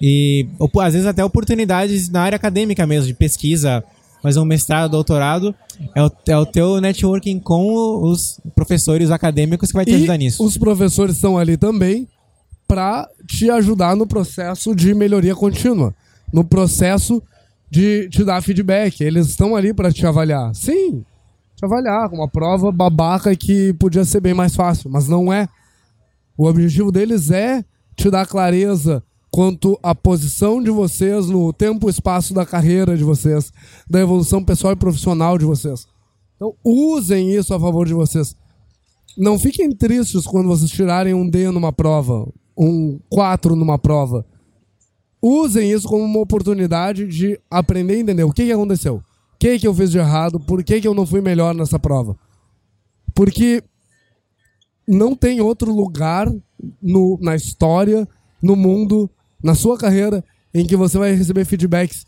E 0.00 0.46
ou, 0.58 0.70
às 0.80 0.94
vezes 0.94 1.06
até 1.06 1.24
oportunidades 1.24 2.08
na 2.08 2.22
área 2.22 2.36
acadêmica 2.36 2.86
mesmo, 2.86 3.08
de 3.08 3.14
pesquisa, 3.14 3.84
fazer 4.22 4.38
um 4.38 4.44
mestrado, 4.44 4.92
doutorado. 4.92 5.54
É 5.94 6.02
o, 6.02 6.10
é 6.28 6.38
o 6.38 6.46
teu 6.46 6.80
networking 6.80 7.40
com 7.40 8.02
os 8.04 8.40
professores 8.54 9.10
acadêmicos 9.10 9.68
que 9.70 9.74
vai 9.74 9.84
te 9.84 9.90
e 9.90 9.94
ajudar 9.96 10.16
nisso. 10.16 10.44
Os 10.44 10.56
professores 10.56 11.16
estão 11.16 11.36
ali 11.36 11.56
também 11.56 12.08
para 12.68 13.08
te 13.26 13.50
ajudar 13.50 13.96
no 13.96 14.06
processo 14.06 14.74
de 14.74 14.94
melhoria 14.94 15.34
contínua, 15.34 15.94
no 16.32 16.44
processo 16.44 17.22
de 17.68 18.08
te 18.08 18.24
dar 18.24 18.40
feedback. 18.42 19.00
Eles 19.00 19.28
estão 19.28 19.56
ali 19.56 19.74
para 19.74 19.92
te 19.92 20.06
avaliar. 20.06 20.54
Sim, 20.54 21.04
te 21.56 21.64
avaliar 21.64 22.08
com 22.08 22.16
uma 22.16 22.28
prova 22.28 22.70
babaca 22.70 23.34
que 23.34 23.72
podia 23.74 24.04
ser 24.04 24.20
bem 24.20 24.34
mais 24.34 24.54
fácil, 24.54 24.88
mas 24.90 25.08
não 25.08 25.32
é. 25.32 25.48
O 26.36 26.46
objetivo 26.46 26.90
deles 26.92 27.30
é 27.30 27.64
te 27.96 28.10
dar 28.10 28.26
clareza 28.26 29.02
quanto 29.32 29.76
à 29.82 29.94
posição 29.94 30.62
de 30.62 30.70
vocês 30.70 31.26
no 31.26 31.52
tempo 31.52 31.88
e 31.88 31.90
espaço 31.90 32.32
da 32.32 32.46
carreira 32.46 32.96
de 32.96 33.02
vocês, 33.02 33.52
da 33.90 33.98
evolução 34.00 34.44
pessoal 34.44 34.74
e 34.74 34.76
profissional 34.76 35.36
de 35.36 35.44
vocês. 35.44 35.88
Então, 36.36 36.54
usem 36.62 37.34
isso 37.34 37.52
a 37.52 37.58
favor 37.58 37.84
de 37.84 37.94
vocês. 37.94 38.36
Não 39.18 39.36
fiquem 39.38 39.74
tristes 39.74 40.24
quando 40.26 40.46
vocês 40.46 40.70
tirarem 40.70 41.14
um 41.14 41.28
D 41.28 41.50
numa 41.50 41.72
prova, 41.72 42.28
um 42.56 43.00
4 43.10 43.56
numa 43.56 43.76
prova 43.76 44.24
usem 45.22 45.70
isso 45.70 45.86
como 45.86 46.02
uma 46.02 46.18
oportunidade 46.18 47.06
de 47.06 47.38
aprender 47.48 47.96
e 47.96 48.00
entender 48.00 48.24
o 48.24 48.32
que, 48.32 48.44
que 48.44 48.52
aconteceu. 48.52 48.96
O 48.96 49.38
que, 49.38 49.58
que 49.58 49.66
eu 49.66 49.74
fiz 49.74 49.90
de 49.90 49.98
errado? 49.98 50.40
Por 50.40 50.64
que, 50.64 50.80
que 50.80 50.88
eu 50.88 50.94
não 50.94 51.06
fui 51.06 51.20
melhor 51.20 51.54
nessa 51.54 51.78
prova? 51.78 52.18
Porque 53.14 53.62
não 54.86 55.14
tem 55.14 55.40
outro 55.40 55.72
lugar 55.72 56.28
no, 56.82 57.18
na 57.20 57.36
história, 57.36 58.08
no 58.42 58.56
mundo, 58.56 59.08
na 59.42 59.54
sua 59.54 59.76
carreira, 59.76 60.24
em 60.54 60.66
que 60.66 60.76
você 60.76 60.98
vai 60.98 61.14
receber 61.14 61.44
feedbacks 61.44 62.06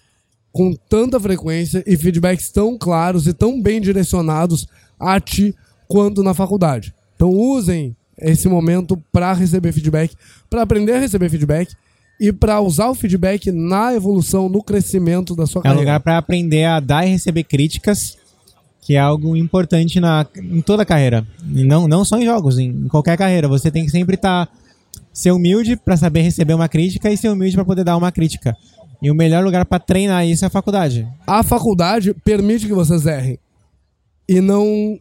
com 0.52 0.72
tanta 0.88 1.18
frequência 1.18 1.82
e 1.86 1.96
feedbacks 1.96 2.50
tão 2.50 2.78
claros 2.78 3.26
e 3.26 3.32
tão 3.32 3.60
bem 3.60 3.80
direcionados 3.80 4.68
a 5.00 5.18
ti 5.18 5.54
quanto 5.88 6.22
na 6.22 6.32
faculdade. 6.32 6.94
Então 7.16 7.30
usem 7.30 7.96
esse 8.18 8.48
momento 8.48 8.96
para 9.12 9.32
receber 9.32 9.72
feedback, 9.72 10.14
para 10.48 10.62
aprender 10.62 10.92
a 10.92 11.00
receber 11.00 11.28
feedback 11.28 11.74
e 12.20 12.32
para 12.32 12.60
usar 12.60 12.88
o 12.88 12.94
feedback 12.94 13.50
na 13.50 13.92
evolução, 13.92 14.48
no 14.48 14.62
crescimento 14.62 15.34
da 15.34 15.46
sua 15.46 15.60
é 15.60 15.62
carreira. 15.64 15.80
É 15.80 15.82
um 15.82 15.84
lugar 15.84 16.00
para 16.00 16.18
aprender 16.18 16.64
a 16.64 16.78
dar 16.78 17.04
e 17.06 17.10
receber 17.10 17.44
críticas, 17.44 18.16
que 18.80 18.94
é 18.94 18.98
algo 18.98 19.36
importante 19.36 19.98
na, 19.98 20.24
em 20.36 20.60
toda 20.60 20.84
a 20.84 20.86
carreira. 20.86 21.26
E 21.52 21.64
não, 21.64 21.88
não 21.88 22.04
só 22.04 22.18
em 22.18 22.24
jogos, 22.24 22.58
em, 22.58 22.68
em 22.68 22.88
qualquer 22.88 23.16
carreira. 23.18 23.48
Você 23.48 23.70
tem 23.70 23.84
que 23.84 23.90
sempre 23.90 24.14
estar. 24.14 24.46
Tá, 24.46 24.52
ser 25.14 25.30
humilde 25.30 25.76
para 25.76 25.96
saber 25.96 26.22
receber 26.22 26.54
uma 26.54 26.68
crítica 26.68 27.10
e 27.10 27.16
ser 27.16 27.28
humilde 27.28 27.54
para 27.54 27.64
poder 27.64 27.84
dar 27.84 27.96
uma 27.96 28.10
crítica. 28.10 28.56
E 29.00 29.10
o 29.10 29.14
melhor 29.14 29.44
lugar 29.44 29.64
para 29.64 29.78
treinar 29.78 30.26
isso 30.26 30.44
é 30.44 30.48
a 30.48 30.50
faculdade. 30.50 31.08
A 31.26 31.42
faculdade 31.42 32.12
permite 32.12 32.66
que 32.66 32.74
vocês 32.74 33.06
errem. 33.06 33.38
E 34.28 34.40
não. 34.40 34.98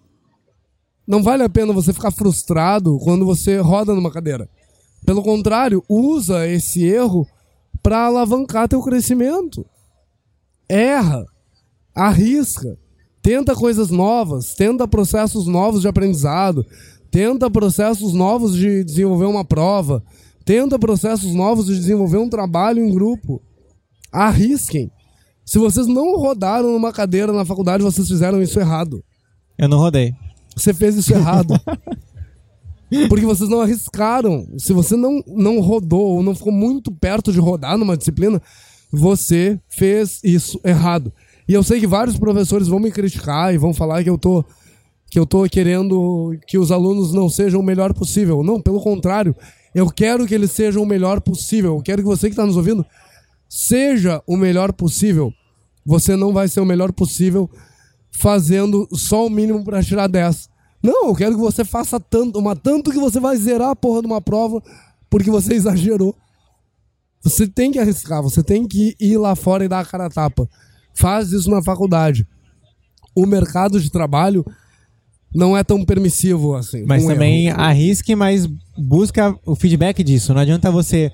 Não 1.05 1.22
vale 1.22 1.43
a 1.43 1.49
pena 1.49 1.74
você 1.74 1.91
ficar 1.91 2.11
frustrado 2.11 2.97
quando 2.99 3.26
você 3.26 3.57
roda 3.57 3.93
numa 3.93 4.11
cadeira. 4.11 4.47
Pelo 5.05 5.22
contrário, 5.22 5.84
usa 5.89 6.47
esse 6.47 6.86
erro 6.86 7.28
para 7.82 8.05
alavancar 8.05 8.70
teu 8.70 8.82
crescimento. 8.82 9.66
Erra, 10.70 11.26
arrisca, 11.93 12.78
tenta 13.22 13.53
coisas 13.53 13.89
novas, 13.89 14.53
tenta 14.53 14.88
processos 14.88 15.45
novos 15.45 15.82
de 15.82 15.88
aprendizado, 15.89 16.66
tenta 17.14 17.47
processos 17.47 18.11
novos 18.11 18.55
de 18.55 18.84
desenvolver 18.84 19.26
uma 19.26 19.45
prova, 19.45 20.03
tenta 20.43 20.80
processos 20.80 21.32
novos 21.36 21.68
de 21.68 21.76
desenvolver 21.76 22.18
um 22.18 22.28
trabalho 22.28 22.84
em 22.84 22.91
grupo. 22.91 23.39
Arrisquem. 24.11 24.91
Se 25.45 25.59
vocês 25.59 25.86
não 25.86 26.18
rodaram 26.18 26.72
numa 26.72 26.91
cadeira 26.91 27.32
na 27.32 27.45
faculdade, 27.45 27.84
vocês 27.84 28.07
fizeram 28.07 28.41
isso 28.41 28.59
errado. 28.59 29.03
Eu 29.59 29.70
não 29.70 29.78
rodei. 29.78 30.11
Você 30.55 30.74
fez 30.74 30.95
isso 30.95 31.14
errado. 31.14 31.53
Porque 33.07 33.26
vocês 33.26 33.47
não 33.47 33.61
arriscaram. 33.61 34.47
Se 34.57 34.74
você 34.74 34.95
não, 34.95 35.24
não 35.28 35.59
rodou 35.59 36.16
ou 36.16 36.24
não 36.24 36.34
ficou 36.34 36.51
muito 36.51 36.91
perto 36.91 37.32
de 37.32 37.39
rodar 37.39 37.78
numa 37.78 37.95
disciplina, 37.95 38.41
você 38.91 39.59
fez 39.70 40.20
isso 40.24 40.59
errado. 40.64 41.14
E 41.47 41.53
eu 41.53 41.61
sei 41.61 41.80
que 41.80 41.86
vários 41.86 42.18
professores 42.18 42.68
vão 42.68 42.80
me 42.80 42.91
criticar 42.91 43.53
e 43.53 43.57
vão 43.59 43.72
falar 43.72 44.03
que 44.03 44.09
eu 44.09 44.18
tô 44.18 44.43
que 45.14 45.20
eu 45.20 45.28
tô 45.28 45.47
querendo 45.47 46.36
que 46.47 46.57
os 46.57 46.72
alunos 46.72 47.14
não 47.14 47.30
sejam 47.30 47.59
o 47.59 47.64
melhor 47.64 47.93
possível. 47.93 48.41
Não, 48.41 48.59
pelo 48.59 48.82
contrário, 48.82 49.36
eu 49.76 49.88
quero 49.91 50.26
que 50.26 50.34
eles 50.34 50.51
sejam 50.51 50.82
o 50.82 50.88
melhor 50.88 51.22
possível. 51.22 51.76
Eu 51.76 51.84
quero 51.84 52.01
que 52.01 52.07
você 52.07 52.26
que 52.26 52.34
está 52.34 52.47
nos 52.47 52.57
ouvindo 52.57 52.84
seja 53.47 54.24
o 54.26 54.36
melhor 54.36 54.74
possível. 54.74 55.32
Você 55.86 56.16
não 56.16 56.34
vai 56.34 56.47
ser 56.47 56.61
o 56.61 56.66
melhor 56.66 56.91
possível 56.91 57.47
fazendo 58.09 58.88
só 58.91 59.28
o 59.28 59.30
mínimo 59.30 59.64
para 59.64 59.84
tirar 59.84 60.07
10. 60.07 60.49
Não, 60.82 61.09
eu 61.09 61.16
quero 61.16 61.36
que 61.36 61.41
você 61.41 61.64
faça 61.64 61.99
tanto, 61.99 62.39
uma 62.39 62.55
tanto 62.55 62.89
que 62.89 62.97
você 62.97 63.20
vai 63.20 63.38
zerar 63.38 63.70
a 63.70 63.76
porra 63.76 64.01
de 64.01 64.07
uma 64.07 64.20
prova 64.20 64.64
porque 65.11 65.30
você 65.30 65.53
exagerou. 65.53 66.16
Você 67.22 67.47
tem 67.47 67.72
que 67.72 67.78
arriscar, 67.78 68.24
você 68.24 68.41
tem 68.41 68.68
que 68.68 68.95
ir 68.99 69.18
lá 69.20 69.36
fora 69.36 69.64
e 69.64 69.68
dar 69.68 69.82
a 69.82 69.86
cara 69.86 70.07
a 70.07 70.09
tapa. 70.09 70.49
Faz 70.95 71.32
isso 71.32 71.51
na 71.51 71.61
faculdade. 71.61 72.28
O 73.16 73.28
mercado 73.28 73.80
de 73.80 73.91
trabalho 73.91 74.43
não 75.34 75.58
é 75.58 75.64
tão 75.64 75.84
permissivo 75.84 76.56
assim. 76.56 76.84
Mas 76.86 77.04
um 77.04 77.08
também 77.08 77.48
erro. 77.48 77.60
arrisque, 77.60 78.16
mas 78.16 78.48
busca 78.78 79.36
o 79.46 79.56
feedback 79.56 80.04
disso. 80.04 80.34
Não 80.34 80.42
adianta 80.42 80.72
você 80.72 81.12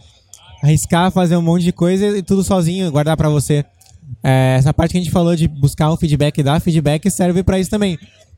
arriscar, 0.62 1.12
fazer 1.12 1.38
um 1.38 1.42
monte 1.42 1.64
de 1.64 1.72
coisa 1.72 2.18
e 2.18 2.22
tudo 2.22 2.44
sozinho 2.44 2.92
guardar 2.92 3.16
para 3.16 3.30
você. 3.30 3.64
É, 4.24 4.56
essa 4.58 4.74
parte 4.74 4.92
que 4.92 4.98
a 4.98 5.02
gente 5.02 5.12
falou 5.12 5.36
de 5.36 5.48
buscar 5.48 5.92
o 5.92 5.98
feedback 5.98 6.40
e 6.40 6.44
dar 6.44 6.60
feedback 6.60 7.10
serve 7.10 7.44
para 7.44 7.60
isso 7.60 7.70
também. 7.70 7.98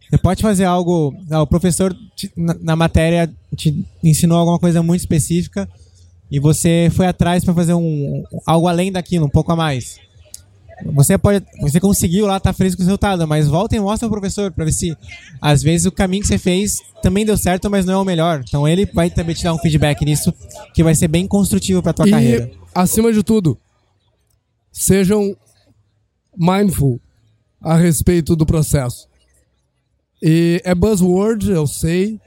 Você 0.09 0.17
pode 0.17 0.41
fazer 0.41 0.65
algo. 0.65 1.15
o 1.31 1.47
professor 1.47 1.95
te, 2.15 2.29
na, 2.35 2.53
na, 2.61 2.75
matéria 2.75 3.31
te 3.55 3.85
ensinou 4.03 4.37
alguma 4.37 4.59
coisa 4.59 4.83
muito 4.83 4.99
específica 4.99 5.67
e 6.29 6.39
você 6.39 6.89
foi 6.91 7.07
atrás 7.07 7.45
para 7.45 7.53
fazer 7.53 7.73
um, 7.73 8.23
algo 8.45 8.67
além 8.67 8.91
daquilo, 8.91 9.25
um 9.25 9.29
pouco 9.29 9.51
a 9.53 9.55
mais. 9.55 9.97
Você 10.85 11.17
pode, 11.17 11.45
você 11.59 11.79
conseguiu 11.79 12.25
lá, 12.25 12.39
tá 12.39 12.53
feliz 12.53 12.75
com 12.75 12.81
o 12.81 12.85
resultado, 12.85 13.27
mas 13.27 13.47
volta 13.47 13.75
e 13.75 13.79
mostra 13.79 14.07
ao 14.07 14.11
professor 14.11 14.51
para 14.51 14.65
ver 14.65 14.71
se 14.71 14.95
às 15.41 15.61
vezes 15.61 15.85
o 15.85 15.91
caminho 15.91 16.21
que 16.21 16.27
você 16.27 16.37
fez 16.37 16.77
também 17.01 17.25
deu 17.25 17.37
certo, 17.37 17.69
mas 17.69 17.85
não 17.85 17.93
é 17.93 17.97
o 17.97 18.05
melhor. 18.05 18.43
Então 18.47 18.67
ele 18.67 18.85
vai 18.85 19.09
também 19.09 19.35
te 19.35 19.43
dar 19.43 19.53
um 19.53 19.57
feedback 19.57 20.03
nisso 20.03 20.33
que 20.73 20.83
vai 20.83 20.95
ser 20.95 21.07
bem 21.07 21.27
construtivo 21.27 21.81
para 21.81 21.93
tua 21.93 22.07
e, 22.07 22.11
carreira. 22.11 22.51
Acima 22.73 23.11
de 23.11 23.23
tudo, 23.23 23.57
sejam 24.71 25.35
mindful 26.37 26.99
a 27.61 27.75
respeito 27.75 28.35
do 28.35 28.45
processo. 28.45 29.07
E 30.21 30.61
é 30.63 30.75
buzzword, 30.75 31.51
eu 31.51 31.65
sei, 31.65 32.19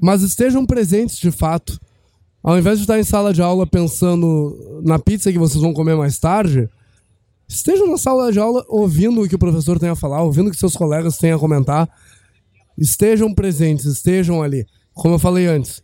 mas 0.00 0.22
estejam 0.22 0.66
presentes 0.66 1.16
de 1.16 1.30
fato. 1.30 1.80
Ao 2.42 2.58
invés 2.58 2.78
de 2.78 2.84
estar 2.84 2.98
em 2.98 3.04
sala 3.04 3.32
de 3.32 3.40
aula 3.40 3.66
pensando 3.66 4.82
na 4.84 4.98
pizza 4.98 5.32
que 5.32 5.38
vocês 5.38 5.62
vão 5.62 5.72
comer 5.72 5.96
mais 5.96 6.18
tarde, 6.18 6.68
estejam 7.54 7.88
na 7.90 7.98
sala 7.98 8.32
de 8.32 8.38
aula 8.38 8.64
ouvindo 8.68 9.22
o 9.22 9.28
que 9.28 9.34
o 9.34 9.38
professor 9.38 9.78
tem 9.78 9.88
a 9.88 9.96
falar, 9.96 10.22
ouvindo 10.22 10.48
o 10.48 10.50
que 10.50 10.56
seus 10.56 10.76
colegas 10.76 11.18
têm 11.18 11.32
a 11.32 11.38
comentar. 11.38 11.88
Estejam 12.78 13.32
presentes, 13.34 13.84
estejam 13.84 14.42
ali. 14.42 14.66
Como 14.94 15.14
eu 15.14 15.18
falei 15.18 15.46
antes, 15.46 15.82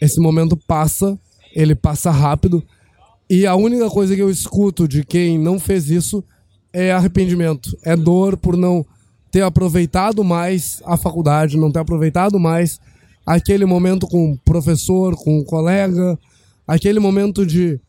esse 0.00 0.20
momento 0.20 0.56
passa, 0.56 1.18
ele 1.54 1.74
passa 1.74 2.10
rápido, 2.10 2.62
e 3.28 3.46
a 3.46 3.54
única 3.54 3.88
coisa 3.88 4.14
que 4.14 4.20
eu 4.20 4.30
escuto 4.30 4.86
de 4.86 5.04
quem 5.04 5.38
não 5.38 5.58
fez 5.58 5.88
isso 5.88 6.22
é 6.72 6.92
arrependimento, 6.92 7.76
é 7.84 7.96
dor 7.96 8.36
por 8.36 8.56
não 8.56 8.84
ter 9.30 9.42
aproveitado 9.42 10.22
mais 10.22 10.82
a 10.84 10.96
faculdade, 10.96 11.56
não 11.56 11.72
ter 11.72 11.78
aproveitado 11.78 12.38
mais 12.38 12.78
aquele 13.24 13.64
momento 13.64 14.06
com 14.06 14.32
o 14.32 14.38
professor, 14.38 15.16
com 15.16 15.38
o 15.38 15.44
colega, 15.44 16.18
aquele 16.66 16.98
momento 16.98 17.46
de 17.46 17.80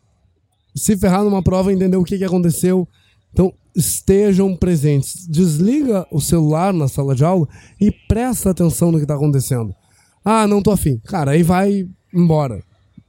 se 0.76 0.98
ferrar 0.98 1.24
numa 1.24 1.44
prova 1.44 1.72
entender 1.72 1.98
o 1.98 2.04
que, 2.04 2.18
que 2.18 2.24
aconteceu. 2.24 2.88
Então, 3.32 3.54
estejam 3.76 4.56
presentes. 4.56 5.28
Desliga 5.28 6.06
o 6.12 6.20
celular 6.20 6.74
na 6.74 6.88
sala 6.88 7.16
de 7.16 7.24
aula 7.24 7.48
e 7.80 7.92
presta 8.08 8.52
atenção 8.52 8.92
no 8.92 8.98
que 8.98 9.04
está 9.04 9.16
acontecendo. 9.16 9.74
Ah, 10.24 10.48
não 10.48 10.62
tô 10.62 10.72
afim. 10.72 11.00
Cara, 11.06 11.32
aí 11.32 11.44
vai 11.44 11.88
embora. 12.14 12.64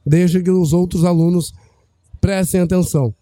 Deixa 0.04 0.40
que 0.40 0.50
os 0.50 0.72
outros 0.72 1.04
alunos 1.04 1.52
prestem 2.20 2.60
atenção. 2.60 3.14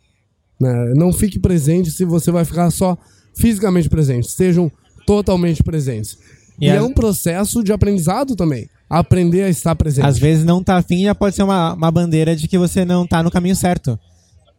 Né? 0.61 0.95
Não 0.95 1.13
fique 1.13 1.39
presente 1.39 1.91
se 1.91 2.05
você 2.05 2.31
vai 2.31 2.45
ficar 2.45 2.71
só 2.71 2.97
fisicamente 3.35 3.89
presente. 3.89 4.29
Estejam 4.29 4.71
totalmente 5.07 5.63
presentes. 5.63 6.17
E, 6.61 6.67
e 6.67 6.69
é 6.69 6.81
um 6.81 6.93
processo 6.93 7.63
de 7.63 7.73
aprendizado 7.73 8.37
também. 8.37 8.69
Aprender 8.89 9.43
a 9.43 9.49
estar 9.49 9.75
presente. 9.75 10.07
Às 10.07 10.19
vezes 10.19 10.45
não 10.45 10.63
tá 10.63 10.77
afim 10.77 11.05
já 11.05 11.15
pode 11.15 11.35
ser 11.35 11.43
uma, 11.43 11.75
uma 11.75 11.91
bandeira 11.91 12.37
de 12.37 12.47
que 12.47 12.59
você 12.59 12.85
não 12.85 13.07
tá 13.07 13.23
no 13.23 13.31
caminho 13.31 13.57
certo. 13.57 13.99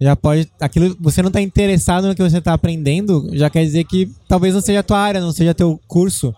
Já 0.04 0.18
pode. 0.18 0.52
Aquilo, 0.60 0.98
você 1.00 1.22
não 1.22 1.32
tá 1.32 1.40
interessado 1.40 2.08
no 2.08 2.14
que 2.14 2.22
você 2.22 2.42
tá 2.42 2.54
aprendendo, 2.54 3.30
já 3.32 3.50
quer 3.50 3.64
dizer 3.64 3.86
que 3.86 4.12
talvez 4.28 4.54
não 4.54 4.60
seja 4.60 4.82
a 4.82 4.84
tua 4.84 5.00
área, 5.00 5.22
não 5.22 5.32
seja 5.32 5.54
teu 5.54 5.80
curso. 5.88 6.36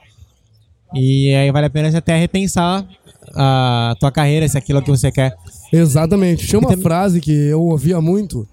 E 0.93 1.34
aí 1.34 1.51
vale 1.51 1.66
a 1.66 1.70
pena 1.70 1.89
você 1.89 1.97
até 1.97 2.16
repensar 2.16 2.88
a 3.34 3.95
tua 3.99 4.11
carreira, 4.11 4.47
se 4.47 4.55
é 4.55 4.59
aquilo 4.59 4.84
que 4.84 4.91
você 4.91 5.11
quer. 5.11 5.36
Exatamente. 5.74 6.45
Tinha 6.45 6.59
uma 6.59 6.70
também... 6.70 6.84
frase 6.84 7.20
que 7.20 7.32
eu 7.32 7.59
ouvia 7.63 7.99
muito. 7.99 8.47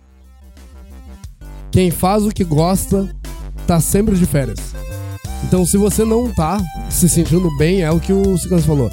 Quem 1.70 1.90
faz 1.90 2.24
o 2.24 2.30
que 2.30 2.42
gosta 2.42 3.14
tá 3.66 3.80
sempre 3.80 4.16
de 4.16 4.24
férias. 4.24 4.74
Então, 5.44 5.66
se 5.66 5.76
você 5.76 6.06
não 6.06 6.32
tá 6.32 6.58
se 6.88 7.06
sentindo 7.06 7.54
bem, 7.58 7.82
é 7.82 7.90
o 7.90 8.00
que 8.00 8.14
o 8.14 8.38
Ciclano 8.38 8.62
falou. 8.62 8.90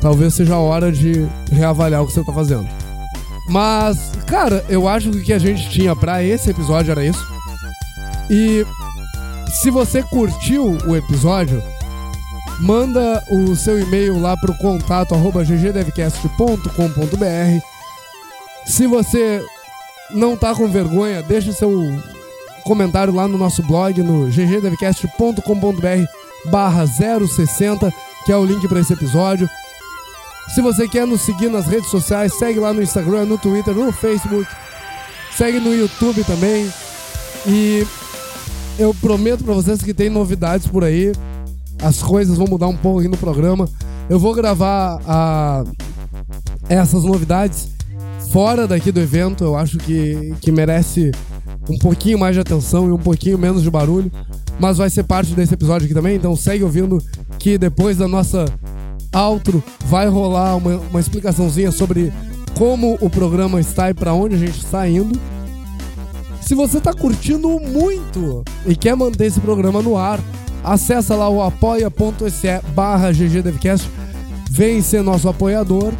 Talvez 0.00 0.32
seja 0.32 0.54
a 0.54 0.58
hora 0.58 0.90
de 0.90 1.26
reavaliar 1.52 2.02
o 2.02 2.06
que 2.06 2.12
você 2.14 2.24
tá 2.24 2.32
fazendo. 2.32 2.66
Mas, 3.48 4.12
cara, 4.26 4.64
eu 4.68 4.86
acho 4.86 5.10
que 5.10 5.18
o 5.18 5.24
que 5.24 5.32
a 5.32 5.38
gente 5.38 5.70
tinha 5.70 5.96
para 5.96 6.22
esse 6.22 6.50
episódio 6.50 6.92
era 6.92 7.04
isso. 7.04 7.26
E 8.30 8.64
se 9.60 9.70
você 9.70 10.02
curtiu 10.02 10.76
o 10.86 10.94
episódio, 10.94 11.62
manda 12.60 13.24
o 13.30 13.56
seu 13.56 13.80
e-mail 13.80 14.20
lá 14.20 14.36
pro 14.36 14.54
contato 14.54 15.14
arroba 15.14 15.44
ggdevcast.com.br. 15.44 17.64
Se 18.66 18.86
você 18.86 19.42
não 20.10 20.36
tá 20.36 20.54
com 20.54 20.68
vergonha, 20.68 21.22
deixa 21.22 21.52
seu 21.52 21.72
comentário 22.64 23.14
lá 23.14 23.26
no 23.26 23.38
nosso 23.38 23.62
blog 23.62 24.02
no 24.02 24.26
ggdevcast.com.br 24.26 26.50
barra 26.50 26.86
060, 26.86 27.90
que 28.26 28.32
é 28.32 28.36
o 28.36 28.44
link 28.44 28.68
para 28.68 28.80
esse 28.80 28.92
episódio. 28.92 29.48
Se 30.54 30.62
você 30.62 30.88
quer 30.88 31.06
nos 31.06 31.20
seguir 31.20 31.50
nas 31.50 31.66
redes 31.66 31.90
sociais, 31.90 32.34
segue 32.34 32.58
lá 32.58 32.72
no 32.72 32.82
Instagram, 32.82 33.26
no 33.26 33.38
Twitter, 33.38 33.74
no 33.74 33.92
Facebook. 33.92 34.46
Segue 35.36 35.60
no 35.60 35.74
YouTube 35.74 36.24
também. 36.24 36.68
E 37.46 37.86
eu 38.78 38.94
prometo 38.94 39.44
para 39.44 39.54
vocês 39.54 39.82
que 39.82 39.92
tem 39.92 40.08
novidades 40.08 40.66
por 40.66 40.82
aí. 40.82 41.12
As 41.82 42.02
coisas 42.02 42.36
vão 42.36 42.46
mudar 42.46 42.66
um 42.66 42.76
pouco 42.76 43.00
aqui 43.00 43.08
no 43.08 43.16
programa. 43.16 43.68
Eu 44.08 44.18
vou 44.18 44.34
gravar 44.34 45.00
a... 45.06 45.64
essas 46.68 47.04
novidades 47.04 47.68
fora 48.32 48.66
daqui 48.66 48.90
do 48.90 49.00
evento. 49.00 49.44
Eu 49.44 49.54
acho 49.54 49.78
que, 49.78 50.34
que 50.40 50.50
merece 50.50 51.12
um 51.68 51.78
pouquinho 51.78 52.18
mais 52.18 52.34
de 52.34 52.40
atenção 52.40 52.88
e 52.88 52.92
um 52.92 52.98
pouquinho 52.98 53.38
menos 53.38 53.62
de 53.62 53.70
barulho. 53.70 54.10
Mas 54.58 54.78
vai 54.78 54.90
ser 54.90 55.04
parte 55.04 55.34
desse 55.34 55.54
episódio 55.54 55.84
aqui 55.84 55.94
também, 55.94 56.16
então 56.16 56.34
segue 56.34 56.64
ouvindo 56.64 56.98
que 57.38 57.56
depois 57.56 57.96
da 57.96 58.08
nossa 58.08 58.44
outro 59.14 59.62
vai 59.86 60.08
rolar 60.08 60.56
uma, 60.56 60.76
uma 60.76 61.00
explicaçãozinha 61.00 61.70
sobre 61.70 62.12
como 62.56 62.98
o 63.00 63.08
programa 63.08 63.60
está 63.60 63.90
e 63.90 63.94
para 63.94 64.12
onde 64.12 64.34
a 64.34 64.38
gente 64.38 64.58
está 64.58 64.88
indo. 64.88 65.18
Se 66.40 66.54
você 66.54 66.78
está 66.78 66.92
curtindo 66.92 67.48
muito 67.60 68.42
e 68.66 68.74
quer 68.74 68.96
manter 68.96 69.26
esse 69.26 69.40
programa 69.40 69.82
no 69.82 69.96
ar, 69.96 70.18
acessa 70.64 71.14
lá 71.14 71.28
o 71.28 71.42
apoia.se 71.42 72.60
barra 72.74 73.12
ggdevcast, 73.12 73.88
vem 74.50 74.80
ser 74.80 75.02
nosso 75.02 75.28
apoiador, 75.28 75.92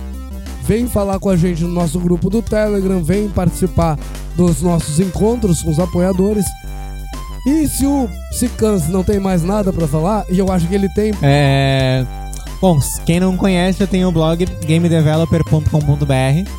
vem 0.64 0.86
falar 0.86 1.18
com 1.18 1.28
a 1.28 1.36
gente 1.36 1.62
no 1.62 1.68
nosso 1.68 2.00
grupo 2.00 2.30
do 2.30 2.42
Telegram, 2.42 3.02
vem 3.02 3.28
participar 3.28 3.98
dos 4.36 4.62
nossos 4.62 4.98
encontros 5.00 5.62
com 5.62 5.70
os 5.70 5.78
apoiadores. 5.78 6.44
E 7.46 7.68
se 7.68 7.86
o 7.86 8.08
Cicans 8.32 8.88
não 8.88 9.04
tem 9.04 9.20
mais 9.20 9.42
nada 9.42 9.72
para 9.72 9.86
falar, 9.86 10.24
e 10.28 10.38
eu 10.38 10.50
acho 10.50 10.66
que 10.66 10.74
ele 10.74 10.88
tem. 10.90 11.12
É. 11.22 12.04
Bom, 12.60 12.80
quem 13.06 13.20
não 13.20 13.36
conhece, 13.36 13.80
eu 13.80 13.86
tenho 13.86 14.08
o 14.08 14.12
blog 14.12 14.44
gamedeveloper.com.br. 14.66 16.50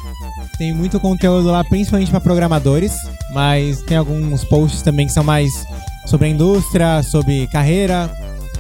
Tem 0.58 0.74
muito 0.74 0.98
conteúdo 1.00 1.52
lá, 1.52 1.62
principalmente 1.64 2.10
para 2.10 2.22
programadores, 2.22 2.96
mas 3.34 3.82
tem 3.82 3.98
alguns 3.98 4.46
posts 4.46 4.82
também 4.82 5.08
que 5.08 5.14
são 5.14 5.24
mais 5.24 5.66
sobre 6.06 6.28
a 6.28 6.30
indústria, 6.30 7.04
sobre 7.04 7.48
carreira. 7.48 8.10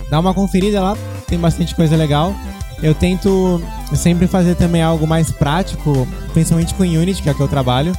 Dá 0.10 0.20
uma 0.20 0.34
conferida 0.34 0.82
lá, 0.82 0.98
tem 1.28 1.40
bastante 1.40 1.74
coisa 1.76 1.96
legal. 1.96 2.36
Eu 2.84 2.94
tento 2.94 3.62
sempre 3.94 4.28
fazer 4.28 4.56
também 4.56 4.82
algo 4.82 5.08
mais 5.08 5.32
prático, 5.32 6.08
principalmente 6.34 6.74
com 6.74 6.84
Unity, 6.84 7.22
que 7.22 7.30
é 7.30 7.32
o 7.32 7.36
que 7.36 7.42
eu 7.42 7.48
trabalho. 7.48 7.94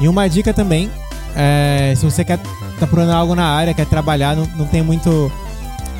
E 0.00 0.08
uma 0.08 0.28
dica 0.28 0.54
também, 0.54 0.90
é, 1.34 1.94
se 1.94 2.04
você 2.04 2.24
quer 2.24 2.38
tá 2.38 2.86
procurando 2.86 3.12
algo 3.12 3.34
na 3.34 3.46
área, 3.46 3.74
quer 3.74 3.86
trabalhar, 3.86 4.34
não, 4.34 4.46
não 4.56 4.66
tem 4.66 4.82
muito 4.82 5.30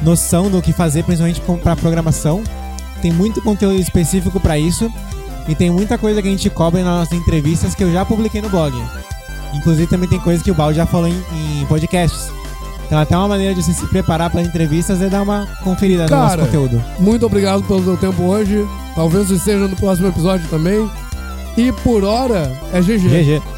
noção 0.03 0.51
do 0.51 0.61
que 0.62 0.72
fazer, 0.72 1.03
principalmente 1.05 1.40
para 1.62 1.76
programação, 1.76 2.42
tem 3.01 3.12
muito 3.12 3.42
conteúdo 3.42 3.80
específico 3.80 4.40
para 4.40 4.59
isso 4.59 4.90
e 5.49 5.55
tem 5.55 5.70
muita 5.70 5.97
coisa 5.97 6.20
que 6.20 6.28
a 6.28 6.30
gente 6.30 6.51
cobre 6.51 6.82
nas 6.82 7.01
nossas 7.01 7.18
entrevistas 7.18 7.74
que 7.74 7.84
eu 7.84 7.92
já 7.92 8.05
publiquei 8.05 8.40
no 8.40 8.49
blog. 8.49 8.74
Inclusive 9.55 9.86
também 9.86 10.09
tem 10.09 10.18
coisa 10.18 10.42
que 10.42 10.51
o 10.51 10.55
Balde 10.55 10.76
já 10.76 10.86
falou 10.86 11.09
em, 11.09 11.22
em 11.32 11.66
podcasts. 11.66 12.30
Então 12.86 12.99
até 12.99 13.16
uma 13.16 13.28
maneira 13.28 13.55
de 13.55 13.62
você 13.62 13.72
se 13.72 13.86
preparar 13.86 14.30
para 14.30 14.40
as 14.40 14.47
entrevistas 14.47 15.01
é 15.03 15.09
dar 15.09 15.22
uma 15.22 15.47
conferida 15.62 16.07
Cara, 16.07 16.16
no 16.16 16.22
nosso 16.22 16.38
conteúdo. 16.38 16.84
Muito 16.99 17.26
obrigado 17.26 17.62
pelo 17.64 17.82
seu 17.82 17.97
tempo 17.97 18.22
hoje. 18.22 18.66
Talvez 18.94 19.30
esteja 19.30 19.66
no 19.66 19.76
próximo 19.76 20.09
episódio 20.09 20.49
também. 20.49 20.88
E 21.57 21.72
por 21.72 22.05
hora 22.05 22.53
é 22.72 22.80
GG. 22.80 23.09
GG. 23.09 23.56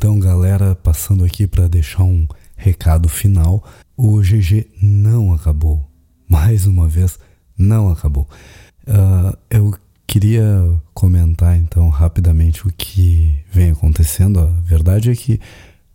Então, 0.00 0.18
galera, 0.18 0.74
passando 0.74 1.26
aqui 1.26 1.46
para 1.46 1.68
deixar 1.68 2.04
um 2.04 2.26
recado 2.56 3.06
final, 3.06 3.62
o 3.94 4.18
GG 4.22 4.66
não 4.80 5.34
acabou. 5.34 5.86
Mais 6.26 6.64
uma 6.64 6.88
vez, 6.88 7.18
não 7.54 7.90
acabou. 7.90 8.26
Uh, 8.88 9.36
eu 9.50 9.74
queria 10.06 10.80
comentar 10.94 11.54
então 11.58 11.90
rapidamente 11.90 12.66
o 12.66 12.72
que 12.72 13.44
vem 13.52 13.72
acontecendo. 13.72 14.40
A 14.40 14.46
verdade 14.46 15.10
é 15.10 15.14
que 15.14 15.38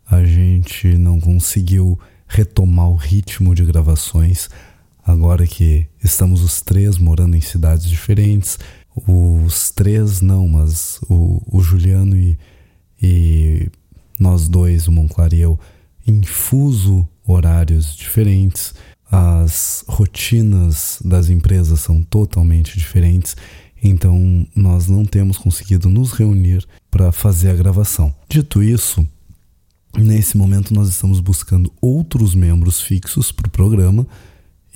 a 0.06 0.24
gente 0.24 1.00
não 1.00 1.20
conseguiu 1.20 2.00
retomar 2.28 2.90
o 2.90 2.96
ritmo 2.96 3.56
de 3.56 3.66
gravações 3.66 4.52
agora 5.04 5.48
que 5.48 5.88
estamos 6.04 6.44
os 6.44 6.62
três 6.62 7.00
morando 7.00 7.36
em 7.36 7.42
cidades 7.42 7.90
diferentes. 7.90 8.60
Os 9.08 9.72
três 9.72 10.22
não, 10.22 10.48
mas 10.48 11.00
o, 11.10 11.42
o 11.52 11.60
Juliano 11.60 12.16
e 12.16 12.38
e 13.02 13.70
nós 14.20 14.48
dois, 14.48 14.88
o 14.88 14.92
Monclar 14.92 15.34
e 15.34 15.42
eu, 15.42 15.60
em 16.08 16.24
fuso 16.24 17.08
horários 17.26 17.96
diferentes, 17.96 18.74
as 19.12 19.84
rotinas 19.88 21.00
das 21.04 21.30
empresas 21.30 21.80
são 21.80 22.02
totalmente 22.04 22.78
diferentes, 22.78 23.36
então 23.84 24.46
nós 24.56 24.88
não 24.88 25.06
temos 25.06 25.38
conseguido 25.38 25.90
nos 25.90 26.12
reunir 26.12 26.66
para 26.90 27.12
fazer 27.12 27.50
a 27.50 27.56
gravação. 27.56 28.14
Dito 28.28 28.64
isso, 28.64 29.06
nesse 29.98 30.38
momento 30.38 30.74
nós 30.74 30.90
estamos 30.90 31.20
buscando 31.20 31.72
outros 31.80 32.34
membros 32.34 32.82
fixos 32.82 33.32
para 33.32 33.48
o 33.48 33.52
programa. 33.52 34.08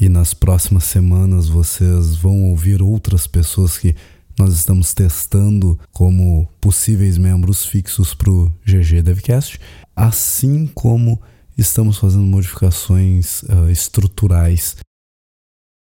E 0.02 0.08
nas 0.08 0.34
próximas 0.34 0.86
semanas 0.86 1.50
vocês 1.50 2.16
vão 2.16 2.46
ouvir 2.52 2.82
outras 2.82 3.28
pessoas 3.28 3.78
que 3.78 3.94
nós 4.40 4.54
estamos 4.54 4.94
testando 4.94 5.78
como 5.92 6.48
possíveis 6.62 7.18
membros 7.18 7.66
fixos 7.66 8.14
para 8.14 8.32
o 8.32 8.50
GG 8.66 9.02
Devcast, 9.04 9.60
assim 9.94 10.66
como 10.66 11.22
estamos 11.58 11.98
fazendo 11.98 12.24
modificações 12.24 13.44
uh, 13.44 13.70
estruturais 13.70 14.78